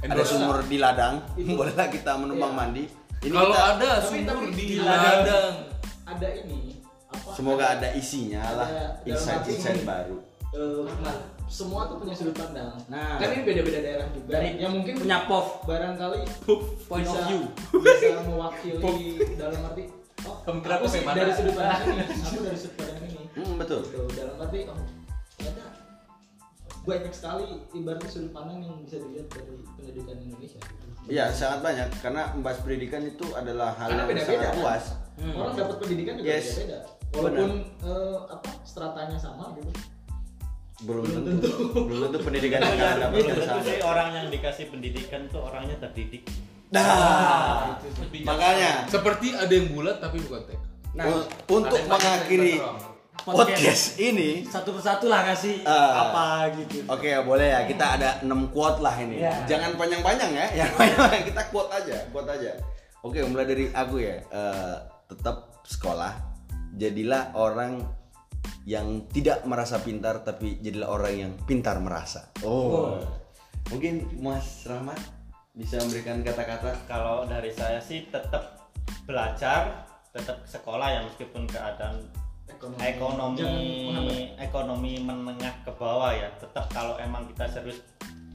ada 0.00 0.22
sumur 0.24 0.64
di 0.64 0.80
ladang, 0.80 1.20
bolehlah 1.60 1.92
kita 1.92 2.16
menumpang 2.16 2.56
mandi. 2.56 2.88
Ini 3.20 3.28
kalau 3.28 3.52
kita 3.52 3.64
ada 3.76 3.90
sumur 4.00 4.48
di 4.48 4.64
di 4.64 4.76
ladang 4.80 5.52
ada 6.04 6.28
ini 6.28 6.80
apa 7.08 7.28
semoga 7.32 7.64
ada 7.76 7.88
isinya 7.96 8.40
lah, 8.56 8.68
Ada- 8.68 9.04
dalam 9.04 9.08
insight-insight 9.08 9.68
arti 9.68 9.80
ini. 9.80 9.88
baru. 9.88 10.16
Eh, 10.54 10.84
nah, 11.00 11.16
semua 11.44 11.86
tuh 11.86 12.00
punya 12.00 12.14
sudut 12.16 12.34
pandang. 12.34 12.72
Nah. 12.88 13.20
kan 13.20 13.28
ini 13.30 13.42
beda-beda 13.44 13.78
daerah 13.78 14.06
juga. 14.10 14.30
Dari- 14.34 14.56
yang 14.58 14.72
mungkin 14.72 14.94
punya 14.96 15.18
POV. 15.28 15.46
barangkali 15.68 16.20
point 16.88 17.04
bisa, 17.04 17.14
of 17.14 17.24
view. 17.28 17.40
bisa 17.78 18.16
mewakili 18.28 18.80
dalam 19.36 19.60
arti 19.64 19.82
oh, 20.24 20.36
Pemikiran 20.42 20.76
aku 20.80 20.86
sih 20.88 21.00
dari 21.04 21.32
sudut 21.32 21.54
pandang 21.54 21.82
ini, 21.84 22.04
aku 22.26 22.38
dari 22.42 22.58
sudut 22.58 22.76
pandang 22.80 22.98
ini. 23.06 23.22
Hmm, 23.34 23.54
betul. 23.60 23.80
Gitu, 23.84 24.02
dalam 24.16 24.36
arti 24.40 24.58
oh, 24.66 24.78
ternyata 25.36 25.64
banyak 26.84 27.12
sekali 27.12 27.46
ibaratnya 27.72 28.10
sudut 28.10 28.32
pandang 28.32 28.58
yang 28.60 28.74
bisa 28.82 28.96
dilihat 29.00 29.26
dari 29.30 29.54
pendidikan 29.76 30.16
Indonesia. 30.20 30.60
Iya, 31.04 31.24
sangat 31.30 31.60
banyak 31.60 31.88
karena 32.00 32.32
membahas 32.32 32.58
pendidikan 32.64 33.04
itu 33.04 33.26
adalah 33.36 33.76
hal 33.76 33.92
Karena 33.92 34.00
yang 34.00 34.08
beda-beda, 34.08 34.32
sangat 34.32 34.48
kan? 34.48 34.60
luas. 34.64 34.84
Hmm. 35.14 35.34
Orang 35.36 35.52
dapat 35.54 35.76
pendidikan 35.78 36.14
juga 36.16 36.26
Yes. 36.26 36.46
beda-beda. 36.56 36.78
Walaupun 37.14 37.50
eh, 37.84 38.18
apa 38.26 38.48
stratanya 38.64 39.18
sama 39.20 39.44
gitu. 39.54 39.70
Belum 40.82 41.06
Belum 41.06 41.22
tentu, 41.22 41.50
belum 41.86 41.98
tentu 42.10 42.18
pendidikan 42.20 42.58
yang 42.58 42.74
kalian 42.74 42.98
dapat 42.98 43.16
itu 43.16 43.30
itu 43.30 43.40
tentu 43.40 43.58
sih 43.62 43.78
orang 43.80 44.08
yang 44.10 44.26
dikasih 44.26 44.66
pendidikan 44.68 45.20
tuh 45.30 45.40
orangnya 45.40 45.76
terdidik. 45.78 46.26
Nah, 46.74 47.78
makanya. 48.26 48.82
seperti 48.90 49.30
ada 49.30 49.48
yang 49.48 49.70
bulat 49.70 50.02
tapi 50.02 50.18
bukan 50.18 50.42
tek 50.50 50.58
Nah, 50.94 51.06
u- 51.06 51.26
untuk 51.52 51.78
mengakhiri 51.86 52.58
podcast 53.16 53.96
ini 53.96 54.42
satu 54.42 54.74
persatu 54.74 55.06
lah 55.06 55.22
kasih 55.24 55.62
Ah. 55.62 56.10
apa 56.10 56.26
gitu. 56.56 56.82
Oke 56.86 57.14
boleh 57.22 57.46
ya. 57.48 57.60
Kita 57.64 57.94
ada 57.94 58.10
6 58.20 58.50
quote 58.50 58.78
lah 58.78 58.94
ini. 58.98 59.18
Ya. 59.18 59.46
Jangan 59.46 59.74
panjang-panjang 59.74 60.30
ya, 60.30 60.46
yang 60.56 60.70
panjang 60.74 61.22
kita 61.22 61.42
quote 61.48 61.70
aja, 61.70 61.96
quote 62.10 62.28
aja. 62.28 62.52
Oke 63.00 63.22
mulai 63.22 63.44
dari 63.44 63.70
aku 63.70 63.96
ya. 63.98 64.18
Eh, 64.20 64.76
tetap 65.06 65.62
sekolah, 65.62 66.12
jadilah 66.74 67.30
orang 67.32 67.80
yang 68.64 69.04
tidak 69.12 69.44
merasa 69.44 69.80
pintar 69.80 70.24
tapi 70.24 70.60
jadilah 70.60 70.88
orang 70.88 71.14
yang 71.14 71.32
pintar 71.44 71.76
merasa. 71.80 72.32
Oh. 72.40 73.00
Mungkin 73.72 74.20
Mas 74.20 74.64
Rahmat 74.68 75.00
bisa 75.54 75.78
memberikan 75.84 76.20
kata-kata. 76.26 76.74
kalau 76.90 77.24
dari 77.30 77.54
saya 77.54 77.78
sih 77.78 78.10
tetap 78.10 78.66
belajar 79.06 79.86
tetap 80.10 80.42
sekolah 80.46 80.88
ya 80.90 81.00
meskipun 81.06 81.46
keadaan 81.46 82.02
Ekonomi. 82.54 83.40
ekonomi 83.40 84.20
ekonomi 84.40 84.92
menengah 85.04 85.52
ke 85.68 85.72
bawah 85.76 86.16
ya 86.16 86.32
tetap 86.40 86.64
kalau 86.72 86.96
emang 86.96 87.28
kita 87.28 87.44
serius 87.50 87.84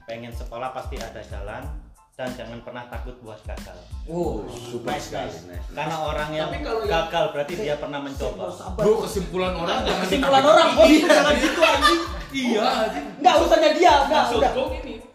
pengen 0.05 0.29
sekolah 0.29 0.69
pasti 0.69 1.01
ada 1.01 1.17
jalan 1.25 1.65
dan 2.19 2.35
jangan 2.35 2.59
pernah 2.59 2.83
takut 2.85 3.15
buat 3.23 3.39
gagal 3.41 3.79
Oh, 4.05 4.43
Super 4.51 4.91
nice, 4.91 5.07
sekali. 5.07 5.31
nice. 5.31 5.47
nice. 5.47 5.67
karena 5.71 5.95
orang 5.97 6.29
yang 6.29 6.49
Tapi 6.51 6.59
kalau 6.59 6.81
yang- 6.81 6.91
gagal 7.07 7.25
berarti 7.31 7.53
dia 7.55 7.75
pernah 7.79 7.99
mencoba 8.01 8.43
bro 8.75 8.93
kesimpulan 8.99 9.53
orang 9.55 9.77
jangan 9.81 10.03
Kesimpulan 10.03 10.43
orang, 10.43 10.67
bos, 10.75 10.89
jangan 10.91 11.35
gitu 11.37 11.61
anjing. 11.63 11.99
iya 12.35 12.63
anjing. 12.83 13.05
Enggak 13.15 13.33
urusannya 13.39 13.71
dia, 13.71 13.93
enggak, 14.03 14.23
udah. 14.33 14.51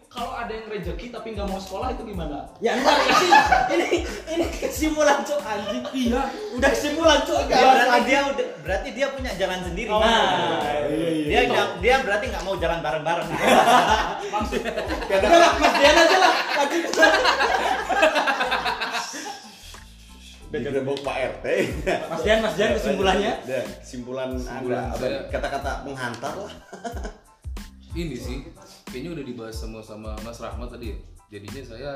kalau 0.07 0.31
ada 0.33 0.47
yang 0.49 0.65
rezeki 0.65 1.11
tapi 1.11 1.27
nggak 1.35 1.43
mau 1.43 1.59
sekolah 1.59 1.91
itu 1.91 2.01
gimana? 2.05 2.47
Ya 2.57 2.71
enggak 2.73 2.95
ini 3.03 3.27
ini 3.69 3.87
ini 4.31 4.45
kesimpulan 4.49 5.19
cuk 5.21 5.37
anjing. 5.37 5.83
Iya, 5.91 6.21
udah 6.55 6.69
kesimpulan 6.71 7.19
cuk. 7.21 7.39
Ya, 7.45 7.59
berarti 7.59 7.99
dia 8.01 8.19
udah 8.25 8.47
berarti 8.63 8.89
dia 8.91 9.07
punya 9.11 9.31
jalan 9.35 9.59
sendiri 9.61 9.91
Nah, 9.91 10.25
dia 11.21 11.41
nggak- 11.45 11.73
dia 11.83 11.95
berarti 11.99 12.25
nggak 12.31 12.43
mau 12.43 12.55
jalan 12.55 12.79
bareng-bareng 12.79 13.27
udah 14.43 15.29
lah, 15.39 15.51
Mas 15.61 15.73
Dian 15.79 15.95
aja 15.95 16.17
lah. 16.19 16.33
Lagi 16.59 16.79
Digerebek 20.45 20.97
Pak 21.03 21.17
RT. 21.35 21.45
Mas 22.07 22.21
Dian, 22.23 22.39
Mas 22.39 22.53
Dian 22.55 22.71
kesimpulannya. 22.75 23.33
Dan 23.43 23.65
kesimpulan 23.83 24.29
Anda, 24.39 25.27
kata-kata 25.27 25.71
penghantar 25.83 26.33
lah. 26.35 26.53
ini 27.95 28.15
sih 28.19 28.43
kayaknya 28.91 29.15
udah 29.15 29.23
dibahas 29.23 29.55
sama 29.55 29.79
sama 29.79 30.11
Mas 30.19 30.35
Rahmat 30.43 30.67
tadi 30.67 30.91
ya 30.91 30.97
jadinya 31.31 31.63
saya 31.63 31.91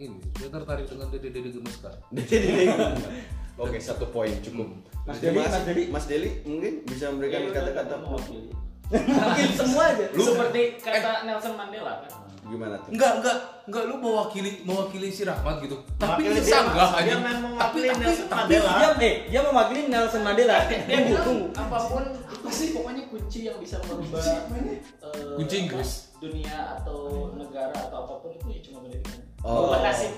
ini 0.00 0.16
saya 0.40 0.48
tertarik 0.48 0.88
dengan 0.88 1.12
dede 1.12 1.28
dede 1.28 1.52
gemeska 1.52 1.92
Oke, 3.60 3.76
satu 3.76 4.08
poin 4.08 4.32
cukup. 4.40 4.64
Mas 5.04 5.20
Terima 5.20 5.44
Deli. 5.44 5.52
Mas 5.52 5.64
Deli. 5.68 5.84
Mas 5.92 6.04
Deli 6.08 6.30
mungkin 6.48 6.88
bisa 6.88 7.12
memberikan 7.12 7.52
kata-kata 7.52 8.00
mewakili. 8.00 8.48
Mungkin 8.92 9.48
semua 9.52 9.84
aja. 9.88 10.04
Seperti 10.10 10.62
kata 10.78 11.24
Nelson 11.24 11.54
Mandela 11.54 11.94
kan. 12.00 12.12
gimana 12.42 12.74
tuh? 12.74 12.90
enggak 12.90 13.22
enggak 13.22 13.36
enggak 13.64 13.84
lu 13.86 13.94
mewakili 13.96 14.66
mewakili 14.66 15.08
si 15.08 15.22
Rahmat 15.22 15.62
gitu 15.62 15.78
tapi 15.94 16.26
Mewakili 16.26 16.42
dia 16.42 16.58
Mas. 16.60 16.90
aja 16.90 17.06
Dia 17.06 17.16
memang 17.16 17.52
mewakili 17.54 17.86
tapi 17.86 18.00
Nelson 18.02 18.26
tapi 18.26 18.42
Mandela. 18.50 18.70
Dia 18.74 18.88
eh 18.98 19.14
dia 19.30 19.40
mewakili 19.40 19.80
Nelson 19.86 20.22
Mandela. 20.26 20.54
Dia 20.66 20.78
Tunggu, 20.82 21.06
bilang 21.06 21.38
apa 21.54 21.78
pun 21.86 22.02
apa 22.10 22.48
sih 22.50 22.68
pokoknya 22.74 23.02
kunci 23.06 23.38
yang 23.46 23.56
bisa 23.56 23.76
merubah 23.86 24.20
eh, 24.20 25.34
Kunci 25.38 25.56
Inggris. 25.56 25.90
dunia 26.18 26.56
atau 26.76 26.98
negara 27.32 27.76
atau 27.78 27.98
apa 28.04 28.14
pun 28.20 28.30
itu 28.34 28.46
ya 28.50 28.60
cuma 28.60 28.78
pendidikan. 28.82 29.18
Oh. 29.40 29.70
Merubah 29.70 29.80
nasib. 29.86 30.12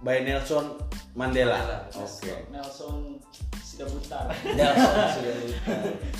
By 0.00 0.16
Nelson 0.24 0.64
Mandela. 1.12 1.58
Mandela. 1.60 1.78
Oke. 1.92 2.32
Nelson 2.48 3.20
Sidabutar. 3.78 4.26
Nelson 4.42 4.94
sudah 5.14 5.34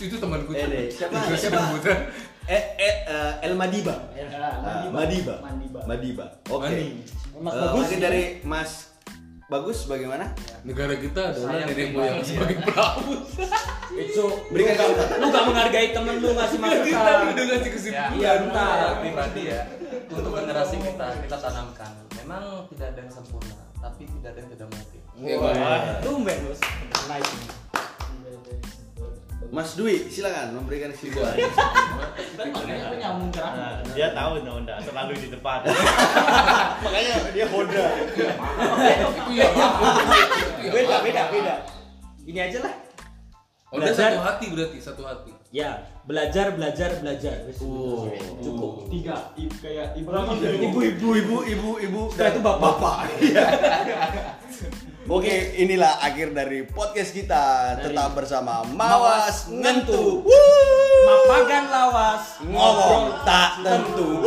itu 0.06 0.16
temanku 0.16 0.50
Eh, 0.54 0.86
siapa- 0.86 1.18
Itu 1.18 1.34
siapa? 1.36 1.58
sebutan. 1.58 1.98
Eh, 2.46 2.62
eh, 2.78 2.94
eh, 3.04 3.32
El 3.42 3.52
Madiba. 3.52 3.98
Ya, 4.14 4.30
Ah, 4.30 4.86
Mandiba. 4.86 4.94
Madiba. 4.94 5.34
Mandiba. 5.42 5.80
Madiba. 5.84 6.26
Oke. 6.48 6.70
Mani. 6.70 6.86
Mas 7.36 7.50
Eh, 7.50 7.60
bagus 7.60 7.86
dari 7.98 8.22
Mas 8.42 8.70
Bagus 9.48 9.78
bagaimana? 9.84 10.28
negara 10.62 10.92
kita 10.94 11.32
adalah 11.32 11.50
Sayang 11.50 11.66
nenek 11.66 11.76
pribadi, 11.88 11.96
moyang 11.96 12.16
ya. 12.16 12.22
sebagai 12.22 12.56
pelaut 12.60 13.20
Itu 14.04 14.24
Berikan 14.46 14.74
kata. 14.76 15.04
lu 15.16 15.26
gak 15.26 15.44
menghargai 15.46 15.88
temen 15.90 16.14
lu 16.18 16.28
ngasih 16.30 16.58
kita 16.58 16.68
masukan. 16.68 17.16
udah 17.32 17.44
ngasih 17.48 17.64
Ya, 17.64 17.72
kesimpulan 17.72 18.12
Iya, 18.14 18.30
bentar. 18.44 18.76
pribadi 19.00 19.42
ya. 19.48 19.60
Untuk 20.06 20.32
generasi 20.32 20.76
kita 20.78 21.06
kita 21.18 21.36
tanamkan. 21.40 21.92
Memang 22.14 22.42
tidak 22.68 22.86
ada 22.92 23.00
yang 23.00 23.10
sempurna, 23.10 23.56
tapi 23.74 24.02
tidak 24.06 24.28
ada 24.30 24.38
yang 24.38 24.50
tidak 24.52 24.68
mungkin. 24.68 25.00
Ya, 25.18 25.34
Wah, 25.34 25.50
Bang. 25.50 25.98
tumben 25.98 26.38
bos. 26.46 26.60
Nice. 27.08 27.32
Mas 29.48 29.74
Dwi, 29.74 30.06
silakan 30.06 30.54
memberikan 30.54 30.92
kesimpulan. 30.92 31.32
Tapi 32.36 32.48
makanya 32.52 32.84
aku 32.84 32.96
nyambung 32.96 33.30
ke 33.32 33.40
Nah, 33.40 33.80
dia 33.90 34.12
tahu 34.12 34.44
no, 34.44 34.60
nggak 34.60 34.78
selalu 34.84 35.12
di 35.16 35.28
depan 35.32 35.64
Makanya 36.84 37.12
dia 37.32 37.46
Honda. 37.48 37.84
itu 37.96 38.22
ya 39.32 39.48
Beda, 40.68 40.96
beda, 41.00 41.22
beda. 41.32 41.54
Ini 42.22 42.38
aja 42.44 42.58
lah. 42.60 42.74
Oh, 43.68 43.76
udah 43.76 43.88
Belajar. 43.88 44.10
satu 44.12 44.20
hati 44.22 44.46
berarti 44.48 44.78
satu 44.78 45.02
hati 45.02 45.32
Ya, 45.48 45.80
belajar, 46.04 46.52
belajar, 46.52 47.00
belajar. 47.00 47.48
Wes. 47.48 47.56
Cukup. 48.38 48.84
Tiga, 48.86 49.32
i- 49.34 49.48
kayak 49.50 49.96
ibu 49.96 50.08
Ibu, 50.12 50.44
ibu, 50.52 50.78
Ibu, 50.84 51.38
ibu, 51.48 51.70
ibu, 51.80 52.00
Setelah 52.12 52.30
itu 52.30 52.40
bapak. 52.44 52.96
Iya. 53.24 53.44
Oke, 55.08 55.56
inilah 55.56 56.04
akhir 56.04 56.36
dari 56.36 56.68
podcast 56.68 57.16
kita. 57.16 57.80
Tetap 57.80 58.12
bersama 58.12 58.60
Mawas 58.76 59.48
Ngentu. 59.48 60.20
Mapagan 61.08 61.64
lawas. 61.72 62.36
Ngomong 62.44 63.24
tak 63.24 63.64
tentu. 63.64 64.20